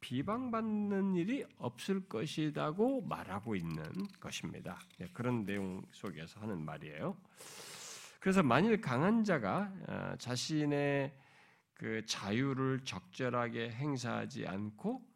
비방받는 0.00 1.14
일이 1.16 1.44
없을 1.58 2.08
것이라고 2.08 3.02
말하고 3.02 3.56
있는 3.56 3.82
것입니다. 4.20 4.78
예, 5.00 5.06
그런 5.12 5.44
내용 5.44 5.82
속에서 5.90 6.40
하는 6.40 6.64
말이에요. 6.64 7.16
그래서 8.20 8.42
만일 8.42 8.80
강한 8.80 9.24
자가 9.24 9.72
어, 9.86 10.14
자신의 10.18 11.12
그 11.74 12.04
자유를 12.06 12.80
적절하게 12.84 13.70
행사하지 13.70 14.46
않고 14.46 15.06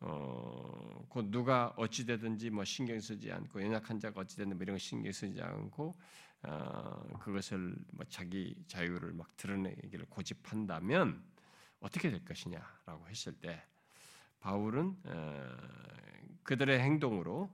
어, 0.00 1.06
곧 1.08 1.30
누가 1.30 1.72
어찌 1.76 2.06
되든지 2.06 2.50
뭐 2.50 2.64
신경 2.64 2.98
쓰지 2.98 3.30
않고 3.30 3.62
연약한 3.62 4.00
자가 4.00 4.22
어찌 4.22 4.36
되든 4.36 4.56
뭐 4.56 4.62
이런 4.62 4.74
거 4.74 4.78
신경 4.78 5.12
쓰지 5.12 5.40
않고 5.40 5.96
어, 6.42 7.18
그것을 7.20 7.76
뭐 7.92 8.04
자기 8.08 8.56
자유를 8.66 9.12
막 9.12 9.36
드러내기를 9.36 10.06
고집한다면 10.08 11.22
어떻게 11.80 12.10
될 12.10 12.24
것이냐라고 12.24 13.08
했을 13.08 13.32
때 13.34 13.62
바울은 14.40 14.96
어, 15.04 15.56
그들의 16.42 16.80
행동으로 16.80 17.50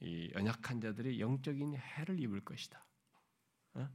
이 0.00 0.30
연약한 0.34 0.80
자들이 0.80 1.20
영적인 1.20 1.74
해를 1.74 2.20
입을 2.20 2.44
것이다. 2.44 2.84
어? 3.74 3.88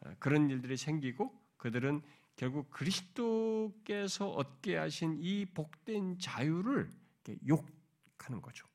어? 0.00 0.14
그런 0.18 0.50
일들이 0.50 0.76
생기고 0.76 1.32
그들은 1.56 2.02
결국 2.36 2.70
그리스도께서 2.70 4.28
얻게 4.30 4.76
하신 4.76 5.18
이 5.20 5.44
복된 5.46 6.18
자유를 6.18 6.90
욕하는 7.48 8.40
거죠. 8.40 8.66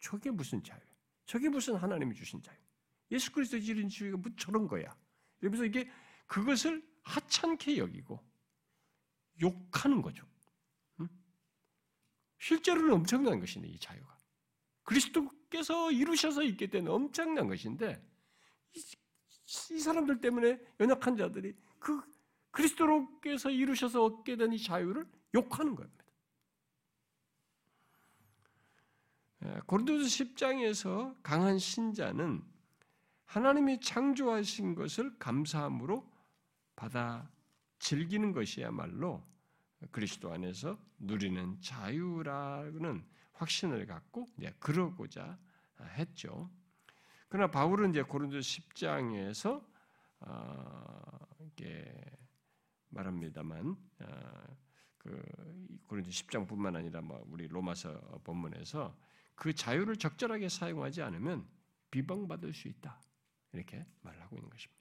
저게 0.00 0.30
무슨 0.30 0.62
자유? 0.62 0.80
저게 1.24 1.48
무슨 1.48 1.76
하나님이 1.76 2.14
주신 2.14 2.42
자유? 2.42 2.56
예수 3.12 3.30
그리스도 3.32 3.60
지른 3.60 3.88
자유가 3.88 4.16
뭐 4.16 4.32
저런 4.36 4.66
거야? 4.66 4.96
이러면서 5.40 5.64
이게 5.64 5.88
그것을 6.26 6.82
하찮게 7.02 7.78
여기고 7.78 8.20
욕하는 9.40 10.02
거죠. 10.02 10.26
응? 12.40 12.44
실제로는 12.46 12.92
엄청난 12.92 13.38
것이네, 13.40 13.68
이 13.68 13.78
자유가. 13.78 14.18
그리스도께서 14.84 15.92
이루셔서 15.92 16.42
있게 16.42 16.68
된 16.68 16.88
엄청난 16.88 17.48
것인데, 17.48 18.02
이, 18.74 18.78
이 19.72 19.78
사람들 19.78 20.20
때문에 20.20 20.58
연약한 20.80 21.16
자들이 21.16 21.54
그 21.78 22.02
그리스도로께서 22.50 23.50
이루셔서 23.50 24.04
얻게 24.04 24.36
된 24.36 24.52
이 24.52 24.62
자유를 24.62 25.06
욕하는 25.34 25.74
겁니다. 25.76 26.04
예, 29.44 29.60
고린도서 29.66 30.04
10장에서 30.04 31.16
강한 31.22 31.58
신자는 31.58 32.42
하나님이 33.24 33.80
창조하신 33.80 34.74
것을 34.74 35.16
감사함으로 35.18 36.10
받아 36.74 37.30
즐기는 37.78 38.32
것이야말로 38.32 39.24
그리스도 39.90 40.32
안에서 40.32 40.78
누리는 40.98 41.60
자유라는 41.60 43.04
확신을 43.32 43.86
갖고 43.86 44.26
그러고자 44.58 45.38
했죠. 45.96 46.50
그러나 47.28 47.50
바울은 47.50 47.90
이제 47.90 48.02
고린도 48.02 48.38
10장에서 48.38 49.64
어, 50.20 51.18
이게 51.40 51.94
말합니다만 52.90 53.76
어, 54.00 54.56
그 54.98 55.22
고린도 55.86 56.10
10장뿐만 56.10 56.76
아니라 56.76 57.00
뭐 57.00 57.24
우리 57.28 57.48
로마서 57.48 58.20
본문에서 58.24 58.94
그 59.34 59.54
자유를 59.54 59.96
적절하게 59.96 60.48
사용하지 60.48 61.02
않으면 61.02 61.48
비방받을 61.90 62.52
수 62.52 62.68
있다 62.68 63.00
이렇게 63.52 63.86
말을 64.02 64.20
하고 64.20 64.36
있는 64.36 64.50
것입니다. 64.50 64.80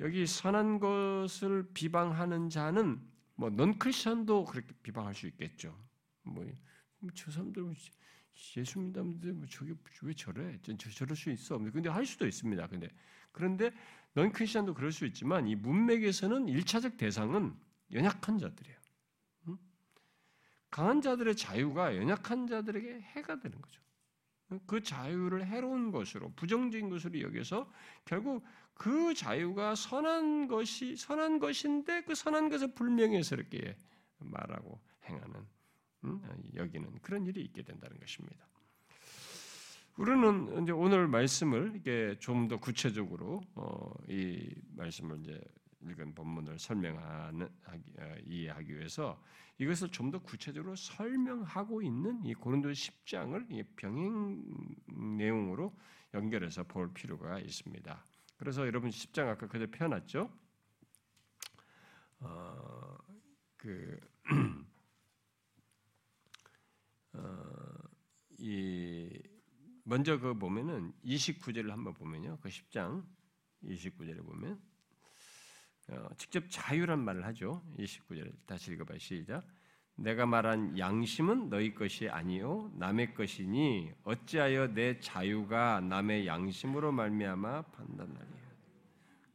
여기 0.00 0.26
선한 0.26 0.78
것을 0.78 1.70
비방하는 1.74 2.48
자는 2.50 3.11
뭐 3.42 3.50
넌크리스천도 3.50 4.44
그렇게 4.44 4.72
비방할 4.84 5.16
수 5.16 5.26
있겠죠. 5.26 5.76
뭐저 6.22 6.54
뭐 7.00 7.10
사람들 7.28 7.62
뭐 7.64 7.74
예수 8.56 8.78
믿는다는데 8.78 9.32
뭐 9.32 9.46
저게 9.48 9.74
왜 10.02 10.14
저래? 10.14 10.56
저, 10.62 10.76
저럴 10.76 11.16
수 11.16 11.28
있어. 11.28 11.58
근데 11.58 11.88
할 11.88 12.06
수도 12.06 12.24
있습니다. 12.24 12.64
근데 12.68 12.88
그런데 13.32 13.72
넌 14.14 14.30
크리스천도 14.30 14.74
그럴 14.74 14.92
수 14.92 15.04
있지만 15.06 15.48
이 15.48 15.56
문맥에서는 15.56 16.46
일차적 16.46 16.96
대상은 16.96 17.52
연약한 17.92 18.38
자들이에요. 18.38 18.78
강한 20.70 21.02
자들의 21.02 21.34
자유가 21.34 21.96
연약한 21.96 22.46
자들에게 22.46 23.00
해가 23.00 23.40
되는 23.40 23.60
거죠. 23.60 23.82
그 24.66 24.82
자유를 24.84 25.46
해로운 25.46 25.90
것으로 25.90 26.32
부정적인 26.36 26.90
것으로 26.90 27.20
여겨서 27.20 27.68
결국 28.04 28.44
그 28.74 29.14
자유가 29.14 29.74
선한 29.74 30.48
것이 30.48 30.96
선한 30.96 31.38
것인데 31.38 32.02
그 32.02 32.14
선한 32.14 32.48
것을 32.48 32.74
불명예스럽게 32.74 33.76
말하고 34.18 34.80
행하는 35.04 35.46
음, 36.04 36.20
여기는 36.54 36.98
그런 37.00 37.26
일이 37.26 37.42
있게 37.42 37.62
된다는 37.62 37.98
것입니다. 37.98 38.46
우리는 39.96 40.62
이제 40.62 40.72
오늘 40.72 41.06
말씀을 41.06 41.74
이게 41.76 42.16
좀 42.18 42.48
더 42.48 42.58
구체적으로 42.58 43.42
어, 43.54 43.92
이 44.08 44.48
말씀을 44.74 45.20
이제 45.20 45.40
읽은 45.82 46.14
본문을 46.14 46.58
설명하는 46.58 47.46
어, 47.66 48.14
이해하기 48.26 48.74
위해서 48.76 49.22
이것을 49.58 49.90
좀 49.90 50.10
더 50.10 50.18
구체적으로 50.18 50.74
설명하고 50.74 51.82
있는 51.82 52.24
이 52.24 52.34
고린도 52.34 52.70
10장을 52.70 53.66
병행 53.76 54.42
내용으로 55.18 55.72
연결해서 56.14 56.64
볼 56.64 56.92
필요가 56.92 57.38
있습니다. 57.38 58.04
그래서 58.42 58.66
여러분 58.66 58.90
10장 58.90 59.28
아까 59.28 59.46
그대로 59.46 59.70
펴놨죠? 59.70 60.28
어, 62.18 62.98
그 63.56 64.00
어, 67.12 67.74
이 68.38 69.16
먼저 69.84 70.18
그 70.18 70.34
보면은 70.34 70.92
29절을 71.04 71.68
한번 71.68 71.94
보면요. 71.94 72.40
그 72.40 72.48
10장 72.48 73.06
29절에 73.62 74.26
보면 74.26 74.60
어, 75.90 76.08
직접 76.16 76.44
자유란 76.50 76.98
말을 76.98 77.24
하죠. 77.26 77.62
29절 77.78 78.44
다시 78.44 78.72
읽어봐요. 78.72 78.98
시작. 78.98 79.46
내가 79.94 80.26
말한 80.26 80.78
양심은 80.78 81.48
너희 81.50 81.74
것이 81.74 82.08
아니요 82.08 82.70
남의 82.76 83.14
것이니 83.14 83.92
어찌하여 84.04 84.74
내 84.74 84.98
자유가 84.98 85.80
남의 85.80 86.26
양심으로 86.26 86.92
말미암아 86.92 87.62
판단하리요. 87.62 88.42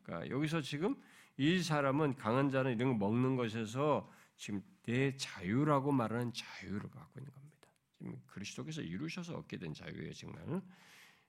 그러니까 0.04 0.30
여기서 0.30 0.62
지금 0.62 0.96
이 1.38 1.62
사람은 1.62 2.16
강한 2.16 2.50
자는 2.50 2.74
이런 2.76 2.98
거 2.98 3.06
먹는 3.06 3.36
것에서 3.36 4.12
지금 4.36 4.62
내 4.84 5.16
자유라고 5.16 5.92
말하는 5.92 6.32
자유를 6.34 6.90
갖고 6.90 7.20
있는 7.20 7.32
겁니다. 7.32 7.68
지금 7.98 8.22
그리스도께서 8.28 8.82
이루셔서 8.82 9.36
얻게 9.36 9.58
된 9.58 9.74
자유예요, 9.74 10.14
정말. 10.14 10.62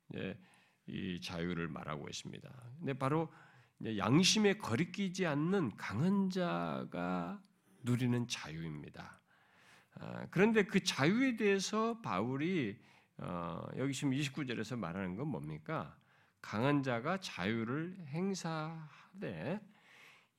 네, 0.08 0.38
이 0.86 1.20
자유를 1.20 1.68
말하고 1.68 2.08
있습니다. 2.08 2.48
근데 2.78 2.94
바로 2.94 3.28
양심에 3.84 4.54
거리끼지 4.54 5.26
않는 5.26 5.76
강한 5.76 6.30
자가 6.30 7.42
누리는 7.82 8.26
자유입니다. 8.28 9.20
아, 9.94 10.26
그런데 10.30 10.64
그 10.64 10.82
자유에 10.82 11.36
대해서 11.36 12.00
바울이 12.00 12.78
어, 13.18 13.66
여기 13.76 13.92
지금 13.92 14.12
29절에서 14.12 14.76
말하는 14.76 15.16
건 15.16 15.28
뭡니까? 15.28 15.96
강한 16.40 16.82
자가 16.82 17.18
자유를 17.18 17.96
행사하되 18.06 19.60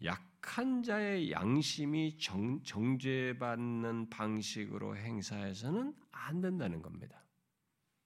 약한 0.03 0.81
자의 0.81 1.31
양심이 1.31 2.17
정, 2.17 2.63
정죄받는 2.63 4.09
방식으로 4.09 4.95
행사해서는 4.95 5.93
안 6.11 6.39
된다는 6.39 6.81
겁니다. 6.81 7.21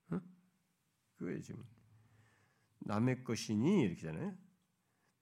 어? 0.09 0.19
그게 1.17 1.39
지금 1.39 1.63
남의 2.79 3.23
것이니 3.23 3.83
이렇게잖아요. 3.83 4.35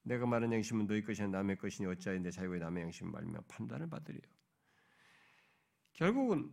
내가 0.02 0.26
말한 0.26 0.52
양심은 0.52 0.86
너희 0.86 1.02
것이 1.02 1.26
남의 1.26 1.56
것이니 1.58 1.88
어찌하여 1.88 2.18
내 2.20 2.30
자유의 2.30 2.60
남의 2.60 2.84
양심 2.84 3.10
말며 3.10 3.40
판단을 3.48 3.88
받으리요. 3.88 4.22
결국은 5.92 6.52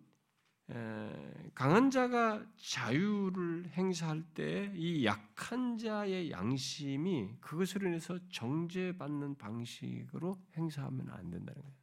강한 1.56 1.90
자가 1.90 2.46
자유를 2.58 3.70
행사할 3.70 4.22
때 4.36 4.72
이 4.76 5.04
약한 5.06 5.78
자의 5.78 6.30
양심이 6.30 7.38
그것으로 7.42 7.88
인해서 7.88 8.20
정죄받는 8.30 9.36
방식으로 9.36 10.40
행사하면 10.56 11.10
안 11.10 11.32
된다는 11.32 11.62
거예요. 11.62 11.76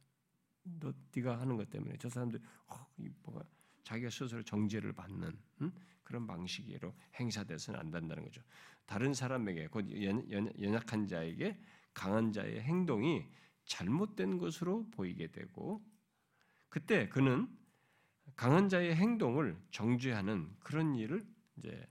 너 0.79 0.93
네가 1.15 1.39
하는 1.39 1.57
것 1.57 1.69
때문에 1.69 1.95
저 1.99 2.09
사람들 2.09 2.39
어, 2.67 2.87
뭐가 3.23 3.43
자기가 3.83 4.09
스스로 4.09 4.43
정죄를 4.43 4.93
받는 4.93 5.37
음? 5.61 5.71
그런 6.07 6.25
방식으로 6.25 6.95
행사돼서는 7.19 7.77
안 7.77 7.91
된다는 7.91 8.23
거죠. 8.23 8.41
다른 8.85 9.13
사람에게 9.13 9.67
곧 9.67 9.85
연, 10.01 10.31
연, 10.31 10.73
약한 10.73 11.05
자에게 11.05 11.59
강한 11.93 12.31
자의 12.31 12.61
행동이 12.61 13.25
잘못된 13.65 14.37
것으로 14.37 14.89
보이게 14.91 15.27
되고 15.27 15.85
그때 16.69 17.09
그는 17.09 17.49
강한 18.37 18.69
자의 18.69 18.95
행동을 18.95 19.61
정죄하는 19.71 20.55
그런 20.59 20.95
일을 20.95 21.27
이제 21.57 21.85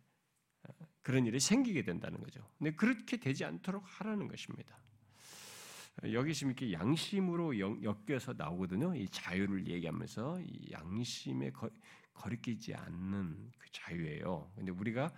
어, 0.63 0.73
그런 1.03 1.27
일이 1.27 1.39
생기게 1.39 1.83
된다는 1.83 2.19
거죠. 2.23 2.41
근데 2.57 2.75
그렇게 2.75 3.19
되지 3.19 3.45
않도록 3.45 3.85
하라는 3.87 4.29
것입니다. 4.29 4.79
여기 6.05 6.33
지금 6.33 6.53
이렇게 6.53 6.73
양심으로 6.73 7.59
엮여서 7.59 8.35
나오거든요. 8.35 8.95
이 8.95 9.09
자유를 9.11 9.67
얘기하면서 9.67 10.41
이 10.41 10.71
양심에 10.73 11.51
거, 12.17 12.23
거리끼지 12.23 12.75
않는 12.75 13.53
그 13.59 13.67
자유예요. 13.73 14.53
근데 14.55 14.71
우리가 14.73 15.13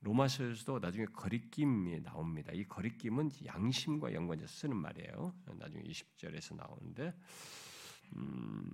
로마서에서도 0.00 0.80
나중에 0.80 1.06
거리낌이 1.06 2.02
나옵니다. 2.02 2.52
이 2.52 2.64
거리낌은 2.64 3.30
양심과 3.44 4.12
연관해서 4.12 4.46
쓰는 4.46 4.76
말이에요. 4.76 5.34
나중에 5.58 5.82
20절에서 5.82 6.56
나오는데 6.56 7.14
음, 8.16 8.70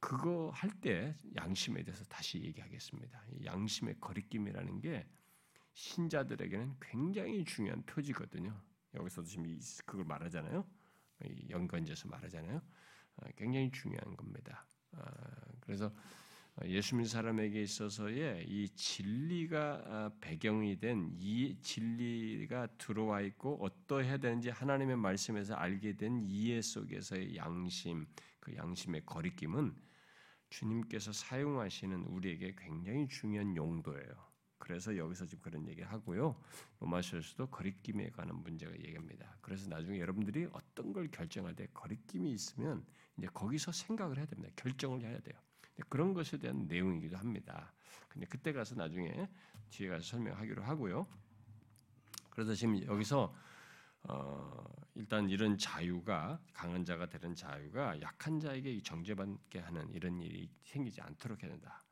그거 0.00 0.50
할 0.54 0.70
때 0.80 1.16
양심에 1.36 1.82
대해서 1.84 2.04
다시 2.04 2.42
얘기하겠습니다. 2.42 3.24
양심의 3.44 4.00
거리낌이라는 4.00 4.80
게 4.80 5.06
신자들에게는 5.74 6.76
굉장히 6.80 7.44
중요한 7.44 7.82
표지거든요. 7.84 8.60
여기서도 8.94 9.26
지금 9.28 9.58
그걸 9.86 10.04
말하잖아요. 10.04 10.66
연관지어서 11.50 12.08
말하잖아요. 12.08 12.60
어, 13.16 13.26
굉장히 13.36 13.70
중요한 13.70 14.16
겁니다. 14.16 14.66
어, 14.92 15.02
그래서 15.60 15.94
예수 16.66 16.94
믿는 16.96 17.08
사람에게 17.08 17.62
있어서의 17.62 18.46
이 18.48 18.68
진리가 18.68 19.82
아, 19.86 20.10
배경이 20.20 20.78
된 20.78 21.16
이 21.18 21.56
진리가 21.62 22.68
들어와 22.78 23.20
있고 23.22 23.58
어떠해야 23.64 24.18
되는지 24.18 24.50
하나님의 24.50 24.96
말씀에서 24.96 25.54
알게 25.54 25.96
된 25.96 26.22
이해 26.28 26.60
속에서의 26.62 27.36
양심, 27.36 28.06
그 28.40 28.54
양심의 28.54 29.02
거리낌은 29.06 29.74
주님께서 30.50 31.12
사용하시는 31.12 32.04
우리에게 32.04 32.54
굉장히 32.58 33.08
중요한 33.08 33.56
용도예요. 33.56 34.32
그래서 34.58 34.96
여기서 34.96 35.26
지금 35.26 35.42
그런 35.42 35.66
얘기 35.68 35.82
하고요. 35.82 36.40
로마서에서도 36.80 37.46
거리낌에 37.48 38.10
관한 38.10 38.36
문제가 38.36 38.72
얘기합니다. 38.74 39.36
그래서 39.40 39.68
나중에 39.68 39.98
여러분들이 39.98 40.46
어떤 40.52 40.92
걸 40.92 41.08
결정할 41.10 41.56
때 41.56 41.66
거리낌이 41.74 42.30
있으면 42.32 42.84
이제 43.18 43.26
거기서 43.28 43.72
생각을 43.72 44.18
해야 44.18 44.26
됩니다. 44.26 44.52
결정을 44.56 45.02
해야 45.02 45.18
돼요. 45.20 45.40
그런 45.88 46.14
것에 46.14 46.38
대한 46.38 46.66
내용이기도 46.66 47.16
합니다. 47.16 47.72
근데 48.08 48.26
그때 48.26 48.52
가서 48.52 48.74
나중에 48.74 49.28
뒤에 49.70 49.88
가서 49.88 50.02
설명하기로 50.04 50.62
하고요. 50.62 51.06
그래서 52.30 52.54
지금 52.54 52.82
여기서 52.84 53.34
어, 54.04 54.64
일단 54.94 55.30
이런 55.30 55.56
자유가 55.56 56.40
강한 56.52 56.84
자가 56.84 57.06
되는 57.06 57.34
자유가 57.34 58.00
약한 58.00 58.40
자에게 58.40 58.80
정죄받게 58.82 59.60
하는 59.60 59.88
이런 59.92 60.20
일이 60.20 60.50
생기지 60.64 61.00
않도록 61.00 61.42
해야 61.42 61.50
된다. 61.50 61.82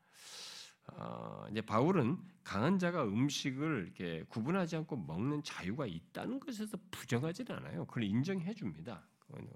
어, 0.88 1.46
이제 1.50 1.60
바울은 1.60 2.18
강한 2.42 2.78
자가 2.78 3.04
음식을 3.04 3.84
이렇게 3.84 4.24
구분하지 4.24 4.76
않고 4.76 4.96
먹는 4.96 5.42
자유가 5.44 5.86
있다는 5.86 6.40
것에서 6.40 6.76
부정하지는 6.90 7.56
않아요. 7.56 7.86
그걸 7.86 8.04
인정해 8.04 8.52
줍니다. 8.54 9.06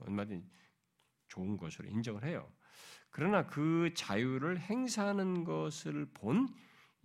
얼마든지 0.01 0.49
좋은 1.29 1.57
것으로 1.57 1.89
인정을 1.89 2.25
해요. 2.25 2.53
그러나 3.11 3.47
그 3.47 3.93
자유를 3.95 4.59
행사하는 4.59 5.45
것을 5.45 6.07
본 6.15 6.49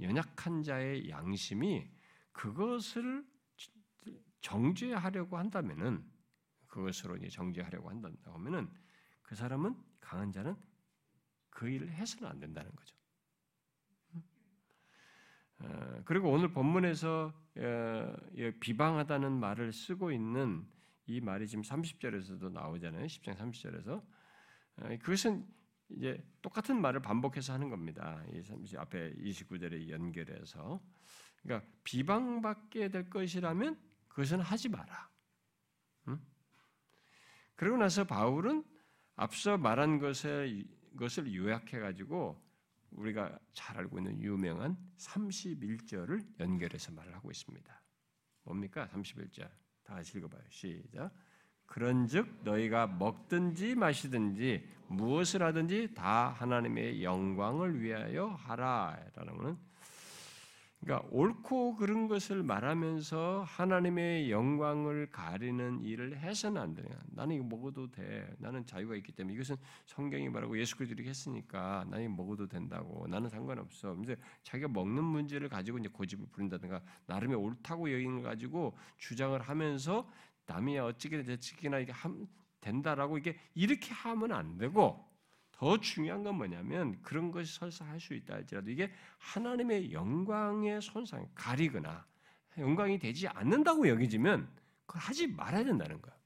연약한 0.01 0.63
자의 0.63 1.09
양심이 1.09 1.87
그것을 2.31 3.25
정죄하려고 4.41 5.37
한다면은 5.37 6.03
그것으로 6.67 7.17
이제 7.17 7.27
정죄하려고 7.27 7.89
한다고 7.89 8.33
하면은 8.33 8.69
그 9.21 9.35
사람은 9.35 9.75
강한 9.99 10.31
자는 10.31 10.55
그 11.49 11.69
일을 11.69 11.91
해서는 11.91 12.29
안 12.29 12.39
된다는 12.39 12.71
거죠. 12.75 12.95
어, 15.59 16.01
그리고 16.05 16.31
오늘 16.31 16.53
본문에서 16.53 17.33
어, 17.57 18.15
비방하다는 18.61 19.31
말을 19.33 19.73
쓰고 19.73 20.11
있는 20.11 20.65
이 21.05 21.19
말이 21.19 21.47
지금 21.47 21.63
30절에서도 21.63 22.51
나오잖아요. 22.51 23.05
10장 23.07 23.35
30절에서 23.35 24.01
어, 24.77 24.97
그것은 25.01 25.45
이제 25.89 26.23
똑같은 26.41 26.79
말을 26.81 27.01
반복해서 27.01 27.53
하는 27.53 27.69
겁니다. 27.69 28.23
이 28.31 28.75
앞에 28.77 29.13
29절에 29.15 29.89
연결해서 29.89 30.81
그러니까 31.41 31.67
비방받게 31.83 32.89
될 32.89 33.09
것이라면 33.09 33.79
그것은 34.07 34.39
하지 34.39 34.69
마라. 34.69 35.09
응? 36.09 36.19
그러고 37.55 37.77
나서 37.77 38.03
바울은 38.03 38.63
앞서 39.15 39.57
말한 39.57 39.99
것을 39.99 40.65
것을 40.97 41.33
요약해 41.33 41.79
가지고 41.79 42.41
우리가 42.91 43.37
잘 43.53 43.77
알고 43.77 43.99
있는 43.99 44.21
유명한 44.21 44.77
31절을 44.97 46.39
연결해서 46.39 46.91
말을 46.91 47.15
하고 47.15 47.29
있습니다. 47.29 47.81
뭡니까? 48.43 48.87
31절. 48.87 49.49
다 49.83 49.95
같이 49.95 50.17
읽어봐요. 50.17 50.41
시작. 50.49 51.13
그런즉 51.69 52.39
너희가 52.43 52.87
먹든지 52.87 53.75
마시든지 53.75 54.67
무엇을 54.87 55.43
하든지 55.43 55.93
다 55.93 56.29
하나님의 56.29 57.03
영광을 57.03 57.79
위하여 57.79 58.27
하라라는 58.27 59.37
것은 59.37 59.69
그러니까 60.81 61.07
옳고 61.11 61.75
그른 61.75 62.07
것을 62.07 62.41
말하면서 62.41 63.43
하나님의 63.45 64.31
영광을 64.31 65.11
가리는 65.11 65.83
일을 65.83 66.17
해서는 66.17 66.61
안 66.61 66.73
돼요. 66.73 66.87
나는 67.07 67.35
이거 67.35 67.43
먹어도 67.43 67.91
돼. 67.91 68.33
나는 68.39 68.65
자유가 68.65 68.95
있기 68.95 69.11
때문에 69.11 69.35
이것은 69.35 69.57
성경이 69.85 70.29
말하고 70.29 70.57
예수 70.57 70.77
그리스도이 70.77 71.05
했으니까 71.05 71.85
나는 71.89 72.15
먹어도 72.15 72.47
된다고. 72.47 73.05
나는 73.07 73.27
상관없어. 73.29 73.97
이제 74.03 74.15
자기가 74.43 74.69
먹는 74.69 75.03
문제를 75.03 75.49
가지고 75.49 75.79
이제 75.79 75.89
고집을 75.89 76.27
부린다든가 76.31 76.81
나름의 77.07 77.35
옳다고 77.35 77.91
여긴 77.91 78.23
가지고 78.23 78.77
주장을 78.97 79.39
하면서 79.39 80.09
남이 80.49 80.79
어찌게 80.79 81.21
되치기나 81.21 81.77
이게 81.79 81.91
함, 81.91 82.27
된다라고 82.59 83.19
이게 83.19 83.39
이렇게 83.53 83.93
하면 83.93 84.31
안 84.31 84.57
되고 84.57 85.07
더 85.51 85.77
중요한 85.79 86.23
건 86.23 86.35
뭐냐면 86.35 86.99
그런 87.03 87.31
것이 87.31 87.53
설사 87.53 87.85
할 87.85 87.99
수 87.99 88.15
있다 88.15 88.33
할지라도 88.33 88.71
이게 88.71 88.91
하나님의 89.19 89.91
영광의 89.91 90.81
손상, 90.81 91.29
가리거나 91.35 92.05
영광이 92.57 92.97
되지 92.97 93.27
않는다고 93.27 93.87
여기지면 93.87 94.49
그걸 94.85 95.01
하지 95.01 95.27
말아야 95.27 95.63
된다는 95.63 96.01
거야. 96.01 96.17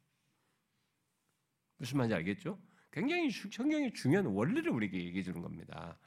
무슨 1.78 1.98
말인지 1.98 2.16
알겠죠? 2.16 2.58
굉장히 2.92 3.30
성경의 3.30 3.94
중요한 3.94 4.28
원리를 4.28 4.72
우리에게 4.72 5.04
얘기해 5.04 5.24
주는 5.24 5.42
겁니다. 5.42 5.98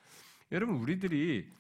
여러분 0.52 0.76
우리들이 0.76 1.50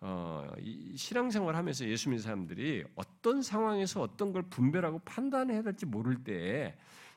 어, 0.00 0.46
신앙생활 0.94 1.56
하면서 1.56 1.86
예수 1.86 2.08
믿는 2.08 2.22
사람들이 2.22 2.84
어떤 2.94 3.42
상황에서 3.42 4.02
어떤 4.02 4.32
걸 4.32 4.42
분별하고 4.42 5.00
판단해야 5.00 5.62
될지 5.62 5.86
모를 5.86 6.22
때 6.22 6.76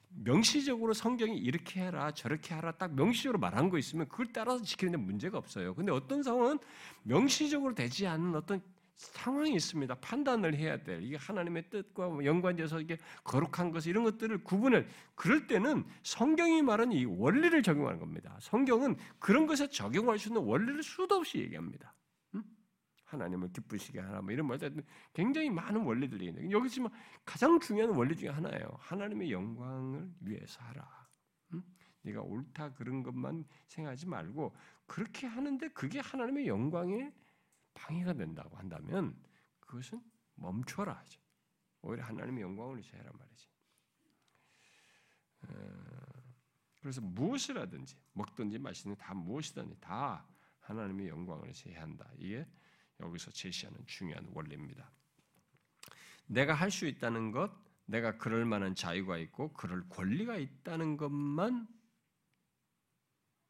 명시적으로 0.10 0.94
성경이 0.94 1.38
이렇게 1.38 1.82
해라 1.82 2.12
저렇게 2.12 2.54
하라 2.54 2.72
딱 2.74 2.94
명시적으로 2.96 3.38
말한 3.40 3.70
거 3.70 3.78
있으면 3.78 4.08
그걸 4.08 4.28
따라서 4.34 4.64
지키는 4.64 4.94
데 4.94 4.98
문제가 4.98 5.38
없어요. 5.38 5.76
근데 5.76 5.92
어떤 5.92 6.24
상황은 6.24 6.60
명시적으로 7.04 7.76
되지 7.76 8.08
않는 8.08 8.36
어떤 8.36 8.62
상황이 8.96 9.54
있습니다. 9.54 9.96
판단을 9.96 10.56
해야 10.56 10.82
돼. 10.84 11.00
이게 11.02 11.16
하나님의 11.16 11.70
뜻과 11.70 12.26
연관돼서 12.26 12.82
이게 12.82 12.98
거룩한 13.24 13.72
것 13.72 13.86
이런 13.88 14.04
것들을 14.04 14.44
구분을 14.44 14.88
그럴 15.16 15.48
때는 15.48 15.86
성경이 16.04 16.62
말하는 16.62 16.94
이 16.94 17.06
원리를 17.06 17.64
적용하는 17.64 18.00
겁니다. 18.00 18.38
성경은 18.42 18.98
그런 19.18 19.48
것에 19.48 19.70
적용할 19.70 20.20
수 20.20 20.30
있는 20.30 20.42
원리를 20.42 20.84
수도 20.84 21.16
없이 21.16 21.38
얘기합니다. 21.38 21.94
하나님을 23.10 23.52
기쁘시게 23.52 24.00
하라 24.00 24.22
뭐 24.22 24.32
이런 24.32 24.48
말들 24.48 24.84
굉장히 25.14 25.50
많은 25.50 25.84
원리들이 25.84 26.28
있는데 26.28 26.52
여기 26.52 26.70
지금 26.70 26.90
가장 27.26 27.60
중요한 27.60 27.96
원리 27.96 28.16
중에 28.16 28.30
하나예요. 28.30 28.78
하나님의 28.80 29.32
영광을 29.32 30.12
위해서 30.22 30.62
하라. 30.62 31.08
응? 31.54 31.64
네가 32.04 32.22
옳다 32.22 32.74
그런 32.74 33.02
것만 33.02 33.46
생각하지 33.68 34.08
말고 34.08 34.56
그렇게 34.86 35.26
하는데 35.26 35.68
그게 35.70 36.00
하나님의 36.00 36.48
영광에 36.48 37.12
방해가 37.74 38.14
된다고 38.14 38.56
한다면 38.58 39.16
그것은 39.60 40.02
멈춰라 40.36 40.94
하죠. 40.94 41.22
오히려 41.82 42.04
하나님의 42.04 42.44
영광을 42.44 42.76
위해서 42.76 42.96
해란 42.96 43.12
말이지. 43.18 43.50
어, 45.42 46.10
그래서 46.82 47.02
무엇을 47.02 47.58
하든지 47.58 47.96
먹든지 48.14 48.60
마시든지 48.60 49.00
다 49.00 49.14
무엇이든지 49.14 49.80
다 49.80 50.28
하나님의 50.60 51.08
영광을 51.08 51.46
위해서 51.46 51.70
해야 51.70 51.82
한다. 51.82 52.08
이게 52.18 52.46
여기서 53.00 53.32
제시하는 53.32 53.86
중요한 53.88 54.28
원리입니다. 54.34 54.90
내가 56.28 56.54
할 56.54 56.70
수 56.72 56.86
있다는 56.86 57.32
것, 57.32 57.52
내가 57.86 58.18
그럴 58.18 58.46
만한 58.46 58.76
자유가 58.76 59.18
있고 59.18 59.52
그럴 59.54 59.88
권리가 59.90 60.38
있다는 60.38 60.98
것만 60.98 61.68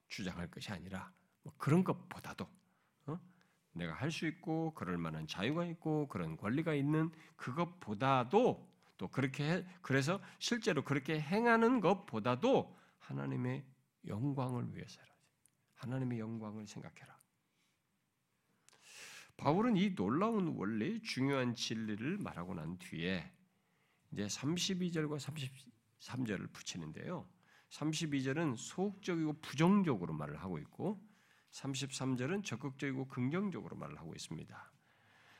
주장할 0.07 0.49
것이 0.49 0.71
아니라 0.71 1.11
뭐 1.43 1.53
그런 1.57 1.83
것보다도 1.83 2.47
어? 3.07 3.19
내가 3.73 3.93
할 3.93 4.11
수 4.11 4.25
있고 4.27 4.73
그럴 4.73 4.97
만한 4.97 5.27
자유가 5.27 5.65
있고 5.65 6.07
그런 6.07 6.37
권리가 6.37 6.73
있는 6.73 7.11
그것보다도 7.35 8.69
또 8.97 9.07
그렇게 9.09 9.49
해, 9.49 9.65
그래서 9.81 10.21
실제로 10.39 10.83
그렇게 10.83 11.19
행하는 11.19 11.79
것보다도 11.79 12.77
하나님의 12.99 13.65
영광을 14.07 14.73
위해서라. 14.75 15.07
하나님의 15.75 16.19
영광을 16.19 16.67
생각해라. 16.67 17.18
바울은 19.39 19.77
이 19.77 19.95
놀라운 19.95 20.49
원리 20.57 21.01
중요한 21.01 21.55
진리를 21.55 22.17
말하고 22.17 22.53
난 22.55 22.77
뒤에 22.77 23.31
이제 24.11 24.25
32절과 24.25 25.17
33절을 25.17 26.51
붙이는데요. 26.51 27.25
32절은 27.69 28.57
소극적이고 28.57 29.39
부정적으로 29.39 30.13
말을 30.13 30.41
하고 30.41 30.59
있고 30.59 31.01
33절은 31.51 32.43
적극적이고 32.43 33.07
긍정적으로 33.07 33.77
말을 33.77 33.97
하고 33.97 34.13
있습니다. 34.13 34.71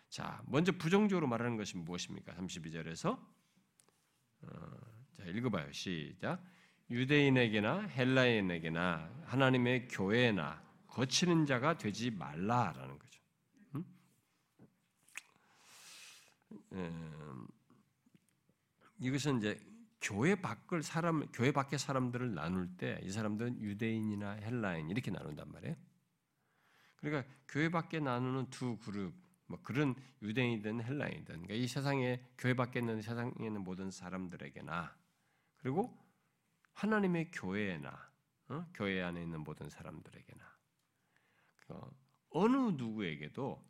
자, 0.07 0.41
먼저 0.47 0.71
부정적으로 0.71 1.27
말하는 1.27 1.57
것이 1.57 1.75
무엇입니까? 1.75 2.33
32절에서 2.35 3.19
어, 4.41 4.47
자, 5.17 5.25
읽어봐요. 5.25 5.73
시작. 5.73 6.41
유대인에게나 6.89 7.81
헬라인에게나 7.81 9.23
하나님의 9.25 9.89
교회나 9.89 10.63
거치는 10.87 11.45
자가 11.45 11.77
되지 11.77 12.11
말라라는. 12.11 12.91
음, 12.91 13.08
이것은 18.99 19.37
이제 19.39 19.59
교회 20.01 20.35
밖을 20.35 20.81
사람, 20.83 21.25
교회 21.31 21.51
밖의 21.51 21.77
사람들을 21.79 22.33
나눌 22.33 22.77
때 22.77 22.99
이 23.03 23.11
사람들은 23.11 23.61
유대인이나 23.61 24.31
헬라인 24.31 24.89
이렇게 24.89 25.11
나눈단 25.11 25.51
말이에요. 25.51 25.75
그러니까 26.97 27.33
교회 27.47 27.69
밖에 27.69 27.99
나누는 27.99 28.49
두 28.49 28.77
그룹, 28.77 29.13
뭐 29.47 29.59
그런 29.63 29.95
유대인이든 30.21 30.83
헬라인이든, 30.83 31.25
그러니까 31.25 31.53
이 31.53 31.67
세상에 31.67 32.21
교회 32.37 32.53
밖에 32.53 32.79
있는 32.79 33.01
세상에 33.01 33.31
있는 33.39 33.61
모든 33.61 33.89
사람들에게나, 33.89 34.95
그리고 35.57 35.97
하나님의 36.73 37.31
교회나 37.31 38.09
어? 38.49 38.65
교회 38.73 39.01
안에 39.01 39.21
있는 39.21 39.41
모든 39.41 39.69
사람들에게나, 39.69 40.43
어, 41.69 41.91
어느 42.31 42.55
누구에게도 42.55 43.63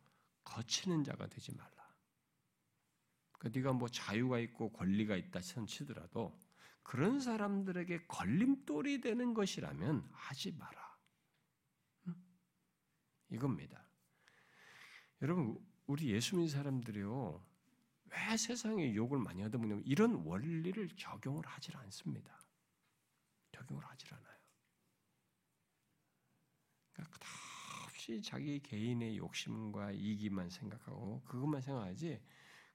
거치는 0.44 1.04
자가 1.04 1.26
되지 1.28 1.54
말라. 1.54 1.79
그러니까 3.40 3.58
네가 3.58 3.72
뭐 3.72 3.88
자유가 3.88 4.38
있고 4.38 4.70
권리가 4.70 5.16
있다 5.16 5.40
치더라도 5.40 6.38
그런 6.82 7.20
사람들에게 7.20 8.06
걸림돌이 8.06 9.00
되는 9.00 9.32
것이라면 9.32 10.08
하지 10.12 10.52
마라. 10.52 10.98
이겁니다. 13.30 13.86
여러분, 15.22 15.58
우리 15.86 16.10
예수 16.10 16.36
믿는 16.36 16.48
사람들이요. 16.48 17.46
왜 18.04 18.36
세상에 18.36 18.94
욕을 18.94 19.18
많이 19.18 19.40
하다 19.42 19.56
보냐면 19.56 19.84
이런 19.86 20.16
원리를 20.26 20.88
적용을 20.96 21.46
하질 21.46 21.76
않습니다. 21.76 22.38
적용을 23.52 23.84
하질 23.84 24.12
않아요. 24.12 24.38
그러니까 26.92 27.18
없이 27.86 28.20
자기 28.20 28.60
개인의 28.60 29.16
욕심과 29.16 29.92
이기만 29.92 30.50
생각하고 30.50 31.22
그것만 31.22 31.62
생각하지 31.62 32.20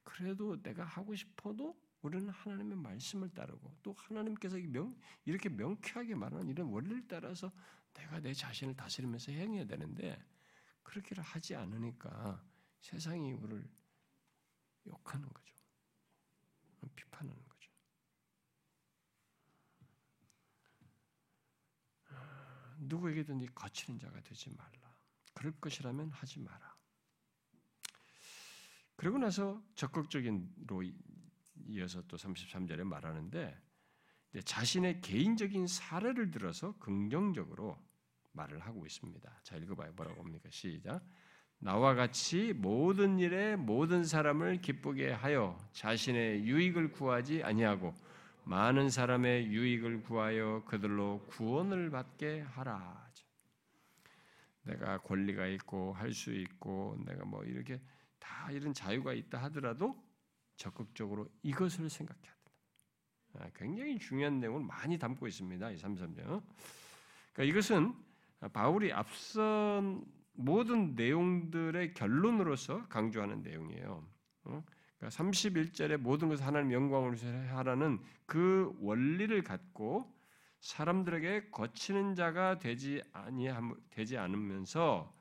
그래도 0.06 0.62
내가 0.62 0.86
하고 0.86 1.14
싶어도 1.14 1.78
우리는 2.01 2.30
하나님의 2.30 2.78
말씀을 2.78 3.30
따르고 3.34 3.76
또 3.84 3.91
하나님께서 3.93 4.58
명, 4.58 4.95
이렇게 5.26 5.49
명쾌하게 5.49 6.16
말하는 6.16 6.47
이런 6.47 6.68
원리를 6.68 7.08
따라서 7.08 7.51
내가 7.93 8.20
내 8.20 8.34
자신을 8.34 8.76
다스리면서 8.76 9.32
행해야 9.32 9.66
되는데 9.66 10.24
그렇게를 10.84 11.24
하지 11.24 11.56
않으니까 11.56 12.41
세상이 12.80 13.34
우리를 13.34 13.68
욕하는 14.88 15.28
거죠. 15.28 15.56
비판하는 16.95 17.43
거죠. 17.49 17.72
누구에게든지 22.78 23.47
거치는 23.56 23.99
자가 23.99 24.22
되지 24.22 24.51
말라. 24.51 24.95
그럴 25.34 25.51
것이라면 25.60 26.12
하지 26.12 26.39
마라. 26.39 26.74
그러고 28.96 29.18
나서 29.18 29.62
적극적인로 29.76 30.84
이어서 31.68 32.02
또 32.08 32.18
33절에 32.18 32.84
말하는데 32.84 33.58
자신의 34.43 35.02
개인적인 35.02 35.68
사례를 35.68 36.32
들어서 36.32 36.78
긍정적으로 36.78 37.78
말을 38.34 38.60
하고 38.60 38.86
있습니다. 38.86 39.39
자 39.43 39.56
읽어봐요. 39.58 39.93
뭐라고 39.93 40.22
합니까? 40.24 40.50
시작. 40.52 41.02
나와 41.58 41.96
같이 41.96 42.54
모든 42.54 43.18
일에 43.18 43.56
모든 43.56 44.04
사람을 44.04 44.62
기쁘게 44.62 45.12
하여 45.12 45.58
자신의 45.72 46.46
유익을 46.46 46.91
구하지 46.91 47.43
아니하고 47.43 47.93
많은 48.43 48.89
사람의 48.89 49.48
유익을 49.48 50.04
구하여 50.04 50.64
그들로 50.66 51.26
구원을 51.28 51.89
받게 51.89 52.41
하라. 52.41 53.06
내가 54.64 55.00
권리가 55.02 55.48
있고 55.48 55.93
할 55.93 56.12
수 56.12 56.34
있고 56.34 56.98
내가 57.06 57.24
뭐 57.26 57.43
이렇게 57.43 57.80
다 58.26 58.51
이런 58.51 58.73
자유가 58.73 59.13
있다 59.13 59.38
하더라도 59.43 60.03
적극적으로 60.57 61.30
이것을 61.43 61.89
생각해야 61.89 62.23
된다. 62.23 63.45
아, 63.45 63.49
굉장히 63.53 63.99
중요한 63.99 64.39
내용을 64.39 64.61
많이 64.61 64.97
담고 64.97 65.28
있습니다. 65.28 65.71
이 65.71 65.76
33절. 65.76 66.41
그러니까 67.34 67.43
이것은 67.43 67.93
바울이 68.51 68.91
앞선 68.93 70.05
모든 70.34 70.95
내용들의 70.95 71.93
결론으로서 71.93 72.88
강조하는 72.88 73.43
내용이에요. 73.43 74.07
어? 74.45 74.63
그러니까 74.97 75.23
31절에 75.23 75.97
모든 75.97 76.30
것을 76.30 76.45
하나님 76.45 76.73
영광으로 76.73 77.17
하라는 77.55 77.99
그 78.26 78.76
원리를 78.80 79.43
갖고 79.43 80.13
사람들에게 80.61 81.49
거치는 81.51 82.15
자가 82.15 82.57
되지 82.57 83.01
아니 83.11 83.47
되지 83.91 84.17
않으면서 84.17 85.14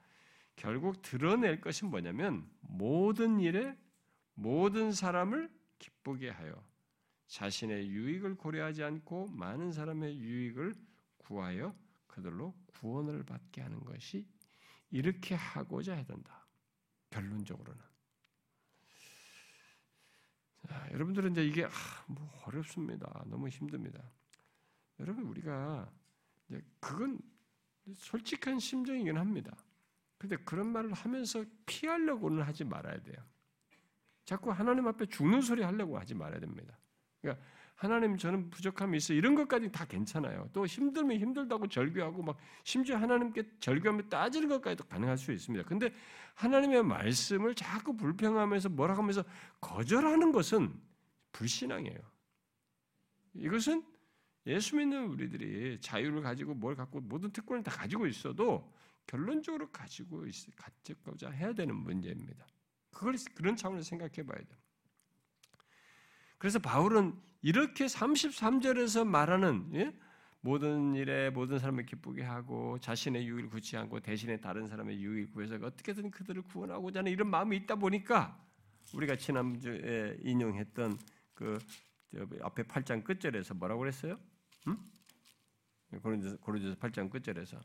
결국 0.56 1.02
드러낼 1.02 1.60
것은 1.60 1.90
뭐냐면 1.90 2.48
모든 2.60 3.40
일에 3.40 3.76
모든 4.34 4.92
사람을 4.92 5.50
기쁘게 5.78 6.30
하여 6.30 6.64
자신의 7.26 7.88
유익을 7.88 8.36
고려하지 8.36 8.82
않고 8.82 9.28
많은 9.28 9.72
사람의 9.72 10.18
유익을 10.18 10.74
구하여 11.18 11.74
그들로 12.06 12.54
구원을 12.66 13.24
받게 13.24 13.60
하는 13.60 13.80
것이 13.84 14.26
이렇게 14.90 15.34
하고자 15.34 15.94
해야 15.94 16.04
된다. 16.04 16.46
결론적으로는. 17.10 17.82
자, 20.68 20.88
여러분들은 20.92 21.32
이제 21.32 21.44
이게 21.44 21.64
아, 21.64 21.70
뭐 22.06 22.30
어렵습니다. 22.46 23.24
너무 23.26 23.48
힘듭니다. 23.48 24.02
여러분 25.00 25.24
우리가 25.24 25.90
이제 26.48 26.62
그건 26.80 27.18
솔직한 27.94 28.58
심정이긴 28.58 29.18
합니다. 29.18 29.56
근데 30.18 30.36
그런 30.36 30.72
말을 30.72 30.92
하면서 30.92 31.44
피하려고는 31.66 32.42
하지 32.42 32.64
말아야 32.64 33.02
돼요. 33.02 33.16
자꾸 34.24 34.50
하나님 34.50 34.86
앞에 34.86 35.06
죽는 35.06 35.42
소리 35.42 35.62
하려고 35.62 35.98
하지 35.98 36.14
말아야 36.14 36.40
됩니다. 36.40 36.78
그러니까 37.20 37.44
하나님 37.74 38.16
저는 38.16 38.50
부족함이 38.50 38.96
있어 38.98 39.12
이런 39.12 39.34
것까지 39.34 39.70
다 39.70 39.84
괜찮아요. 39.84 40.48
또 40.52 40.64
힘들면 40.64 41.18
힘들다고 41.18 41.66
절규하고 41.66 42.22
막 42.22 42.38
심지어 42.62 42.96
하나님께 42.96 43.58
절규하며 43.58 44.08
따지는 44.08 44.48
것까지도 44.48 44.84
가능할 44.84 45.18
수 45.18 45.32
있습니다. 45.32 45.68
근데 45.68 45.92
하나님의 46.34 46.84
말씀을 46.84 47.54
자꾸 47.54 47.96
불평하면서 47.96 48.70
뭐라 48.70 48.96
하면서 48.96 49.24
거절하는 49.60 50.32
것은 50.32 50.72
불신앙이에요. 51.32 51.98
이것은 53.34 53.84
예수 54.46 54.76
믿는 54.76 55.06
우리들이 55.06 55.80
자유를 55.80 56.22
가지고 56.22 56.54
뭘 56.54 56.76
갖고 56.76 57.00
모든 57.00 57.30
특권을 57.30 57.62
다 57.62 57.72
가지고 57.72 58.06
있어도 58.06 58.72
결론적으로 59.06 59.70
가지고 59.70 60.26
있, 60.26 60.34
갖고자 60.56 61.30
해야 61.30 61.52
되는 61.52 61.74
문제입니다. 61.74 62.46
그걸 62.90 63.16
그런 63.34 63.56
차원에서 63.56 63.88
생각해 63.88 64.24
봐야 64.24 64.38
돼요. 64.38 64.58
그래서 66.38 66.58
바울은 66.58 67.14
이렇게 67.42 67.86
33절에서 67.86 69.06
말하는 69.06 69.70
예? 69.74 69.94
모든 70.40 70.94
일에 70.94 71.30
모든 71.30 71.58
사람을 71.58 71.86
기쁘게 71.86 72.22
하고 72.22 72.78
자신의 72.78 73.26
유익을 73.26 73.48
구치 73.48 73.76
않고 73.76 74.00
대신에 74.00 74.38
다른 74.38 74.68
사람의 74.68 75.00
유익을 75.02 75.32
구해서 75.32 75.54
어떻게든 75.54 76.10
그들을 76.10 76.42
구원하고자 76.42 77.00
하는 77.00 77.10
이런 77.10 77.30
마음이 77.30 77.56
있다 77.56 77.76
보니까 77.76 78.38
우리가 78.92 79.16
지난주에 79.16 80.18
인용했던 80.20 80.98
그 81.32 81.58
앞에 82.42 82.62
8장 82.64 83.02
끝절에서 83.04 83.54
뭐라고 83.54 83.80
그랬어요? 83.80 84.18
응? 84.68 84.76
고린도서, 86.02 86.36
고린도서 86.38 86.76
8장 86.76 87.10
끝절에서 87.10 87.60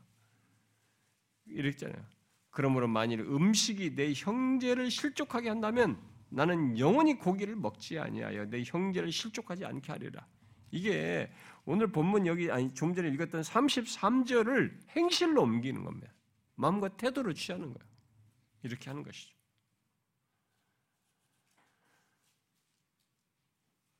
이랬잖아요. 1.52 2.04
그러므로 2.50 2.88
만일 2.88 3.20
음식이 3.20 3.94
내 3.94 4.12
형제를 4.14 4.90
실족하게 4.90 5.48
한다면 5.48 6.00
나는 6.28 6.78
영원히 6.78 7.14
고기를 7.14 7.56
먹지 7.56 7.98
아니하여 7.98 8.46
내 8.46 8.62
형제를 8.64 9.10
실족하지 9.12 9.64
않게 9.64 9.92
하리라. 9.92 10.26
이게 10.70 11.30
오늘 11.64 11.90
본문 11.90 12.26
여기 12.26 12.50
아니 12.50 12.72
좀 12.72 12.94
전에 12.94 13.08
읽었던 13.08 13.42
33절을 13.42 14.72
행실로 14.90 15.42
옮기는 15.42 15.84
겁니다. 15.84 16.12
마음과 16.54 16.96
태도를 16.96 17.34
취하는 17.34 17.72
거예요. 17.72 17.90
이렇게 18.62 18.90
하는 18.90 19.02
것이죠. 19.02 19.34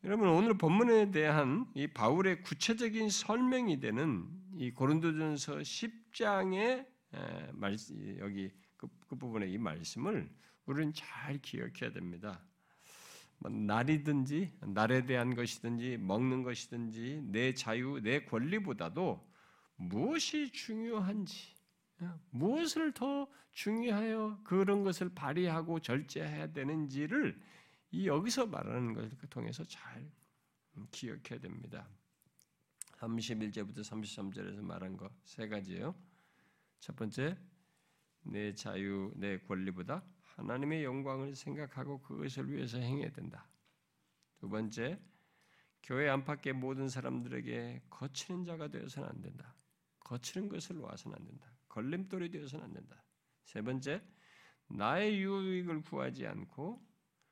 여러분 0.05 0.29
오늘 0.29 0.57
본문에 0.57 1.11
대한 1.11 1.67
이 1.75 1.87
바울의 1.87 2.43
구체적인 2.43 3.11
설명이 3.11 3.81
되는 3.81 4.27
이 4.57 4.71
고린도전서 4.71 5.59
10장의 5.59 6.57
말 6.57 6.87
여기 8.19 8.51
그, 8.77 8.89
그 9.09 9.17
부분의 9.17 9.53
이 9.53 9.59
말씀을 9.59 10.31
우리는 10.67 10.93
잘 10.95 11.39
기억해야 11.41 11.93
됩니다. 11.93 12.43
뭐 13.39 13.51
날이든지 13.51 14.59
날에 14.61 15.07
대한 15.07 15.35
것이든지 15.35 15.97
먹는 15.99 16.43
것이든지 16.43 17.23
내 17.25 17.55
자유, 17.55 18.01
내 18.03 18.25
권리보다도 18.25 19.29
무엇이 19.77 20.53
중요한지 20.53 21.55
무엇을 22.31 22.93
더 22.93 23.29
중요하여 23.53 24.41
그런 24.45 24.85
것을 24.85 25.11
발휘하고 25.15 25.81
절제해야 25.81 26.53
되는지를 26.53 27.41
이 27.91 28.07
여기서 28.07 28.47
말하는 28.47 28.95
것을 28.95 29.11
통해서 29.29 29.65
잘 29.65 30.11
기억해야 30.93 31.41
됩니다. 31.41 31.89
31절부터 32.99 33.81
33절에서 33.81 34.61
말한 34.63 34.97
거 34.97 35.11
세 35.25 35.49
가지예요. 35.49 35.95
첫 36.81 36.97
번째, 36.97 37.37
내 38.23 38.55
자유, 38.55 39.13
내 39.17 39.39
권리보다 39.39 40.03
하나님의 40.23 40.85
영광을 40.85 41.35
생각하고 41.35 42.01
그것을 42.01 42.51
위해서 42.51 42.79
행해야 42.79 43.11
된다. 43.13 43.47
두 44.39 44.49
번째, 44.49 44.99
교회 45.83 46.09
안팎의 46.09 46.55
모든 46.55 46.89
사람들에게 46.89 47.83
거치는 47.91 48.45
자가 48.45 48.69
되어서는 48.69 49.09
안 49.09 49.21
된다. 49.21 49.55
거치는 50.01 50.49
것을 50.49 50.77
놓아서는 50.77 51.17
안 51.19 51.25
된다. 51.27 51.53
걸림돌이 51.69 52.31
되어서는 52.31 52.65
안 52.65 52.73
된다. 52.73 53.05
세 53.45 53.63
번째, 53.63 54.03
나의 54.69 55.23
유익을 55.23 55.83
구하지 55.83 56.27
않고 56.27 56.83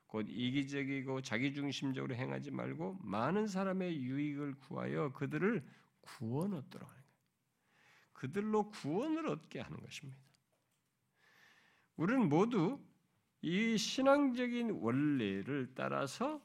곧 0.07 0.27
이기적이고 0.29 1.23
자기중심적으로 1.23 2.15
행하지 2.15 2.51
말고 2.51 2.99
많은 3.03 3.47
사람의 3.47 3.99
유익을 4.03 4.57
구하여 4.57 5.13
그들을 5.13 5.65
구원 6.01 6.55
얻도록. 6.55 6.98
그들로 8.19 8.69
구원을 8.71 9.29
얻게 9.29 9.61
하는 9.61 9.79
것입니다. 9.81 10.21
우리는 11.95 12.29
모두 12.29 12.81
이 13.43 13.79
신앙적인 13.79 14.73
원리를 14.73 15.73
따라서 15.77 16.43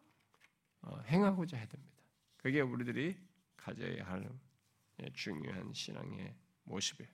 어, 0.82 1.00
행하고자 1.08 1.58
해야 1.58 1.66
됩니다. 1.66 1.98
그게 2.38 2.62
우리들이 2.62 3.18
가져야 3.58 4.06
할 4.06 4.30
예, 5.02 5.10
중요한 5.14 5.74
신앙의 5.74 6.36
모습이에요. 6.66 7.12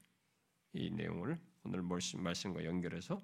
이 0.73 0.89
내용을 0.89 1.39
오늘 1.63 1.81
말씀과 1.81 2.65
연결해서 2.65 3.23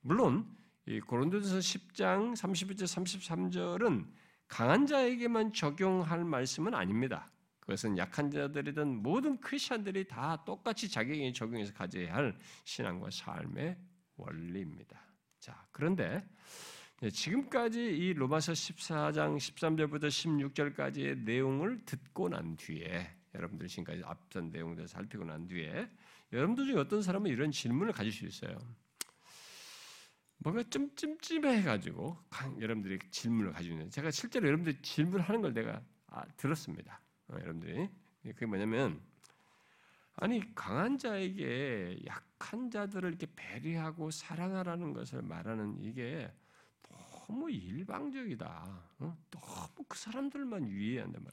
물론 0.00 0.56
이 0.86 0.98
고린도전서 0.98 1.58
10장 1.58 2.32
31절 2.32 2.82
33절은 2.82 4.10
강한 4.48 4.86
자에게만 4.86 5.52
적용할 5.52 6.24
말씀은 6.24 6.74
아닙니다. 6.74 7.31
그것은 7.62 7.96
약한 7.96 8.30
자들이든 8.30 9.02
모든 9.02 9.40
크리스천들이 9.40 10.08
다 10.08 10.42
똑같이 10.44 10.90
자기에게 10.90 11.32
적용해서 11.32 11.72
가져야 11.72 12.14
할 12.14 12.36
신앙과 12.64 13.10
삶의 13.10 13.78
원리입니다. 14.16 15.00
자, 15.38 15.66
그런데 15.70 16.20
지금까지 17.12 17.80
이 17.96 18.12
로마서 18.14 18.52
14장 18.52 19.36
13절부터 19.36 20.06
16절까지의 20.08 21.18
내용을 21.20 21.84
듣고 21.84 22.28
난 22.28 22.56
뒤에 22.56 23.10
여러분들 23.34 23.68
지금까지 23.68 24.02
앞선 24.04 24.50
내용들 24.50 24.88
살피고 24.88 25.24
난 25.24 25.46
뒤에 25.46 25.88
여러분들 26.32 26.66
중에 26.66 26.76
어떤 26.76 27.00
사람은 27.00 27.30
이런 27.30 27.50
질문을 27.50 27.92
가질 27.92 28.12
수 28.12 28.26
있어요. 28.26 28.58
뭔가 30.38 30.64
좀 30.64 30.94
찜찜해가지고 30.96 32.18
여러분들이 32.60 32.98
질문을 33.10 33.52
가지고 33.52 33.74
있는 33.74 33.90
제가 33.90 34.10
실제로 34.10 34.48
여러분들이 34.48 34.82
질문하는 34.82 35.40
걸 35.40 35.54
내가 35.54 35.80
아, 36.08 36.24
들었습니다. 36.36 37.00
어, 37.32 37.40
여러분들이 37.40 37.88
그게 38.22 38.46
뭐냐면 38.46 39.00
아니 40.14 40.54
강한 40.54 40.98
자에게 40.98 41.98
약한 42.06 42.70
자들을 42.70 43.08
이렇게 43.08 43.26
배려하고 43.34 44.10
사랑하라는 44.10 44.92
것을 44.92 45.22
말하는 45.22 45.80
이게 45.80 46.30
너무 46.82 47.50
일방적이다. 47.50 48.82
어? 48.98 49.16
너무 49.30 49.84
그 49.88 49.98
사람들만 49.98 50.66
위해한단 50.68 51.24
말, 51.24 51.32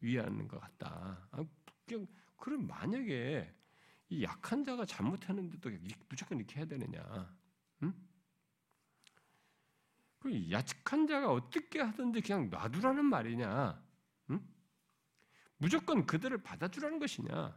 위하는 0.00 0.46
것 0.46 0.60
같다. 0.60 1.28
아, 1.30 1.44
그럼 2.36 2.66
만약에 2.66 3.52
이 4.10 4.22
약한 4.22 4.64
자가 4.64 4.84
잘못했는데도 4.84 5.70
무조건 6.08 6.38
이렇게 6.38 6.56
해야 6.56 6.66
되느냐? 6.66 7.36
응? 7.82 7.94
그 10.18 10.50
약한 10.50 11.06
자가 11.06 11.32
어떻게 11.32 11.80
하든지 11.80 12.20
그냥 12.20 12.50
놔두라는 12.50 13.04
말이냐? 13.04 13.89
응? 15.60 15.64
무조건 15.64 16.06
그들을 16.06 16.36
받아주라는 16.42 16.98
것이냐? 16.98 17.54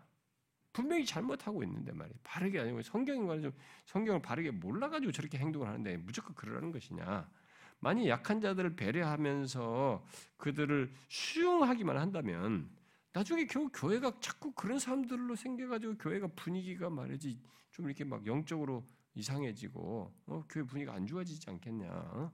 분명히 0.74 1.06
잘못하고 1.06 1.64
있는데 1.64 1.92
말이야. 1.92 2.16
바르게 2.24 2.60
아니고 2.60 2.82
성경인가 2.82 3.40
좀 3.40 3.52
성경을 3.86 4.22
바르게 4.22 4.52
몰라가지고 4.52 5.12
저렇게 5.12 5.38
행동을 5.38 5.68
하는데 5.68 5.98
무조건 5.98 6.36
그러라는 6.36 6.72
것이냐? 6.72 7.30
만약 7.80 8.08
약한 8.08 8.42
자들을 8.42 8.76
배려하면서 8.76 10.06
그들을 10.38 10.92
수용하기만 11.10 11.98
한다면 11.98 12.70
나중에 13.12 13.46
겨우 13.46 13.70
교회가 13.72 14.20
자꾸 14.20 14.52
그런 14.54 14.80
사람들로 14.80 15.36
생겨가지고 15.36 15.98
교회가 15.98 16.28
분위기가 16.36 16.90
말이지 16.90 17.40
좀 17.72 17.86
이렇게 17.86 18.04
막 18.04 18.26
영적으로 18.26 18.84
이상해지고 19.14 20.14
어, 20.26 20.46
교회 20.50 20.64
분위기가 20.64 20.94
안 20.94 21.06
좋아지지 21.06 21.48
않겠냐? 21.50 21.88
어? 21.88 22.32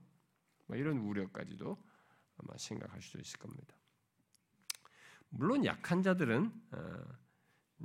뭐 0.66 0.76
이런 0.76 0.98
우려까지도 0.98 1.76
아마 2.38 2.56
생각할 2.56 3.02
수도 3.02 3.20
있을 3.20 3.38
겁니다. 3.38 3.74
물론 5.30 5.64
약한 5.64 6.02
자들은 6.02 6.52
어, 6.72 7.02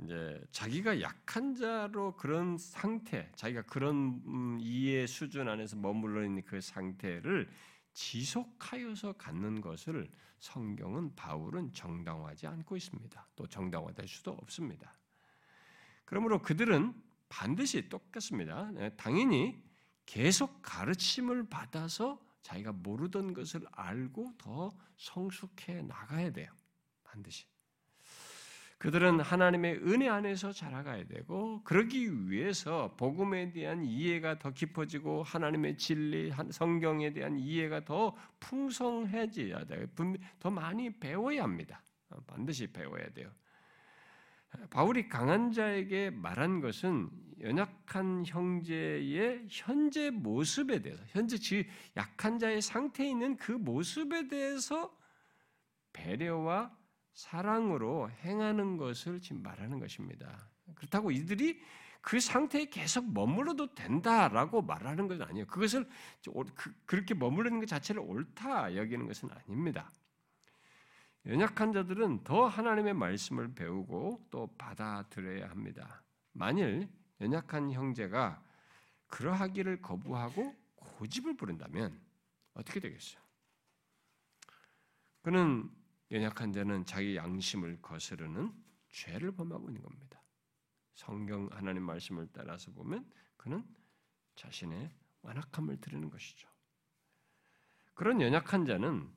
이제 0.02 0.40
자기가 0.50 1.00
약한 1.00 1.54
자로 1.54 2.14
그런 2.16 2.58
상태, 2.58 3.30
자기가 3.34 3.62
그런 3.62 4.22
음, 4.26 4.58
이해 4.60 5.06
수준 5.06 5.48
안에서 5.48 5.76
머물러 5.76 6.24
있는 6.24 6.42
그 6.44 6.60
상태를 6.60 7.48
지속하여서 7.94 9.14
갖는 9.14 9.62
것을 9.62 10.10
성경은 10.38 11.14
바울은 11.14 11.72
정당화하지 11.72 12.46
않고 12.46 12.76
있습니다. 12.76 13.28
또 13.36 13.46
정당화될 13.46 14.06
수도 14.06 14.32
없습니다. 14.32 14.98
그러므로 16.04 16.42
그들은 16.42 16.94
반드시 17.28 17.88
똑같습니다. 17.88 18.70
네, 18.72 18.94
당연히 18.96 19.62
계속 20.04 20.60
가르침을 20.62 21.48
받아서 21.48 22.20
자기가 22.42 22.72
모르던 22.72 23.32
것을 23.32 23.62
알고 23.72 24.34
더 24.38 24.70
성숙해 24.96 25.82
나가야 25.82 26.30
돼요. 26.30 26.48
반드시. 27.16 27.46
그들은 28.78 29.20
하나님의 29.20 29.78
은혜 29.86 30.08
안에서 30.08 30.52
자라가야 30.52 31.06
되고 31.06 31.64
그러기 31.64 32.30
위해서 32.30 32.94
복음에 32.98 33.50
대한 33.50 33.82
이해가 33.82 34.38
더 34.38 34.50
깊어지고 34.50 35.22
하나님의 35.22 35.78
진리, 35.78 36.30
성경에 36.50 37.12
대한 37.14 37.38
이해가 37.38 37.86
더 37.86 38.14
풍성해져야 38.38 39.64
돼요. 39.64 39.86
더 40.38 40.50
많이 40.50 40.90
배워야 40.90 41.42
합니다. 41.42 41.82
어, 42.10 42.20
반드시 42.26 42.66
배워야 42.70 43.08
돼요. 43.14 43.32
바울이 44.70 45.08
강한 45.08 45.52
자에게 45.52 46.10
말한 46.10 46.60
것은 46.60 47.10
연약한 47.40 48.24
형제의 48.26 49.46
현재 49.50 50.10
모습에 50.10 50.80
대해서, 50.80 51.02
현재 51.08 51.36
약한 51.96 52.38
자의 52.38 52.60
상태에 52.60 53.08
있는 53.08 53.36
그 53.36 53.52
모습에 53.52 54.28
대해서 54.28 54.94
배려와 55.92 56.76
사랑으로 57.16 58.10
행하는 58.10 58.76
것을 58.76 59.20
지금 59.20 59.42
말하는 59.42 59.80
것입니다. 59.80 60.48
그렇다고 60.74 61.10
이들이 61.10 61.62
그 62.02 62.20
상태에 62.20 62.66
계속 62.66 63.10
머물러도 63.10 63.74
된다라고 63.74 64.62
말하는 64.62 65.08
것은 65.08 65.22
아니에요. 65.22 65.46
그것을 65.46 65.88
그, 66.54 66.74
그렇게 66.84 67.14
머무르는 67.14 67.58
것 67.58 67.66
자체를 67.66 68.02
옳다 68.02 68.76
여기는 68.76 69.06
것은 69.06 69.30
아닙니다. 69.30 69.90
연약한 71.24 71.72
자들은 71.72 72.22
더 72.22 72.46
하나님의 72.46 72.92
말씀을 72.94 73.54
배우고 73.54 74.26
또 74.30 74.46
받아들여야 74.58 75.48
합니다. 75.48 76.02
만일 76.32 76.86
연약한 77.20 77.72
형제가 77.72 78.42
그러하기를 79.08 79.80
거부하고 79.80 80.54
고집을 80.76 81.36
부른다면 81.36 81.98
어떻게 82.52 82.78
되겠어요? 82.78 83.20
그는 85.22 85.68
연약한 86.10 86.52
자는 86.52 86.84
자기 86.84 87.16
양심을 87.16 87.80
거스르는 87.82 88.52
죄를 88.90 89.32
범하고 89.32 89.68
있는 89.68 89.82
겁니다. 89.82 90.22
성경 90.94 91.48
하나님 91.52 91.82
말씀을 91.82 92.28
따라서 92.32 92.70
보면 92.72 93.10
그는 93.36 93.64
자신의 94.36 94.90
완악함을 95.22 95.80
드리는 95.80 96.08
것이죠. 96.08 96.48
그런 97.94 98.20
연약한 98.20 98.64
자는 98.64 99.10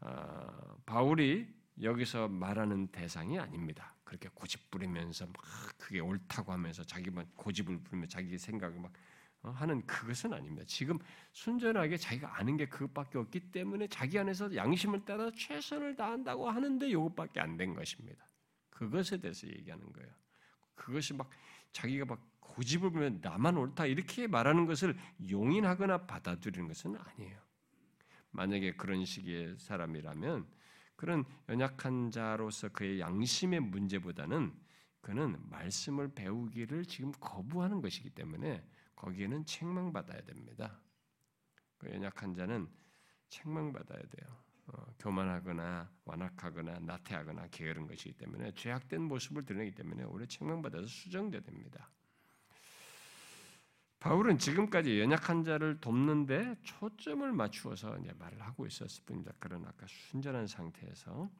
아, 0.00 0.76
바울이 0.84 1.48
여기서 1.80 2.28
말하는 2.28 2.88
대상이 2.88 3.38
아닙니다. 3.38 3.94
그렇게 4.04 4.28
고집 4.34 4.70
부리면서 4.70 5.26
막 5.26 5.34
그게 5.78 6.00
옳다고 6.00 6.52
하면서 6.52 6.84
자기만 6.84 7.30
고집을 7.36 7.82
부리며 7.82 8.06
자기 8.06 8.38
생각을 8.38 8.78
막 8.80 8.92
어, 8.92 8.96
하는 9.50 9.84
그것은 9.86 10.32
아닙니다. 10.32 10.64
지금 10.66 10.98
순전하게 11.32 11.96
자기가 11.96 12.38
아는 12.38 12.56
게 12.56 12.66
그것밖에 12.66 13.18
없기 13.18 13.52
때문에 13.52 13.88
자기 13.88 14.18
안에서 14.18 14.54
양심을 14.54 15.04
따라 15.04 15.30
최선을 15.30 15.96
다한다고 15.96 16.48
하는데 16.48 16.88
이것밖에 16.88 17.40
안 17.40 17.56
된 17.56 17.74
것입니다. 17.74 18.24
그것에 18.70 19.18
대해서 19.18 19.46
얘기하는 19.46 19.92
거예요. 19.92 20.10
그것이 20.74 21.14
막 21.14 21.30
자기가 21.72 22.04
막 22.04 22.20
고집을 22.40 22.90
부면 22.90 23.20
나만 23.22 23.56
옳다 23.56 23.86
이렇게 23.86 24.26
말하는 24.26 24.66
것을 24.66 24.96
용인하거나 25.30 26.06
받아들이는 26.06 26.68
것은 26.68 26.96
아니에요. 26.96 27.38
만약에 28.30 28.74
그런 28.74 29.04
식의 29.04 29.56
사람이라면 29.58 30.46
그런 30.96 31.24
연약한 31.48 32.10
자로서 32.10 32.68
그의 32.70 33.00
양심의 33.00 33.60
문제보다는 33.60 34.52
그는 35.00 35.36
말씀을 35.50 36.08
배우기를 36.14 36.86
지금 36.86 37.12
거부하는 37.20 37.80
것이기 37.80 38.10
때문에 38.10 38.64
거기에는 38.96 39.44
책망받아야 39.44 40.22
됩니다. 40.22 40.80
그 41.78 41.90
연약한 41.90 42.34
자는 42.34 42.68
책망받아야 43.28 44.00
돼요. 44.00 44.44
어, 44.66 44.86
교만하거나 44.98 45.90
완악하거나 46.04 46.78
나태하거나 46.80 47.48
게으른 47.48 47.86
것이기 47.86 48.14
때문에 48.14 48.52
죄악된 48.52 49.02
모습을 49.02 49.44
드러내기 49.44 49.72
때문에 49.74 50.04
오래 50.04 50.26
책망받아서 50.26 50.86
수정돼야 50.86 51.42
됩니다. 51.42 51.90
바울은 54.00 54.38
지금까지 54.38 55.00
연약한 55.00 55.44
자를 55.44 55.80
돕는데 55.80 56.56
초점을 56.62 57.32
맞추어서 57.32 57.98
이제 57.98 58.12
말을 58.18 58.40
하고 58.42 58.66
있었을 58.66 59.02
뿐입니다. 59.04 59.32
그러나 59.38 59.68
아까 59.68 59.86
순전한 59.88 60.46
상태에서 60.46 61.30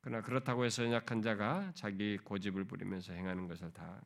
그러나 0.00 0.22
그렇다고 0.22 0.64
해서 0.64 0.84
연약한 0.84 1.22
자가 1.22 1.72
자기 1.74 2.18
고집을 2.18 2.64
부리면서 2.64 3.12
행하는 3.12 3.48
것을 3.48 3.72
다 3.72 4.00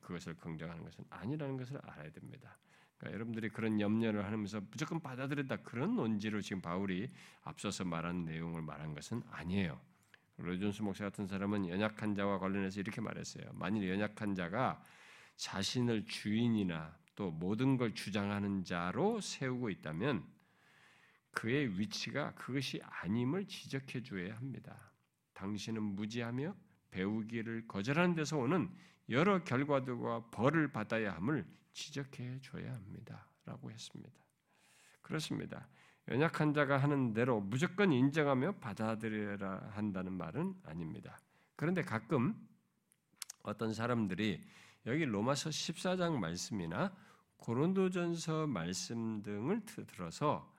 그것을 0.00 0.34
긍정하는 0.34 0.84
것은 0.84 1.04
아니라는 1.10 1.56
것을 1.56 1.78
알아야 1.82 2.10
됩니다. 2.10 2.56
그러니까 2.96 3.14
여러분들이 3.14 3.48
그런 3.50 3.80
염려를 3.80 4.24
하면서 4.24 4.60
무조건 4.70 5.00
받아들인다 5.00 5.56
그런 5.58 5.96
논지로 5.96 6.40
지금 6.40 6.62
바울이 6.62 7.10
앞서서 7.42 7.84
말한 7.84 8.24
내용을 8.24 8.62
말한 8.62 8.94
것은 8.94 9.22
아니에요. 9.30 9.80
로존스 10.38 10.82
목사 10.82 11.04
같은 11.04 11.26
사람은 11.26 11.68
연약한 11.68 12.14
자와 12.14 12.38
관련해서 12.38 12.80
이렇게 12.80 13.00
말했어요. 13.00 13.44
만일 13.52 13.88
연약한 13.88 14.34
자가 14.34 14.82
자신을 15.36 16.06
주인이나 16.06 16.96
또 17.14 17.30
모든 17.30 17.76
걸 17.76 17.94
주장하는 17.94 18.64
자로 18.64 19.20
세우고 19.20 19.70
있다면 19.70 20.24
그의 21.32 21.78
위치가 21.78 22.32
그것이 22.34 22.80
아님을 22.82 23.46
지적해 23.46 24.02
줘야 24.02 24.36
합니다. 24.36 24.93
당신은 25.34 25.82
무지하며 25.82 26.54
배우기를 26.90 27.66
거절하는 27.68 28.14
데서 28.14 28.38
오는 28.38 28.70
여러 29.10 29.44
결과들과 29.44 30.30
벌을 30.30 30.72
받아야 30.72 31.14
함을 31.14 31.46
지적해 31.72 32.40
줘야 32.40 32.72
합니다. 32.72 33.26
라고 33.44 33.70
했습니다. 33.70 34.24
그렇습니다. 35.02 35.68
연약한 36.08 36.54
자가 36.54 36.78
하는 36.78 37.12
대로 37.12 37.40
무조건 37.40 37.92
인정하며 37.92 38.56
받아들여야 38.56 39.70
한다는 39.72 40.12
말은 40.12 40.54
아닙니다. 40.64 41.18
그런데 41.56 41.82
가끔 41.82 42.34
어떤 43.42 43.74
사람들이 43.74 44.40
여기 44.86 45.04
로마서 45.04 45.50
14장 45.50 46.18
말씀이나 46.18 46.94
고린도전서 47.36 48.46
말씀 48.46 49.22
등을 49.22 49.64
들어서 49.64 50.50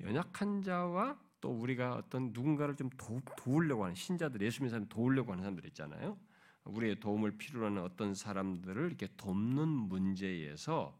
연약한 0.00 0.62
자와 0.62 1.18
또 1.42 1.50
우리가 1.50 1.96
어떤 1.96 2.32
누군가를 2.32 2.76
좀 2.76 2.88
도, 2.96 3.20
우려고 3.44 3.82
하는 3.84 3.94
신자들, 3.94 4.40
예수 4.40 4.62
믿는 4.62 4.70
사람 4.70 4.88
도우려고 4.88 5.32
하는 5.32 5.42
사람들 5.42 5.66
있잖아요. 5.66 6.16
우리의 6.64 7.00
도움을 7.00 7.36
필요로 7.36 7.66
하는 7.66 7.82
어떤 7.82 8.14
사람들을 8.14 8.86
이렇게 8.86 9.08
돕는 9.16 9.68
문제에서 9.68 10.96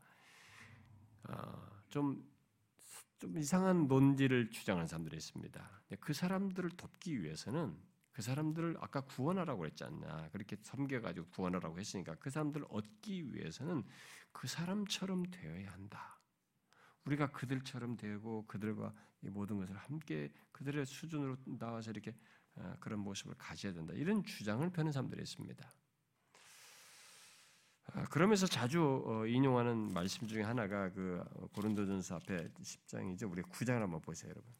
어, 1.28 1.68
좀, 1.88 2.28
좀 3.20 3.38
이상한 3.38 3.86
논지를 3.86 4.51
주장하는 4.51 4.88
사람들이 4.88 5.16
있습니다. 5.16 5.70
그 6.01 6.12
사람들을 6.12 6.70
돕기 6.70 7.22
위해서는 7.22 7.76
그 8.11 8.20
사람들을 8.20 8.76
아까 8.80 9.03
구원하라고 9.03 9.61
그랬지 9.61 9.84
않냐. 9.84 10.30
그렇게 10.32 10.57
섬겨가지고 10.61 11.28
구원하라고 11.28 11.78
했으니까 11.78 12.16
그 12.16 12.30
사람들을 12.30 12.66
얻기 12.68 13.32
위해서는 13.32 13.84
그 14.32 14.49
사람처럼 14.49 15.30
되어야 15.30 15.70
한다. 15.70 16.12
우리가 17.05 17.30
그들처럼 17.32 17.96
되고 17.96 18.46
그들과 18.46 18.92
이 19.22 19.28
모든 19.28 19.59
것을 19.59 19.76
함께 19.76 20.30
그들의 20.53 20.86
수준으로 20.86 21.36
나와서 21.59 21.90
이렇게 21.90 22.14
어, 22.55 22.74
그런 22.80 23.00
모습을 23.00 23.34
가져야 23.36 23.72
된다. 23.72 23.94
이런 23.94 24.22
주장을 24.24 24.68
펴는 24.70 24.92
사람들이 24.92 25.22
있습니다. 25.22 25.72
아, 27.94 28.05
그러면서 28.05 28.46
자주 28.46 29.03
어, 29.07 29.26
인용하는 29.26 29.92
말씀 29.92 30.26
중에 30.26 30.42
하나가 30.42 30.90
그 30.90 31.22
고린도전서 31.53 32.16
앞에 32.16 32.48
10장이죠. 32.48 33.30
우리 33.30 33.42
9장을 33.42 33.78
한번 33.78 34.00
보세요, 34.00 34.30
여러분. 34.30 34.53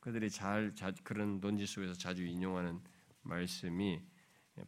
그들이 0.00 0.30
잘 0.30 0.72
그런 1.04 1.40
논지 1.40 1.66
속에서 1.66 1.92
자주 1.92 2.24
인용하는 2.24 2.80
말씀이 3.22 4.02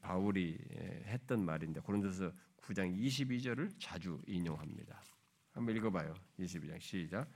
바울이 0.00 0.58
했던 1.06 1.44
말인데 1.44 1.80
고린도서 1.80 2.32
9장 2.60 2.94
22절을 2.94 3.74
자주 3.78 4.20
인용합니다. 4.26 5.02
한번 5.52 5.76
읽어봐요. 5.76 6.14
22장 6.38 6.80
시작. 6.80 7.28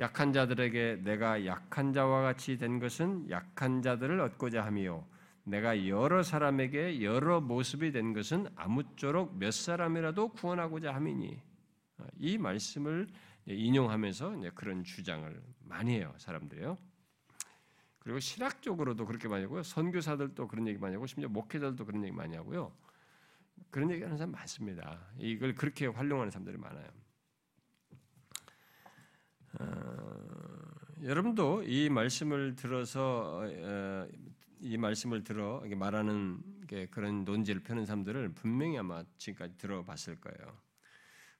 약한 0.00 0.32
자들에게 0.32 1.00
내가 1.02 1.46
약한 1.46 1.92
자와 1.92 2.22
같이 2.22 2.58
된 2.58 2.78
것은 2.78 3.30
약한 3.30 3.82
자들을 3.82 4.20
얻고자 4.20 4.64
함이요. 4.64 5.06
내가 5.44 5.86
여러 5.86 6.22
사람에게 6.22 7.02
여러 7.02 7.40
모습이 7.40 7.92
된 7.92 8.12
것은 8.12 8.48
아무쪼록 8.56 9.36
몇 9.38 9.52
사람이라도 9.52 10.28
구원하고자 10.28 10.94
함이니. 10.94 11.40
이 12.18 12.38
말씀을 12.38 13.06
인용하면서 13.46 14.40
그런 14.54 14.84
주장을 14.84 15.42
많이 15.60 15.94
해요. 15.94 16.12
사람들이요. 16.16 16.76
그리고 18.00 18.18
신학적으로도 18.18 19.06
그렇게 19.06 19.28
많이 19.28 19.44
하고요. 19.44 19.62
선교사들도 19.62 20.48
그런 20.48 20.66
얘기 20.66 20.78
많이 20.78 20.94
하고 20.94 21.06
심지어 21.06 21.28
목회자들도 21.28 21.84
그런 21.84 22.04
얘기 22.04 22.14
많이 22.14 22.36
하고요. 22.36 22.72
그런 23.70 23.90
얘기 23.90 24.02
하는 24.02 24.16
사람 24.16 24.32
많습니다. 24.32 25.00
이걸 25.18 25.54
그렇게 25.54 25.86
활용하는 25.86 26.30
사람들이 26.30 26.58
많아요. 26.58 27.03
어, 29.60 30.24
여러분도 31.02 31.62
이 31.64 31.88
말씀을 31.88 32.56
들어서 32.56 33.42
어, 33.42 34.08
이 34.60 34.76
말씀을 34.76 35.24
들어 35.24 35.62
말하는 35.76 36.38
그런 36.90 37.24
논지를 37.24 37.62
펴는 37.62 37.84
사람들을 37.84 38.34
분명히 38.34 38.78
아마 38.78 39.04
지금까지 39.18 39.56
들어봤을 39.58 40.20
거예요. 40.20 40.58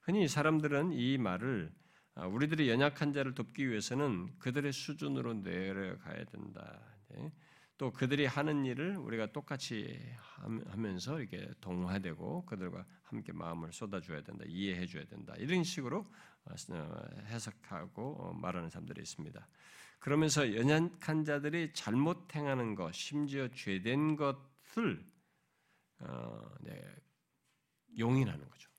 흔히 0.02 0.28
사람들은 0.28 0.92
이 0.92 1.16
말을 1.18 1.72
아, 2.16 2.26
우리들이 2.26 2.68
연약한 2.68 3.12
자를 3.12 3.34
돕기 3.34 3.68
위해서는 3.68 4.38
그들의 4.38 4.72
수준으로 4.72 5.34
내려가야 5.34 6.24
된다. 6.24 6.80
네. 7.74 7.78
또 7.78 7.92
그들이 7.92 8.26
하는 8.26 8.64
일을 8.64 8.96
우리가 8.96 9.32
똑같이 9.32 10.00
하면서 10.66 11.20
이렇게 11.20 11.50
동화되고 11.60 12.46
그들과 12.46 12.84
함께 13.02 13.32
마음을 13.32 13.72
쏟아줘야 13.72 14.22
된다, 14.22 14.44
이해해 14.46 14.86
줘야 14.86 15.04
된다. 15.04 15.34
이런 15.38 15.64
식으로 15.64 16.06
어, 16.44 16.54
해석하고 17.26 18.34
말하는 18.34 18.70
사람들이 18.70 19.02
있습니다. 19.02 19.48
그러면서 19.98 20.54
연약한 20.54 21.24
자들이 21.24 21.72
잘못 21.72 22.34
행하는 22.34 22.74
것, 22.74 22.92
심지어 22.92 23.48
죄된 23.48 24.16
것을 24.16 25.04
어, 26.00 26.54
네, 26.60 26.80
용인하는 27.98 28.48
거죠. 28.48 28.70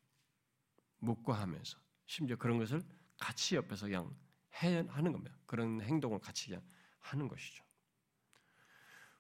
묵과하면서 1.00 1.78
심지어 2.06 2.38
그런 2.38 2.60
것을 2.60 2.82
같이 3.20 3.56
옆에서 3.56 3.88
그냥 3.88 4.16
해 4.62 4.86
하는 4.88 5.12
겁니다. 5.12 5.36
그런 5.46 5.82
행동을 5.82 6.20
같이 6.20 6.48
그냥 6.48 6.62
하는 7.00 7.28
것이죠. 7.28 7.64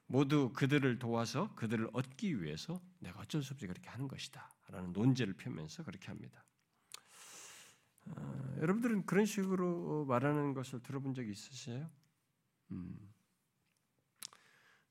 모두 0.07 0.51
그들을 0.53 0.99
도와서 0.99 1.53
그들을 1.55 1.89
얻기 1.93 2.41
위해서 2.41 2.81
내가 2.99 3.21
어쩔 3.21 3.41
수 3.41 3.53
없이 3.53 3.67
그렇게 3.67 3.89
하는 3.89 4.07
것이다 4.07 4.49
라는 4.69 4.93
논제를 4.93 5.33
펴면서 5.33 5.83
그렇게 5.83 6.07
합니다. 6.07 6.43
어, 8.07 8.55
여러분들은 8.61 9.05
그런 9.05 9.25
식으로 9.25 10.05
말하는 10.05 10.53
것을 10.53 10.81
들어본 10.83 11.15
적이 11.15 11.31
있으세요? 11.31 11.89
음. 12.71 13.13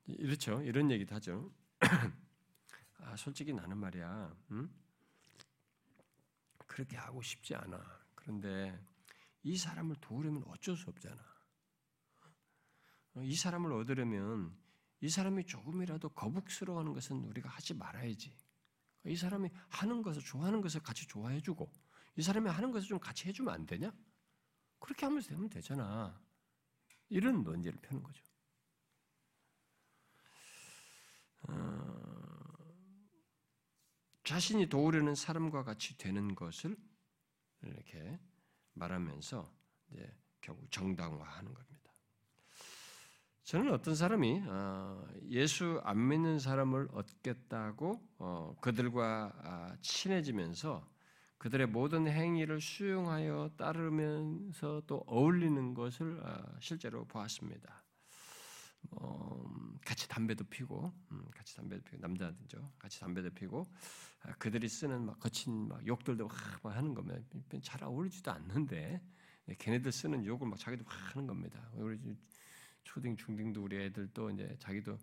이렇죠. 0.06 0.60
이런 0.62 0.90
얘기도 0.90 1.14
하죠. 1.14 1.52
아, 2.98 3.16
솔직히 3.16 3.52
나는 3.52 3.78
말이야. 3.78 4.36
음? 4.50 4.74
그렇게 6.66 6.96
하고 6.96 7.22
싶지 7.22 7.54
않아. 7.54 7.80
그런데 8.14 8.78
이 9.42 9.56
사람을 9.56 9.96
도우려면 10.00 10.42
어쩔 10.48 10.76
수 10.76 10.90
없잖아. 10.90 11.22
어, 13.14 13.22
이 13.22 13.34
사람을 13.34 13.72
얻으려면 13.72 14.56
이 15.04 15.10
사람이 15.10 15.44
조금이라도 15.44 16.08
거북스러워하는 16.08 16.94
것은 16.94 17.18
우리가 17.24 17.50
하지 17.50 17.74
말아야지. 17.74 18.34
이 19.04 19.14
사람이 19.14 19.50
하는 19.68 20.00
것을 20.00 20.22
좋아하는 20.22 20.62
것을 20.62 20.82
같이 20.82 21.06
좋아해주고 21.06 21.70
이 22.16 22.22
사람이 22.22 22.48
하는 22.48 22.72
것을 22.72 22.88
좀 22.88 22.98
같이 22.98 23.28
해주면 23.28 23.52
안 23.52 23.66
되냐? 23.66 23.92
그렇게 24.78 25.04
하면서 25.04 25.28
되면 25.28 25.50
되잖아. 25.50 26.18
이런 27.10 27.44
논제를 27.44 27.78
펴는 27.82 28.02
거죠. 28.02 28.24
어, 31.48 32.54
자신이 34.24 34.70
도우려는 34.70 35.14
사람과 35.14 35.64
같이 35.64 35.98
되는 35.98 36.34
것을 36.34 36.78
이렇게 37.60 38.18
말하면서 38.72 39.54
이제 39.90 40.18
결국 40.40 40.70
정당화하는 40.70 41.52
겁니다. 41.52 41.73
저는 43.44 43.74
어떤 43.74 43.94
사람이 43.94 44.42
어, 44.46 45.06
예수 45.28 45.78
안 45.84 46.08
믿는 46.08 46.38
사람을 46.38 46.88
얻겠다고 46.92 48.00
어, 48.18 48.56
그들과 48.62 49.32
아, 49.36 49.76
친해지면서 49.82 50.88
그들의 51.36 51.66
모든 51.66 52.06
행위를 52.06 52.62
수용하여 52.62 53.50
따르면서 53.58 54.80
또 54.86 55.04
어울리는 55.06 55.74
것을 55.74 56.22
아, 56.24 56.42
실제로 56.58 57.04
보았습니다. 57.04 57.84
뭐, 58.90 59.46
같이 59.84 60.08
담배도 60.08 60.44
피고, 60.44 60.90
음, 61.12 61.24
같이 61.34 61.54
담배도 61.56 61.82
피고 61.84 61.98
남자들죠. 62.00 62.72
같이 62.78 62.98
담배도 63.00 63.28
피고 63.30 63.66
아, 64.22 64.32
그들이 64.38 64.70
쓰는 64.70 65.04
막 65.04 65.20
거친 65.20 65.68
막 65.68 65.86
욕들도 65.86 66.28
막 66.62 66.74
하는 66.74 66.94
겁니다. 66.94 67.20
잘 67.60 67.84
어울리지도 67.84 68.32
않는데 68.32 69.02
네, 69.44 69.54
걔네들 69.58 69.92
쓰는 69.92 70.24
욕을 70.24 70.48
막 70.48 70.58
자기도 70.58 70.82
막 70.84 70.94
하는 71.14 71.26
겁니다. 71.26 71.68
우리 71.74 71.98
초등 72.84 73.16
중등도 73.16 73.64
우리 73.64 73.82
애들도 73.84 74.30
이제 74.30 74.56
자기도 74.58 74.98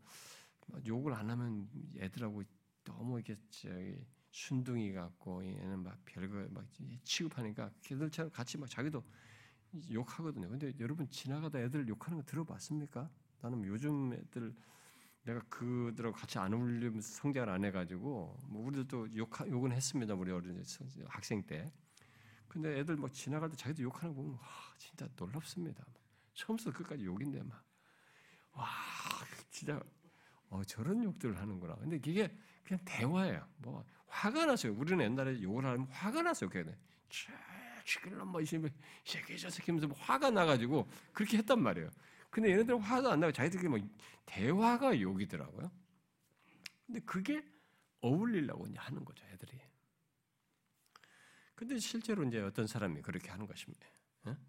욕을 0.85 1.13
안 1.13 1.29
하면 1.29 1.67
애들하고 1.97 2.43
너무 2.83 3.19
이렇게 3.19 3.35
저기 3.49 3.97
순둥이 4.31 4.93
같고 4.93 5.45
얘는 5.45 5.83
막 5.83 5.99
별거 6.05 6.47
막 6.51 6.65
취급하니까 7.03 7.69
걔들처럼 7.81 8.31
같이 8.31 8.57
막 8.57 8.69
자기도 8.69 9.03
욕하거든요. 9.91 10.49
근데 10.49 10.73
여러분 10.79 11.09
지나가다 11.09 11.59
애들 11.59 11.87
욕하는 11.87 12.17
거 12.17 12.23
들어봤습니까? 12.23 13.09
나는 13.41 13.65
요즘 13.65 14.13
애들 14.13 14.53
내가 15.23 15.39
그들하고 15.49 16.15
같이 16.15 16.39
안 16.39 16.53
어울리면서 16.53 17.07
성장을 17.07 17.49
안 17.49 17.63
해가지고 17.65 18.37
뭐 18.47 18.65
우리도 18.65 19.15
욕 19.15 19.31
욕은 19.47 19.71
했습니다 19.71 20.13
우리 20.13 20.31
어린 20.31 20.63
학생 21.07 21.43
때. 21.43 21.71
근데 22.47 22.79
애들 22.79 22.97
막 22.97 23.13
지나갈 23.13 23.49
때 23.49 23.55
자기도 23.55 23.83
욕하는 23.83 24.13
거 24.13 24.21
보면 24.21 24.37
와 24.37 24.41
진짜 24.77 25.07
놀랍습니다. 25.15 25.85
처음부터 26.33 26.71
끝까지 26.71 27.05
욕인데 27.05 27.43
막 27.43 27.63
와 28.61 28.67
진짜 29.49 29.81
어, 30.49 30.63
저런 30.63 31.03
욕들을 31.03 31.39
하는구나. 31.39 31.75
근데 31.75 31.95
이게 31.95 32.35
그냥 32.63 32.79
대화예요. 32.85 33.47
뭐 33.57 33.83
화가 34.07 34.45
났어요. 34.45 34.73
우리는 34.73 35.03
옛날에 35.03 35.41
욕을 35.41 35.65
하면 35.65 35.87
화가 35.87 36.21
났어요. 36.21 36.49
그냥 36.49 36.75
시끌러 37.85 38.23
뭐 38.25 38.41
이제 38.41 38.61
새끼 39.03 39.37
저 39.37 39.49
새끼 39.49 39.71
하면서 39.71 39.87
뭐 39.87 39.97
화가 39.97 40.29
나가지고 40.29 40.89
그렇게 41.13 41.37
했단 41.37 41.61
말이에요. 41.61 41.89
근데 42.29 42.51
얘네들은 42.51 42.79
화도 42.79 43.11
안 43.11 43.19
나고 43.19 43.33
자기들끼리 43.33 43.69
뭐 43.69 43.79
대화가 44.25 44.99
욕이더라고요. 44.99 45.71
근데 46.85 46.99
그게 47.01 47.43
어울리려고 48.01 48.67
이제 48.67 48.77
하는 48.77 49.03
거죠, 49.03 49.25
애들이. 49.27 49.59
근데 51.55 51.77
실제로 51.79 52.23
이제 52.23 52.39
어떤 52.41 52.67
사람이 52.67 53.01
그렇게 53.01 53.29
하는 53.29 53.45
것입니다. 53.45 53.85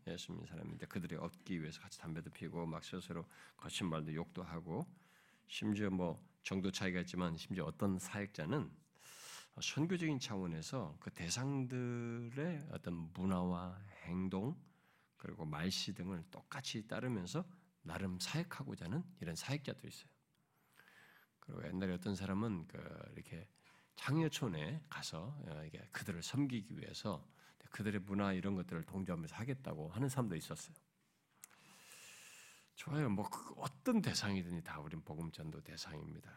예수 0.06 0.32
믿는 0.32 0.46
사람인데 0.46 0.86
그들이 0.86 1.16
얻기 1.16 1.60
위해서 1.60 1.80
같이 1.80 1.98
담배도 1.98 2.30
피고 2.30 2.66
막 2.66 2.84
스스로 2.84 3.24
거친 3.56 3.88
말도 3.88 4.14
욕도 4.14 4.42
하고 4.42 4.86
심지어 5.48 5.90
뭐 5.90 6.22
정도 6.42 6.70
차이가 6.70 7.00
있지만 7.00 7.36
심지어 7.36 7.64
어떤 7.64 7.98
사역자는 7.98 8.70
선교적인 9.60 10.18
차원에서 10.18 10.96
그 11.00 11.10
대상들의 11.10 12.68
어떤 12.70 12.94
문화와 13.12 13.78
행동 14.04 14.56
그리고 15.16 15.44
말씨 15.44 15.94
등을 15.94 16.24
똑같이 16.30 16.86
따르면서 16.86 17.44
나름 17.82 18.18
사역하고자 18.18 18.86
하는 18.86 19.04
이런 19.20 19.34
사역자도 19.34 19.86
있어요. 19.86 20.10
그리고 21.40 21.66
옛날에 21.66 21.94
어떤 21.94 22.14
사람은 22.14 22.66
그 22.66 22.78
이렇게 23.14 23.48
장려촌에 23.96 24.82
가서 24.88 25.36
어, 25.46 25.62
이게 25.66 25.86
그들을 25.92 26.22
섬기기 26.22 26.78
위해서 26.78 27.26
그들의 27.72 28.02
문화 28.02 28.32
이런 28.32 28.54
것들을 28.54 28.84
동조하면서 28.84 29.34
하겠다고 29.34 29.88
하는 29.88 30.08
사람도 30.08 30.36
있었어요. 30.36 30.74
좋아요. 32.76 33.08
뭐그 33.10 33.54
어떤 33.56 34.00
대상이든지 34.00 34.62
다 34.62 34.80
우린 34.80 35.02
복음 35.02 35.30
전도 35.30 35.60
대상입니다. 35.62 36.30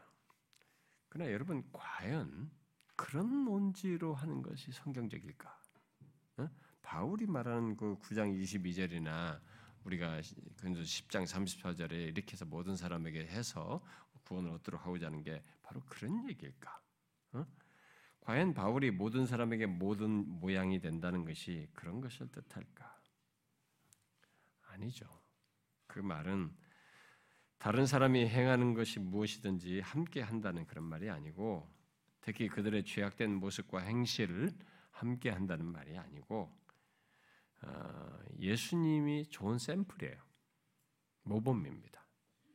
그러나 1.09 1.31
여러분 1.31 1.63
과연 1.71 2.51
그런 2.95 3.45
논지로 3.45 4.13
하는 4.13 4.41
것이 4.41 4.71
성경적일까? 4.71 5.59
어? 6.37 6.49
바울이 6.81 7.25
말하는 7.25 7.75
그 7.75 7.97
9장 7.99 8.41
22절이나 8.41 9.39
우리가 9.83 10.21
근서 10.57 10.81
10장 10.81 11.25
34절에 11.25 11.91
이렇게 11.91 12.33
해서 12.33 12.45
모든 12.45 12.75
사람에게 12.75 13.27
해서 13.27 13.83
구원을 14.23 14.51
얻도록 14.51 14.85
하고자 14.85 15.07
하는 15.07 15.23
게 15.23 15.43
바로 15.61 15.81
그런 15.85 16.27
얘기일까? 16.29 16.81
어? 17.33 17.45
과연 18.25 18.55
바울이 18.55 18.89
모든 18.89 19.27
사람에게 19.27 19.67
모든 19.67 20.09
모양이 20.39 20.79
된다는 20.79 21.25
것이 21.25 21.69
그런 21.73 22.01
것을 22.01 22.27
뜻할까? 22.31 22.99
아니죠. 24.63 25.05
그 25.85 25.99
말은 25.99 26.51
다른 27.59 27.85
사람이 27.85 28.27
행하는 28.27 28.73
것이 28.73 28.99
무엇이든지 28.99 29.79
함께 29.81 30.21
한다는 30.21 30.65
그런 30.65 30.85
말이 30.85 31.09
아니고 31.09 31.71
특히 32.21 32.47
그들의 32.47 32.83
죄악된 32.83 33.35
모습과 33.35 33.79
행실을 33.79 34.51
함께 34.89 35.29
한다는 35.29 35.67
말이 35.67 35.95
아니고 35.95 36.51
어, 37.61 38.19
예수님이 38.39 39.27
좋은 39.27 39.59
샘플이에요. 39.59 40.17
모범입니다. 41.23 42.03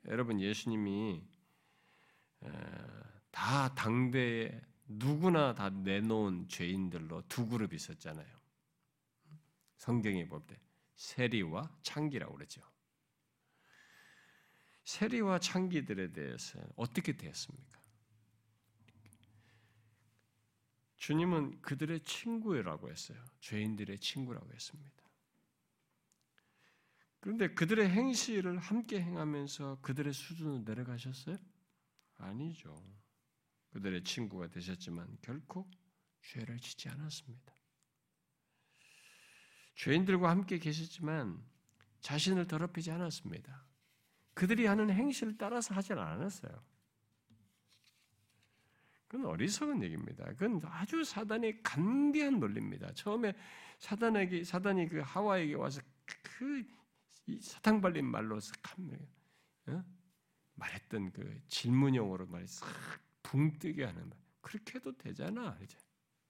여러분 0.07 0.41
예수님이 0.41 1.25
어, 2.41 2.51
다 3.31 3.73
당대에 3.77 4.61
누구나 4.93 5.55
다 5.55 5.71
내놓은 5.71 6.49
죄인들로 6.49 7.23
두 7.29 7.47
그룹 7.47 7.73
있었잖아요. 7.73 8.41
성경에 9.77 10.27
볼 10.27 10.45
때 10.47 10.61
세리와 10.97 11.79
창기라고 11.83 12.35
그러죠. 12.35 12.61
세리와 14.85 15.39
창기들에 15.39 16.13
대해서 16.13 16.61
어떻게 16.77 17.17
되었습니까? 17.17 17.81
주님은 20.97 21.63
그들의 21.63 22.01
친구라고 22.01 22.91
했어요. 22.91 23.25
죄인들의 23.41 23.99
친구라고 24.01 24.53
했습니다. 24.53 24.91
그런데 27.21 27.55
그들의 27.55 27.89
행실을 27.89 28.59
함께 28.59 29.01
행하면서 29.01 29.79
그들의 29.81 30.13
수준으로 30.13 30.59
내려가셨어요? 30.59 31.39
아니죠. 32.17 32.77
그들의 33.71 34.03
친구가 34.05 34.49
되셨지만 34.49 35.19
결코 35.23 35.69
죄를 36.23 36.59
짓지 36.59 36.89
않았습니다. 36.89 37.55
죄인들과 39.75 40.29
함께 40.29 40.59
계셨지만 40.59 41.43
자신을 42.01 42.47
더럽히지 42.47 42.91
않았습니다. 42.91 43.65
그들이 44.35 44.67
하는 44.67 44.91
행실을 44.91 45.37
따라서 45.39 45.75
하지 45.75 45.93
않았어요. 45.93 46.63
그건 49.09 49.27
어리석은 49.27 49.83
얘기입니다. 49.83 50.25
그건 50.35 50.61
아주 50.67 51.03
사단의 51.03 51.63
간계한 51.63 52.39
논리입니다. 52.39 52.93
처음에 52.93 53.35
사단에게 53.79 54.45
사단이 54.45 54.89
그 54.89 55.01
하와에게 55.01 55.55
와서 55.55 55.81
그 56.39 56.65
사탕 57.41 57.81
발린 57.81 58.07
말로서 58.07 58.53
어? 59.67 59.85
말했던 60.55 61.13
그 61.13 61.41
질문형으로 61.49 62.27
말해서 62.27 62.67
붕 63.23 63.59
뜨게 63.59 63.85
하는 63.85 64.09
말. 64.09 64.19
그렇게 64.41 64.79
해도 64.79 64.97
되잖아. 64.97 65.59
이제 65.63 65.77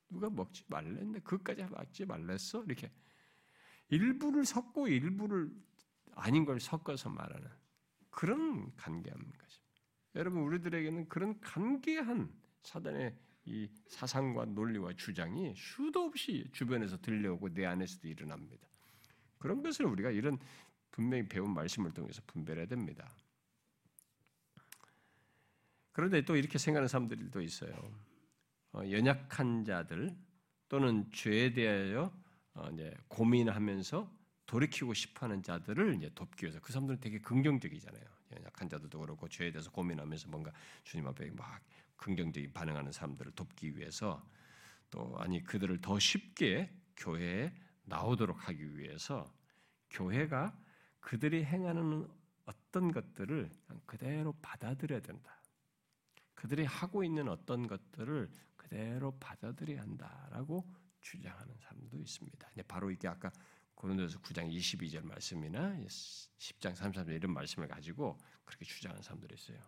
누가 0.09 0.29
먹지 0.29 0.65
말랬는데 0.69 1.21
그까지 1.21 1.65
먹지 1.65 2.05
말랬어? 2.05 2.65
이렇게 2.65 2.91
일부를 3.89 4.45
섞고 4.45 4.89
일부를 4.89 5.51
아닌 6.15 6.45
걸 6.45 6.61
섞어서 6.61 7.11
말하는 7.11 7.49
그런 8.11 8.75
간계한 8.77 9.19
것입니다. 9.19 9.81
여러분 10.17 10.43
우리들에게는 10.43 11.09
그런 11.09 11.41
간계한 11.41 12.33
사단의 12.63 13.17
이 13.45 13.69
사상과 13.89 14.45
논리와 14.47 14.93
주장이 14.95 15.55
수도 15.57 16.05
없이 16.05 16.49
주변에서 16.53 17.01
들려오고 17.01 17.55
내 17.55 17.65
안에서도 17.67 18.07
일어납니다. 18.09 18.69
그런 19.39 19.63
것을 19.63 19.87
우리가 19.87 20.11
이런 20.11 20.39
분명히 20.91 21.27
배운 21.27 21.55
말씀을 21.55 21.93
통해서 21.93 22.21
분별해야 22.27 22.67
됩니다. 22.67 23.09
그런데 25.93 26.23
또 26.23 26.37
이렇게 26.37 26.59
생각하는 26.59 26.89
사람들도 26.89 27.41
있어요. 27.41 27.73
어, 28.73 28.83
연약한 28.91 29.65
자들 29.65 30.17
또는 30.69 31.11
죄에 31.13 31.53
대하여 31.53 32.13
어, 32.55 32.71
고민하면서 33.09 34.21
돌이키고 34.47 34.95
싶어하는 34.95 35.43
자들을 35.43 35.95
이제 35.95 36.11
돕기 36.15 36.45
위해서 36.45 36.61
그 36.61 36.73
사람들은 36.73 37.01
되게 37.01 37.21
긍정적이잖아요. 37.21 38.05
연약한 38.37 38.69
자들도 38.69 38.99
그렇고 38.99 39.29
죄에 39.29 39.51
대해서 39.51 39.71
고민하면서 39.71 40.29
뭔가 40.29 40.53
주님 40.85 41.07
앞에 41.07 41.31
막 41.31 41.63
긍정적인 41.97 42.53
반응하는 42.53 42.93
사람들을 42.93 43.33
돕기 43.33 43.77
위해서 43.77 44.25
또 44.91 45.17
아니 45.19 45.43
그들을 45.43 45.81
더 45.81 45.99
쉽게 45.99 46.73
교회에 46.97 47.53
나오도록 47.85 48.49
하기 48.49 48.79
위해서 48.79 49.33
교회가 49.91 50.57
그들이 51.01 51.45
행하는 51.45 52.09
어떤 52.45 52.93
것들을 52.93 53.51
그대로 53.87 54.33
받아들여야 54.43 55.01
된다. 55.01 55.40
그들이 56.41 56.65
하고 56.65 57.05
있는 57.05 57.29
어떤 57.29 57.67
것들을 57.67 58.31
그대로 58.57 59.11
받아들여야 59.21 59.83
한다라고 59.83 60.65
주장하는 61.03 61.55
사람도 61.59 61.99
있습니다. 61.99 62.49
바로 62.67 62.91
이게 62.91 63.09
아까 63.09 63.31
고린도서 63.75 64.21
9장 64.21 64.51
22절 64.51 65.05
말씀이나 65.05 65.77
10장 65.77 66.75
33절 66.75 67.11
이런 67.11 67.35
말씀을 67.35 67.69
가지고 67.69 68.19
그렇게 68.47 68.65
주장하는 68.65 69.03
사람들이 69.03 69.35
있어요. 69.35 69.59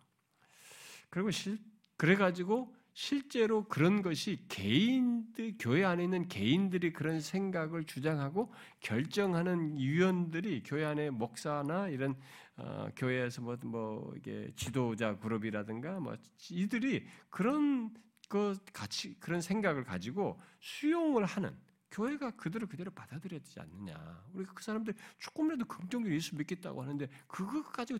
그리고 1.11 1.29
실 1.29 1.59
그래 1.95 2.15
가지고 2.15 2.75
실제로 2.93 3.67
그런 3.67 4.01
것이 4.01 4.43
개인들 4.47 5.57
교회 5.59 5.83
안에 5.83 6.03
있는 6.03 6.27
개인들이 6.27 6.91
그런 6.91 7.21
생각을 7.21 7.83
주장하고 7.83 8.51
결정하는 8.79 9.77
위원들이 9.77 10.63
교회 10.63 10.85
안에 10.85 11.11
목사나 11.11 11.89
이런 11.89 12.15
어, 12.55 12.87
교회에서 12.95 13.41
뭐, 13.41 13.57
뭐 13.63 14.13
이게 14.15 14.51
지도자 14.55 15.17
그룹이라든가 15.17 15.99
뭐 15.99 16.15
이들이 16.49 17.07
그런 17.29 17.93
그 18.29 18.57
같이 18.71 19.19
그런 19.19 19.41
생각을 19.41 19.83
가지고 19.83 20.39
수용을 20.59 21.25
하는 21.25 21.55
교회가 21.91 22.31
그들을 22.31 22.67
그대로 22.67 22.91
받아들여야 22.91 23.39
되지 23.39 23.59
않느냐. 23.59 24.25
우리가 24.33 24.53
그 24.53 24.63
사람들 24.63 24.95
조금이라도 25.19 25.65
긍정적으로 25.65 26.13
예수 26.13 26.35
믿겠다고 26.35 26.81
하는데 26.81 27.07
가지고 27.27 27.99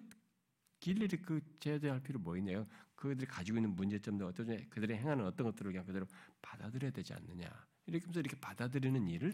길일이 0.79 1.17
그 1.17 1.39
제대할 1.59 2.01
필요 2.01 2.19
뭐 2.19 2.35
있냐요? 2.35 2.67
그들이 2.95 3.27
가지고 3.27 3.57
있는 3.57 3.75
문제점들 3.75 4.25
어떤 4.25 4.69
그들이 4.69 4.95
행하는 4.95 5.25
어떤 5.25 5.45
것들을 5.47 5.71
그냥 5.71 5.85
그대로 5.85 6.07
받아들여야 6.41 6.91
되지 6.91 7.13
않느냐 7.13 7.47
이렇게 7.85 8.05
하면서 8.05 8.19
이렇게 8.19 8.39
받아들이는 8.39 9.07
일을 9.07 9.33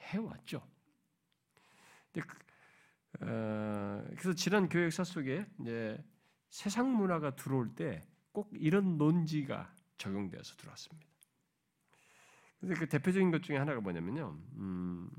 해왔죠. 0.00 0.68
근데 2.12 2.26
그, 2.26 2.38
어, 3.20 4.04
그래서 4.10 4.32
지난 4.34 4.68
교회 4.68 4.84
역사 4.84 5.04
속에 5.04 5.46
이제 5.60 6.02
세상 6.48 6.94
문화가 6.96 7.36
들어올 7.36 7.74
때 7.74 8.02
꼭 8.32 8.50
이런 8.54 8.96
논지가 8.96 9.72
적용되어서 9.98 10.56
들어왔습니다. 10.56 11.06
그래서 12.58 12.80
그 12.80 12.88
대표적인 12.88 13.30
것 13.30 13.42
중에 13.42 13.58
하나가 13.58 13.80
뭐냐면요. 13.80 14.38
음, 14.56 15.10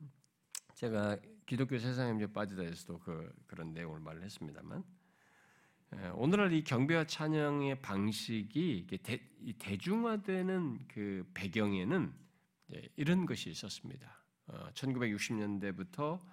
제가 0.73 1.17
기독교 1.45 1.77
세상에 1.77 2.15
이제 2.17 2.31
빠지다 2.31 2.63
해서도 2.63 2.99
그 2.99 3.31
그런 3.47 3.73
내용을 3.73 3.99
말을 3.99 4.23
했습니다만 4.23 4.83
예, 5.95 6.07
오늘날 6.15 6.53
이 6.53 6.63
경배와 6.63 7.05
찬양의 7.05 7.81
방식이 7.81 8.87
대, 9.03 9.21
대중화되는 9.59 10.87
그 10.87 11.29
배경에는 11.33 12.13
이런 12.95 13.25
것이 13.27 13.51
있었습니다. 13.51 14.23
어, 14.47 14.69
1960년대부터 14.73 15.99
어, 15.99 16.25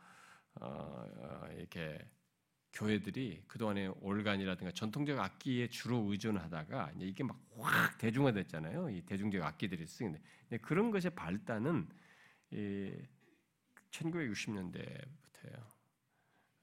이렇게 1.57 1.99
교회들이 2.73 3.43
그동안에 3.49 3.89
올간이라든가 4.01 4.73
전통적 4.73 5.19
악기에 5.19 5.69
주로 5.69 6.11
의존하다가 6.11 6.93
이게 6.99 7.25
막 7.25 7.41
확 7.61 7.99
대중화됐잖아요. 7.99 8.91
이 8.91 9.03
대중적 9.03 9.43
악기들이 9.43 9.87
쓰는데 9.87 10.59
그런 10.63 10.91
것의 10.91 11.15
발단은 11.15 11.89
1960년대부터예요. 13.91 15.67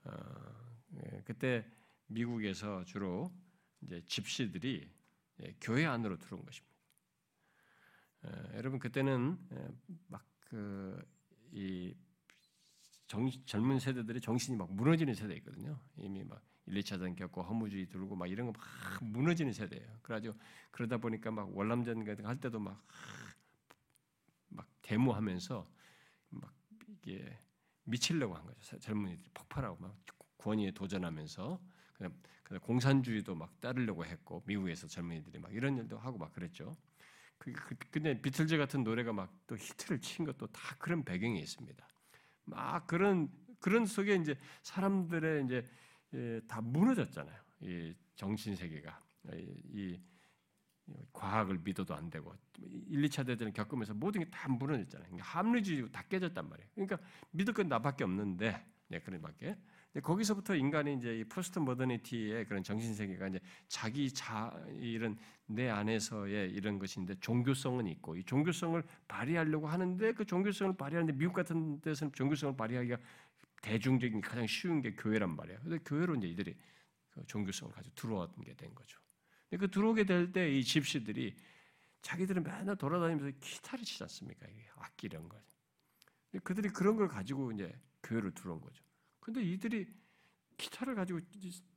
어, 0.05 0.11
예, 0.95 1.21
그때 1.25 1.65
미국에서 2.07 2.83
주로 2.85 3.31
이제 3.81 4.01
집시들이 4.05 4.89
예, 5.41 5.55
교회 5.61 5.85
안으로 5.85 6.17
들어온 6.17 6.43
것입니다. 6.45 6.75
어, 8.23 8.29
여러분 8.55 8.79
그때는 8.79 9.37
예, 9.51 9.67
막그이 10.07 11.95
젊은 13.07 13.79
세대들이 13.79 14.21
정신이 14.21 14.57
막 14.57 14.71
무너지는 14.73 15.13
세대있거든요. 15.15 15.79
이미 15.97 16.23
막 16.23 16.41
1, 16.65 16.73
2차전 16.75 17.15
겪고 17.15 17.41
허무주의 17.43 17.87
들고 17.87 18.15
막 18.15 18.27
이런 18.27 18.47
거 18.47 18.53
막 18.59 19.03
무너지는 19.03 19.53
세대예요. 19.53 19.99
그래가지고 20.01 20.35
그러다 20.71 20.97
보니까 20.97 21.31
막 21.31 21.55
월남전 21.55 22.03
같은 22.05 22.25
할 22.25 22.39
때도 22.39 22.59
막, 22.59 22.83
막 24.49 24.67
데모하면서 24.81 25.67
막 26.29 26.53
이게 26.89 27.37
미치려고 27.83 28.35
한 28.35 28.45
거죠. 28.45 28.79
젊은이들이 28.79 29.29
폭발하고 29.33 29.77
막 29.81 29.95
권위에 30.37 30.71
도전하면서 30.71 31.59
그냥 31.93 32.13
공산주의도 32.61 33.35
막 33.35 33.59
따르려고 33.61 34.05
했고 34.05 34.43
미국에서 34.45 34.87
젊은이들이 34.87 35.39
막 35.39 35.53
이런 35.53 35.77
일도 35.77 35.97
하고 35.97 36.17
막 36.17 36.33
그랬죠. 36.33 36.75
그, 37.37 37.51
그 37.53 37.75
근데 37.91 38.19
비틀즈 38.21 38.57
같은 38.57 38.83
노래가 38.83 39.13
막 39.13 39.31
또 39.47 39.55
히트를 39.57 40.01
친 40.01 40.25
것도 40.25 40.47
다 40.47 40.75
그런 40.77 41.03
배경이 41.05 41.39
있습니다. 41.39 41.87
막 42.47 42.87
그런 42.87 43.29
그런 43.59 43.85
속에 43.85 44.15
이제 44.15 44.37
사람들의 44.63 45.45
이제 45.45 45.65
예, 46.13 46.41
다 46.47 46.61
무너졌잖아요. 46.61 47.35
이 47.61 47.93
정신 48.15 48.55
세계가 48.55 49.01
이, 49.33 49.61
이 49.73 50.01
과학을 51.11 51.59
믿어도 51.63 51.93
안 51.95 52.09
되고 52.09 52.33
1, 52.59 53.01
2차 53.03 53.25
대전을 53.25 53.51
겪으면서 53.53 53.93
모든 53.93 54.23
게 54.23 54.29
다 54.31 54.47
무너졌잖아요. 54.47 55.09
그러니까 55.09 55.27
합리주의 55.27 55.91
다 55.91 56.03
깨졌단 56.03 56.47
말이에요. 56.49 56.69
그러니까 56.75 56.97
믿을 57.31 57.53
건 57.53 57.67
나밖에 57.67 58.03
없는데 58.03 58.65
네, 58.87 58.99
그런 59.01 59.21
밖에. 59.21 59.57
거기서부터 60.01 60.55
인간이 60.55 60.93
이제 60.95 61.19
이 61.19 61.23
포스트 61.23 61.59
모더니티의 61.59 62.45
그런 62.45 62.61
정신 62.63 62.93
세계가 62.93 63.27
이제 63.29 63.39
자기 63.67 64.11
자 64.13 64.51
이런 64.79 65.17
내 65.45 65.69
안에서의 65.69 66.51
이런 66.51 66.77
것인데 66.79 67.15
종교성은 67.19 67.87
있고 67.87 68.15
이 68.15 68.23
종교성을 68.23 68.81
발휘하려고 69.07 69.67
하는데 69.67 70.11
그 70.13 70.25
종교성을 70.25 70.75
발휘하는데 70.77 71.17
미국 71.17 71.33
같은 71.33 71.79
데서는 71.81 72.11
종교성을 72.13 72.55
발휘하기가 72.55 72.97
대중적인 73.61 74.21
가장 74.21 74.45
쉬운 74.45 74.81
게 74.81 74.93
교회란 74.93 75.35
말이에요. 75.35 75.59
근데 75.61 75.77
교회로 75.79 76.15
이제 76.15 76.27
이들이 76.27 76.55
그 77.09 77.25
종교성을 77.25 77.73
가지고 77.73 77.95
들어오게 77.95 78.53
된 78.55 78.75
거죠. 78.75 78.99
근데 79.49 79.65
그 79.65 79.71
들어오게 79.71 80.03
될 80.05 80.31
때 80.31 80.51
이 80.51 80.63
집시들이 80.63 81.35
자기들은 82.01 82.43
맨날 82.43 82.75
돌아다니면서 82.75 83.37
기타를 83.39 83.83
치지 83.83 84.03
않습니까? 84.03 84.45
악기 84.75 85.07
이런 85.07 85.27
거. 85.27 85.41
그들이 86.43 86.69
그런 86.69 86.95
걸 86.95 87.07
가지고 87.07 87.51
이제 87.51 87.73
교회로 88.03 88.31
들어온 88.31 88.61
거죠. 88.61 88.83
근데 89.27 89.43
이들이 89.43 89.85
기타를 90.55 90.95
가지고 90.95 91.19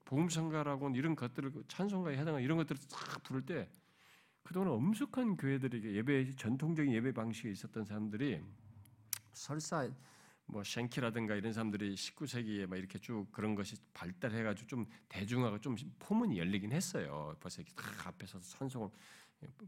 복음성가라고 0.05 0.91
이런 0.91 1.17
것들을 1.17 1.53
찬송가에 1.67 2.17
해당하는 2.17 2.45
이런 2.45 2.57
것들을 2.59 2.81
싹 2.81 3.25
부를 3.25 3.45
때 3.45 3.69
그동안 4.45 4.69
엄숙한 4.69 5.37
교회들에게 5.37 5.97
예배 5.97 6.37
전통적인 6.37 6.93
예배 6.93 7.11
방식에 7.11 7.51
있었던 7.51 7.85
사람들이 7.85 8.41
설사 9.33 9.91
뭐 10.47 10.63
쉔키라든가 10.63 11.35
이런 11.35 11.53
사람들이 11.53 11.97
19세기에 11.97 12.69
막 12.69 12.77
이렇게 12.77 13.01
쭉 13.01 13.27
그런 13.33 13.57
것이 13.57 13.75
발달해가지고 13.95 14.69
좀 14.69 14.87
대중화가 15.09 15.59
좀 15.59 15.75
포문이 15.99 16.39
열리긴 16.39 16.71
했어요. 16.71 17.35
벌써 17.41 17.63
이렇게 17.63 17.75
다 17.75 18.11
앞에서 18.11 18.39
찬송을 18.39 18.89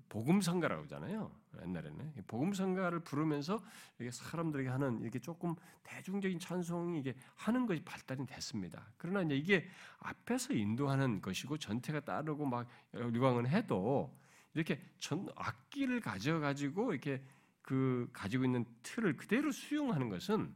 복음성가라고 0.09 0.83
하잖아요. 0.85 1.31
옛날에는 1.63 2.13
복음성가를 2.27 3.01
부르면서 3.01 3.63
이게 3.99 4.11
사람들에게 4.11 4.69
하는 4.69 5.01
이렇게 5.01 5.19
조금 5.19 5.55
대중적인 5.83 6.39
찬송이 6.39 6.99
이게 6.99 7.15
하는 7.37 7.67
것이 7.67 7.83
발달이 7.83 8.27
됐습니다. 8.27 8.93
그러나 8.97 9.23
이제 9.23 9.37
이게 9.37 9.69
앞에서 9.99 10.55
인도하는 10.55 11.21
것이고 11.21 11.57
전태가 11.59 12.01
따르고 12.01 12.45
막 12.45 12.69
유광은 12.95 13.47
해도 13.47 14.17
이렇게 14.55 14.83
전 14.99 15.29
악기를 15.37 16.01
가져 16.01 16.39
가지고 16.39 16.93
이렇게 16.93 17.23
그 17.63 18.09
가지고 18.13 18.45
있는 18.45 18.67
틀을 18.83 19.17
그대로 19.17 19.51
수용하는 19.51 20.09
것은 20.09 20.55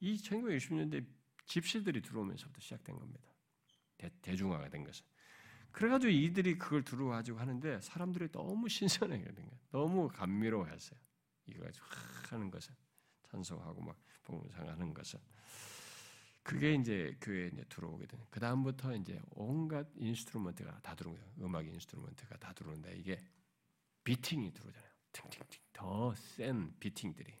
이 0.00 0.16
1960년대 0.16 1.04
집시들이 1.46 2.02
들어오면서부터 2.02 2.60
시작된 2.60 2.98
겁니다. 2.98 3.28
대, 3.96 4.36
중화가 4.36 4.68
된 4.68 4.84
것은. 4.84 5.04
그래가지고 5.78 6.10
이들이 6.10 6.58
그걸 6.58 6.82
들어가지고 6.82 7.38
하는데 7.38 7.80
사람들이 7.80 8.32
너무 8.32 8.68
신선해거든요. 8.68 9.48
너무 9.70 10.08
감미로워했어요. 10.08 10.98
이거 11.46 11.62
가지고 11.62 11.86
하는 12.30 12.50
것을 12.50 12.74
찬송하고 13.30 13.80
막 13.82 13.96
묵상하는 14.24 14.92
것을 14.92 15.20
그게 16.42 16.74
이제 16.74 17.16
교회에 17.20 17.50
이제 17.52 17.64
들어오게 17.68 18.06
되는. 18.06 18.24
그 18.28 18.40
다음부터 18.40 18.96
이제 18.96 19.20
온갖 19.30 19.86
instrument가 19.94 20.80
다 20.80 20.96
들어오는 20.96 21.20
거예요. 21.22 21.46
음악 21.46 21.64
instrument가 21.68 22.38
다 22.38 22.52
들어오는데 22.54 22.96
이게 22.96 23.16
beating이 24.02 24.52
들어오잖아요. 24.52 24.90
팅팅팅 25.12 25.62
더 25.74 26.12
센 26.16 26.76
beating들이 26.80 27.32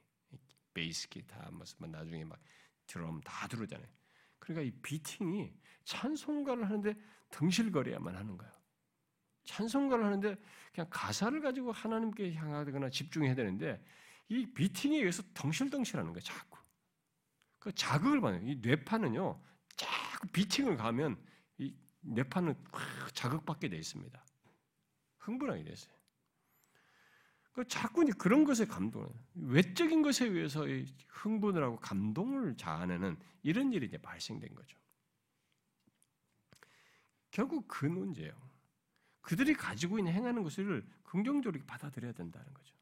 베이스 0.72 1.08
기타 1.08 1.50
무슨 1.50 1.90
나중에 1.90 2.24
막 2.24 2.38
드럼 2.86 3.20
다 3.22 3.48
들어오잖아요. 3.48 3.88
그러니까 4.38 4.62
이 4.62 4.80
비팅이 4.80 5.52
찬송가를 5.82 6.66
하는데 6.66 6.94
등실거려야만 7.30 8.14
하는 8.16 8.36
거예요. 8.36 8.52
찬송가를 9.44 10.04
하는데 10.04 10.36
그냥 10.72 10.88
가사를 10.90 11.40
가지고 11.40 11.72
하나님께 11.72 12.34
향하거나 12.34 12.90
집중해야 12.90 13.34
되는데 13.34 13.82
이 14.28 14.46
비팅에 14.46 14.98
의해서 14.98 15.22
덩실덩실하는 15.34 16.12
거예요. 16.12 16.20
자꾸. 16.20 16.58
그 17.58 17.72
자극을 17.74 18.20
받는 18.20 18.46
이 18.46 18.56
뇌파는요. 18.56 19.40
자꾸 19.76 20.28
비팅을 20.28 20.76
가면 20.76 21.16
이 21.58 21.74
뇌파는 22.00 22.54
자극받게 23.14 23.68
돼 23.68 23.78
있습니다. 23.78 24.24
흥분하게 25.18 25.64
됐어요. 25.64 25.98
그 27.52 27.66
자꾸 27.66 28.04
그런 28.16 28.44
것에 28.44 28.66
감동을 28.66 29.08
외적인 29.34 30.02
것에 30.02 30.26
의해서 30.26 30.64
흥분을 31.08 31.62
하고 31.62 31.76
감동을 31.80 32.56
자아내는 32.56 33.18
이런 33.42 33.72
일이 33.72 33.86
이제 33.86 33.98
발생된 33.98 34.54
거죠. 34.54 34.78
결국 37.30 37.66
그 37.68 37.86
문제예요. 37.86 38.32
그들이 39.20 39.54
가지고 39.54 39.98
있는 39.98 40.12
행하는 40.12 40.42
것을 40.42 40.86
긍정적으로 41.02 41.62
받아들여야 41.66 42.12
된다는 42.12 42.52
거죠. 42.54 42.74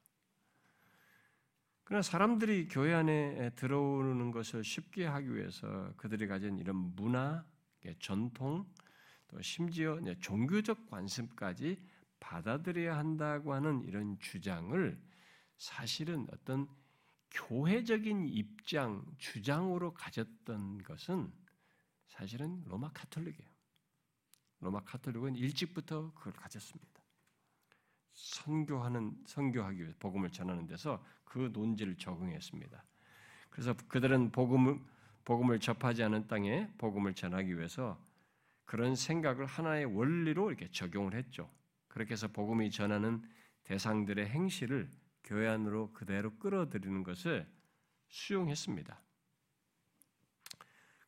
그러나 1.83 2.01
사람들이 2.01 2.67
교회 2.67 2.93
안에 2.93 3.51
들어오는 3.55 4.31
것을 4.31 4.63
쉽게 4.63 5.05
하기 5.05 5.33
위해서 5.33 5.93
그들이 5.97 6.27
가진 6.27 6.57
이런 6.57 6.75
문화, 6.95 7.45
전통, 7.99 8.65
또 9.29 9.41
심지어 9.41 9.99
종교적 10.19 10.89
관습까지 10.89 11.81
받아들여야 12.19 12.97
한다고 12.97 13.53
하는 13.53 13.83
이런 13.83 14.19
주장을 14.19 15.01
사실은 15.57 16.27
어떤 16.31 16.67
교회적인 17.31 18.27
입장, 18.27 19.05
주장으로 19.17 19.93
가졌던 19.93 20.83
것은 20.83 21.31
사실은 22.07 22.63
로마 22.65 22.91
카톨릭이에요. 22.91 23.56
로마 24.59 24.81
카톨릭은 24.81 25.35
일찍부터 25.35 26.13
그걸 26.13 26.33
가졌습니다. 26.33 27.01
선교하는 28.13 29.15
선교하기 29.25 29.81
위해 29.83 29.93
복음을 29.99 30.31
전하는 30.31 30.65
데서 30.67 31.03
그 31.23 31.49
논지를 31.53 31.95
적응했습니다. 31.97 32.83
그래서 33.49 33.75
그들은 33.87 34.31
복음을 34.31 34.79
복음을 35.23 35.59
접하지 35.59 36.03
않은 36.03 36.27
땅에 36.27 36.71
복음을 36.77 37.13
전하기 37.13 37.57
위해서 37.57 38.01
그런 38.63 38.95
생각을 38.95 39.45
하나의 39.45 39.85
원리로 39.85 40.49
이렇게 40.49 40.71
적용을 40.71 41.15
했죠. 41.15 41.49
그렇게 41.89 42.13
해서 42.13 42.27
복음이 42.27 42.71
전하는 42.71 43.21
대상들의 43.63 44.25
행실을 44.25 44.89
교회 45.25 45.47
안으로 45.49 45.91
그대로 45.91 46.33
끌어들이는 46.37 47.03
것을 47.03 47.45
수용했습니다. 48.07 49.01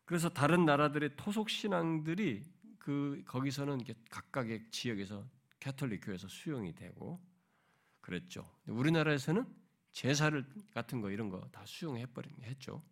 그래서 0.03 0.27
다른 0.27 0.65
나라들의 0.65 1.15
토속 1.15 1.49
신앙들이 1.49 2.43
그그 2.89 3.23
거기서는 3.27 3.81
각각의 4.09 4.71
지역에서 4.71 5.23
캐톨릭 5.59 6.05
교회에서 6.05 6.27
수용이 6.27 6.73
되고 6.73 7.21
그랬죠. 8.01 8.49
우리나라에서는 8.65 9.45
제사를 9.91 10.43
같은 10.71 10.99
거 11.01 11.11
이런 11.11 11.29
거 11.29 11.39
다 11.51 11.63
수용해 11.67 12.07
버린 12.07 12.33
했죠. 12.41 12.83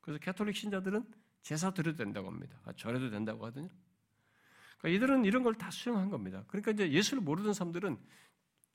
그래서 0.00 0.18
캐톨릭 0.20 0.56
신자들은 0.56 1.04
제사 1.42 1.70
드려도 1.74 1.98
된다고 1.98 2.28
합니다. 2.28 2.58
아, 2.64 2.72
절해도 2.72 3.10
된다고 3.10 3.44
하더니 3.44 3.68
그러니까 4.78 4.96
이들은 4.96 5.24
이런 5.26 5.42
걸 5.42 5.52
다 5.54 5.70
수용한 5.70 6.08
겁니다. 6.08 6.44
그러니까 6.48 6.70
이제 6.70 6.90
예수를 6.90 7.22
모르는 7.22 7.52
사람들은 7.52 7.98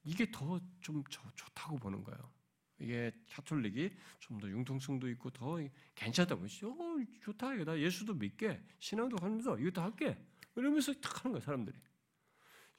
이게 0.03 0.29
더 0.29 0.59
좀 0.81 1.03
좋다고 1.35 1.77
보는 1.79 2.03
거예요. 2.03 2.31
이게 2.79 3.11
캐톨릭이 3.25 3.89
좀 4.19 4.39
더 4.39 4.47
융통성도 4.47 5.09
있고 5.09 5.31
더 5.31 5.57
괜찮다 5.95 6.35
보시죠. 6.35 6.69
어, 6.71 6.97
좋다. 7.21 7.55
나 7.65 7.79
예수도 7.79 8.13
믿게 8.13 8.61
신앙도 8.77 9.17
하면서 9.19 9.57
이거 9.57 9.71
다 9.71 9.85
할게. 9.85 10.15
이러면서 10.61 10.93
탁 10.93 11.23
하는 11.23 11.33
거야 11.33 11.41
사람들이. 11.41 11.77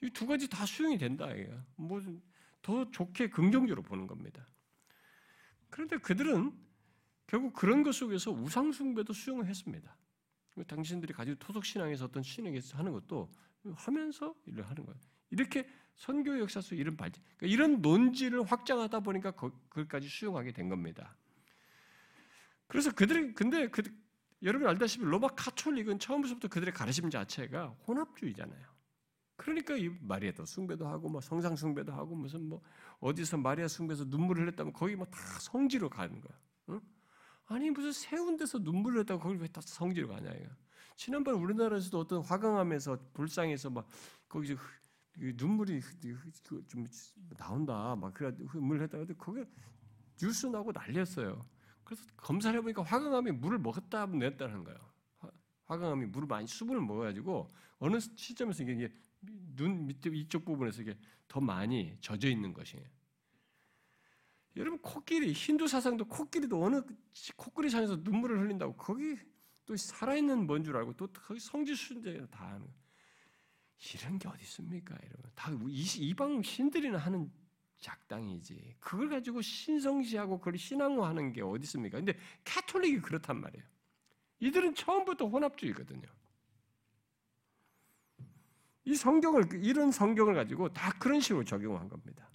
이 0.01 0.11
두 0.11 0.27
가지 0.27 0.49
다 0.49 0.65
수용이 0.65 0.97
된다. 0.99 1.31
이게 1.33 1.53
뭐더 1.77 2.91
좋게 2.93 3.31
긍정적으로 3.31 3.83
보는 3.83 4.07
겁니다. 4.07 4.47
그런데 5.71 5.99
그들은 5.99 6.53
결국 7.27 7.53
그런 7.53 7.83
것 7.83 7.95
속에서 7.95 8.31
우상 8.31 8.73
숭배도 8.73 9.13
수용을 9.13 9.47
했습니다. 9.47 9.97
당신들이 10.67 11.13
가지고 11.13 11.39
토속 11.39 11.65
신앙에서 11.65 12.07
어떤 12.07 12.23
신에게서 12.23 12.79
하는 12.79 12.93
것도 12.93 13.31
하면서 13.75 14.35
일을 14.47 14.69
하는 14.69 14.85
거예요. 14.87 14.99
이렇게 15.31 15.69
선교 15.95 16.39
역사 16.39 16.61
속 16.61 16.77
이런 16.77 16.97
발전, 16.97 17.23
그러니까 17.37 17.47
이런 17.53 17.83
논지를 17.83 18.43
확장하다 18.45 19.01
보니까 19.01 19.33
그것까지 19.33 20.09
수용하게 20.09 20.53
된 20.53 20.69
겁니다. 20.69 21.17
그래서 22.67 22.93
그들이 22.93 23.35
근데 23.35 23.69
그 23.69 23.83
여러분 24.43 24.69
알다시피 24.69 25.05
로마 25.05 25.29
카톨릭은 25.29 25.99
처음부터 25.99 26.49
그들의 26.49 26.73
가르침 26.73 27.11
자체가 27.11 27.69
혼합주의잖아요. 27.87 28.67
그러니까 29.37 29.77
이 29.77 29.89
마리아도 30.01 30.45
숭배도 30.45 30.87
하고 30.87 31.09
뭐 31.09 31.21
성상 31.21 31.57
숭배도 31.57 31.93
하고 31.93 32.15
무슨 32.15 32.49
뭐 32.49 32.61
어디서 33.01 33.37
마리아 33.37 33.69
숭배해서 33.69 34.05
눈물을 34.05 34.43
흘렸다면 34.43 34.73
거기 34.73 34.97
뭐 34.97 35.07
다 35.07 35.19
성지로 35.41 35.89
가는 35.89 36.21
거야. 36.21 36.39
응? 36.71 36.81
아니 37.47 37.71
무슨 37.71 37.93
세운 37.93 38.37
데서 38.37 38.59
눈물을 38.59 38.97
흘렸다고 38.99 39.21
거기 39.21 39.39
왜 39.41 39.49
다 39.49 39.61
성지로 39.61 40.09
가냐 40.09 40.31
이거. 40.33 40.51
지난번 40.97 41.35
우리나라에서도 41.37 41.99
어떤 41.99 42.23
화강암에서 42.23 42.99
불상에서 43.15 43.71
막 43.71 43.89
거기서 44.29 44.57
눈물이 45.17 45.81
좀 46.67 46.87
나온다. 47.37 47.95
막 47.97 48.13
그래 48.15 48.33
물 48.55 48.83
했다. 48.83 48.99
근데 48.99 49.15
거기 49.15 49.45
뉴스 50.21 50.47
나고 50.47 50.73
난리였어요. 50.73 51.45
그래서 51.89 52.05
검사를 52.19 52.55
해보니까 52.59 52.83
화강암이 52.83 53.33
물을 53.33 53.59
먹었다 53.59 54.05
냈다는 54.05 54.63
거예요. 54.63 54.79
화강암이 55.65 56.05
물을 56.07 56.29
많이 56.29 56.47
수분을 56.47 56.83
먹어가지고 56.83 57.51
어느 57.79 57.99
시점에서 57.99 58.63
이게 58.63 58.91
눈 59.23 59.87
밑에 59.87 60.11
이쪽 60.11 60.45
부분에서 60.45 60.83
이게 60.83 60.99
더 61.27 61.41
많이 61.41 61.97
젖어 62.03 62.29
있는 62.29 62.53
것이에요. 62.53 62.85
여러분 64.57 64.79
코끼리 64.83 65.33
힌두 65.33 65.67
사상도 65.67 66.05
코끼리도 66.05 66.63
어느 66.63 66.83
코끼리 67.37 67.71
상에서 67.71 67.97
눈물을 67.97 68.39
흘린다고 68.39 68.77
거기 68.77 69.17
또 69.65 69.75
살아있는 69.75 70.47
뭔 70.47 70.63
줄 70.63 70.77
알고 70.77 70.93
또 70.93 71.07
거기 71.07 71.41
성지 71.41 71.75
순례 71.75 72.27
다 72.27 72.49
하는 72.49 72.67
거예요. 72.67 72.79
이런 73.95 74.19
게 74.19 74.29
어디 74.29 74.43
있습니까, 74.43 74.95
여러분? 74.95 75.31
다 75.35 75.51
이방 75.73 76.43
신들이나 76.43 76.99
하는 76.99 77.33
작당이지. 77.79 78.77
그걸 78.81 79.09
가지고 79.09 79.41
신성시하고 79.41 80.39
그걸 80.39 80.59
신앙화하는 80.59 81.33
게 81.33 81.43
어디 81.43 81.65
있습니까? 81.65 81.99
근데 81.99 82.19
캐톨릭이 82.45 83.01
그렇단 83.01 83.41
말이에요. 83.41 83.65
이들은 84.41 84.75
처음부터 84.75 85.27
혼합주의거든요. 85.27 86.07
이 88.85 88.95
성경을 88.95 89.65
이런 89.65 89.91
성경을 89.91 90.35
가지고 90.35 90.73
다 90.73 90.91
그런 90.99 91.21
식으로 91.21 91.45
적용한 91.45 91.89
겁니다. 91.89 92.29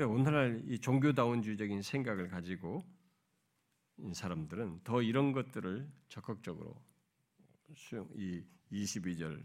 오늘날 0.00 0.60
이 0.66 0.78
종교다운주의적인 0.78 1.82
생각을 1.82 2.28
가지고 2.28 2.82
사람들은 4.12 4.80
더 4.82 5.02
이런 5.02 5.32
것들을 5.32 5.88
적극적으로 6.08 6.74
수용 7.74 8.08
이 8.14 8.44
22절 8.70 9.42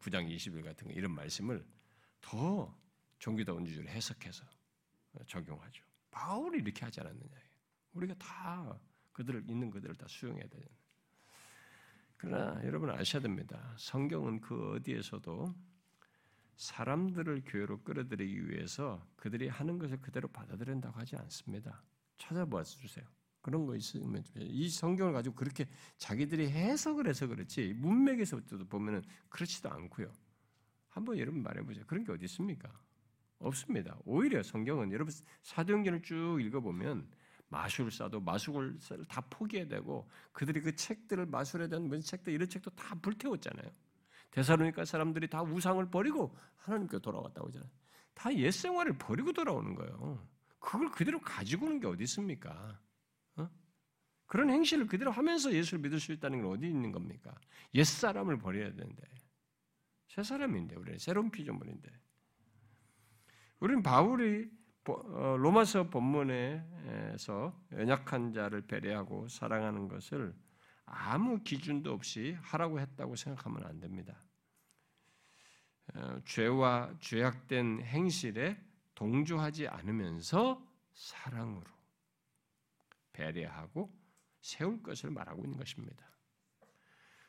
9장 0.00 0.28
20일 0.34 0.62
같은 0.62 0.88
거 0.88 0.92
이런 0.92 1.12
말씀을 1.12 1.66
더 2.20 2.76
종교다운 3.18 3.64
주의로 3.64 3.88
해석해서 3.88 4.44
적용하죠. 5.26 5.84
바울이 6.10 6.58
이렇게 6.58 6.84
하지 6.84 7.00
않았느냐. 7.00 7.34
우리가 7.92 8.14
다 8.14 8.78
그들을 9.12 9.48
있는 9.48 9.70
그들을 9.70 9.94
다 9.94 10.06
수용해야 10.08 10.46
되잖 10.48 10.68
그러나 12.18 12.62
여러분 12.64 12.90
아셔야 12.90 13.22
됩니다. 13.22 13.74
성경은 13.78 14.40
그 14.40 14.74
어디에서도 14.74 15.54
사람들을 16.56 17.42
교회로 17.46 17.82
끌어들이기 17.82 18.48
위해서 18.48 19.06
그들이 19.16 19.48
하는 19.48 19.78
것을 19.78 20.00
그대로 20.00 20.28
받아들인다고 20.28 20.98
하지 20.98 21.16
않습니다. 21.16 21.82
찾아보아 22.16 22.62
주세요. 22.62 23.04
그런 23.46 23.64
거 23.64 23.76
있으면 23.76 24.24
이 24.34 24.68
성경을 24.68 25.12
가지고 25.12 25.36
그렇게 25.36 25.68
자기들이 25.98 26.50
해석을 26.50 27.06
해서 27.06 27.28
그렇지 27.28 27.74
문맥에서부터 27.74 28.64
보면은 28.64 29.04
그렇지도 29.28 29.70
않고요. 29.70 30.12
한번 30.88 31.16
여러분 31.16 31.44
말해보세요. 31.44 31.84
그런 31.86 32.02
게 32.02 32.10
어디 32.10 32.24
있습니까? 32.24 32.68
없습니다. 33.38 33.96
오히려 34.04 34.42
성경은 34.42 34.90
여러분 34.90 35.14
사도행전을 35.44 36.02
쭉 36.02 36.40
읽어보면 36.40 37.08
마술사도 37.46 38.20
마술을 38.20 38.80
다 39.06 39.20
포기해야 39.30 39.68
되고 39.68 40.10
그들이 40.32 40.60
그 40.60 40.74
책들을 40.74 41.26
마술에 41.26 41.68
대한 41.68 41.86
무슨 41.86 42.00
책들 42.02 42.32
이런 42.32 42.48
책도 42.48 42.70
다 42.70 42.96
불태웠잖아요. 42.96 43.70
대사로니까 44.32 44.84
사람들이 44.84 45.28
다 45.30 45.44
우상을 45.44 45.88
버리고 45.88 46.36
하나님께 46.56 46.98
돌아왔다고 46.98 47.46
하잖아요. 47.46 47.70
다 48.12 48.34
옛생활을 48.34 48.98
버리고 48.98 49.32
돌아오는 49.32 49.76
거예요. 49.76 50.26
그걸 50.58 50.90
그대로 50.90 51.20
가지고 51.20 51.66
오는 51.66 51.78
게 51.78 51.86
어디 51.86 52.02
있습니까? 52.02 52.76
그런 54.26 54.50
행실을 54.50 54.86
그대로 54.86 55.10
하면서 55.10 55.52
예수를 55.52 55.80
믿을 55.82 56.00
수 56.00 56.12
있다는 56.12 56.42
건 56.42 56.52
어디 56.52 56.66
있는 56.66 56.92
겁니까? 56.92 57.34
옛 57.74 57.84
사람을 57.84 58.38
버려야 58.38 58.72
되는데 58.72 59.02
새 60.08 60.22
사람인데 60.22 60.76
우리는 60.76 60.98
새로운 60.98 61.30
피조물인데 61.30 61.90
우리는 63.60 63.82
바울이 63.82 64.50
어, 64.88 65.36
로마서 65.38 65.90
본문에서 65.90 67.64
연약한 67.72 68.32
자를 68.32 68.66
배려하고 68.66 69.26
사랑하는 69.28 69.88
것을 69.88 70.34
아무 70.84 71.42
기준도 71.42 71.92
없이 71.92 72.36
하라고 72.40 72.78
했다고 72.78 73.16
생각하면 73.16 73.66
안 73.66 73.80
됩니다. 73.80 74.22
어, 75.94 76.20
죄와 76.24 76.94
죄악된 77.00 77.82
행실에 77.82 78.60
동조하지 78.94 79.68
않으면서 79.68 80.64
사랑으로 80.94 81.66
배려하고 83.12 83.92
세울 84.46 84.80
것을 84.80 85.10
말하고 85.10 85.44
있는 85.44 85.58
것입니다. 85.58 86.06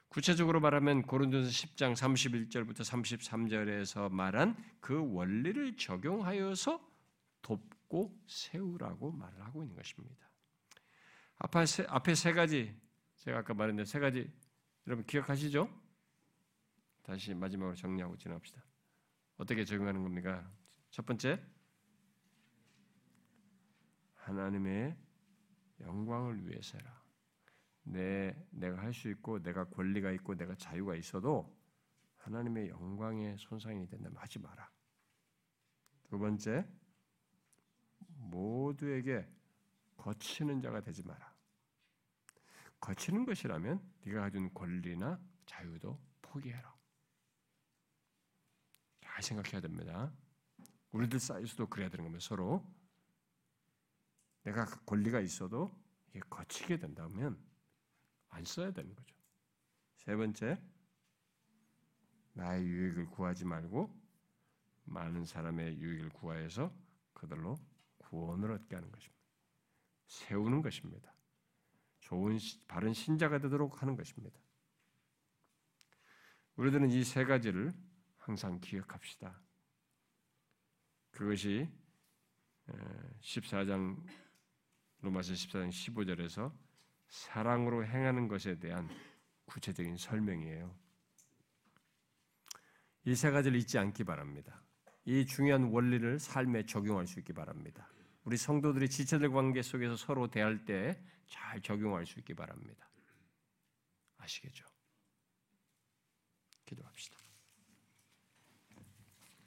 구체적으로 0.08 0.60
말하면 0.60 1.02
고린도서 1.02 1.50
10장 1.50 1.94
31절부터 1.96 2.82
33절에서 2.82 4.10
말한 4.12 4.56
그 4.80 5.14
원리를 5.14 5.78
적용하여서 5.78 6.80
돕고 7.42 8.24
세우라고 8.28 9.12
말을 9.12 9.44
하고 9.44 9.64
있는 9.64 9.76
것입니다. 9.76 10.30
앞에 11.40 11.66
세, 11.66 11.86
앞에 11.90 12.14
세 12.14 12.34
가지 12.34 12.80
제가 13.16 13.40
아까 13.40 13.56
말했는데 13.56 13.90
세 13.90 14.00
가지 14.00 14.32
여러분 14.86 15.04
기억하시죠? 15.04 15.68
다시 17.02 17.34
마지막으로 17.34 17.76
정리하고 17.76 18.16
지나갑시다. 18.16 18.64
어떻게 19.38 19.66
적용하는 19.66 20.04
겁니까? 20.04 20.48
첫 20.92 21.04
번째 21.06 21.44
하나님의 24.14 24.96
영광을 25.82 26.48
위해서라. 26.48 27.07
내 27.88 28.36
내가 28.52 28.82
할 28.82 28.94
수 28.94 29.10
있고 29.10 29.42
내가 29.42 29.64
권리가 29.66 30.12
있고 30.12 30.36
내가 30.36 30.56
자유가 30.56 30.96
있어도 30.96 31.56
하나님의 32.18 32.70
영광에 32.70 33.38
손상이 33.38 33.88
된다면 33.88 34.18
하지 34.18 34.40
마라. 34.40 34.70
두 36.04 36.20
번째 36.20 36.68
모두에게 38.18 39.30
거치는 39.96 40.62
자가 40.62 40.82
되지 40.82 41.04
마라. 41.04 41.34
거치는 42.80 43.26
것이라면 43.26 43.82
네가 44.02 44.22
가진 44.22 44.54
권리나 44.54 45.20
자유도 45.46 46.00
포기해라. 46.22 46.76
잘 49.02 49.24
생각해야 49.24 49.62
됩니다. 49.62 50.14
우리들 50.92 51.20
사이에서도 51.20 51.68
그래야 51.68 51.90
되는 51.90 52.04
겁니다. 52.04 52.26
서로 52.26 52.66
내가 54.44 54.66
그 54.66 54.84
권리가 54.86 55.22
있어도 55.22 55.72
이게 56.10 56.20
거치게 56.30 56.78
된다면 56.78 57.47
안 58.30 58.46
써야 58.46 58.72
되는 58.72 58.94
거죠. 58.96 59.16
세 59.96 60.16
번째, 60.16 60.62
나의 62.34 62.66
유익을 62.66 63.08
구하지 63.08 63.46
말고 63.46 63.94
많은 64.86 65.26
사람의 65.26 65.80
유익을 65.80 66.10
구하여서 66.10 66.74
그들로 67.14 67.58
구원을 67.98 68.52
얻게 68.52 68.76
하는 68.76 68.92
것입니다. 68.92 69.18
세우는 70.06 70.62
것입니다. 70.62 71.14
좋은 72.00 72.38
바른 72.68 72.94
신자가 72.94 73.40
되도록 73.40 73.82
하는 73.82 73.96
것입니다. 73.96 74.40
우리들은 76.56 76.90
이 76.92 77.04
세 77.04 77.26
가지를 77.26 77.74
항상 78.18 78.60
기억합시다. 78.60 79.42
그것이 81.12 81.70
14장 83.22 84.02
로마서 85.02 85.34
14장 85.34 85.70
15절에서 85.70 86.54
사랑으로 87.08 87.86
행하는 87.86 88.28
것에 88.28 88.60
대한 88.60 88.90
구체적인 89.46 89.98
설명이에요. 89.98 90.76
이 93.06 93.16
세 93.16 93.32
가지를 93.32 93.58
잊지 93.58 93.78
않기 93.78 94.04
바랍니다. 94.04 94.62
이 95.06 95.26
중요한 95.26 95.64
원리를 95.72 96.20
삶에 96.20 96.66
적용할 96.66 97.08
수 97.08 97.20
있기 97.20 97.32
바랍니다. 97.34 97.90
우리 98.26 98.36
성도들이 98.36 98.90
지체들 98.90 99.32
관계 99.32 99.62
속에서 99.62 99.96
서로 99.96 100.30
대할 100.30 100.66
때 100.66 101.02
잘 101.28 101.62
적용할 101.62 102.06
수 102.06 102.20
있기 102.20 102.34
바랍니다. 102.34 102.90
아시겠죠? 104.18 104.66
기도합시다. 106.66 107.27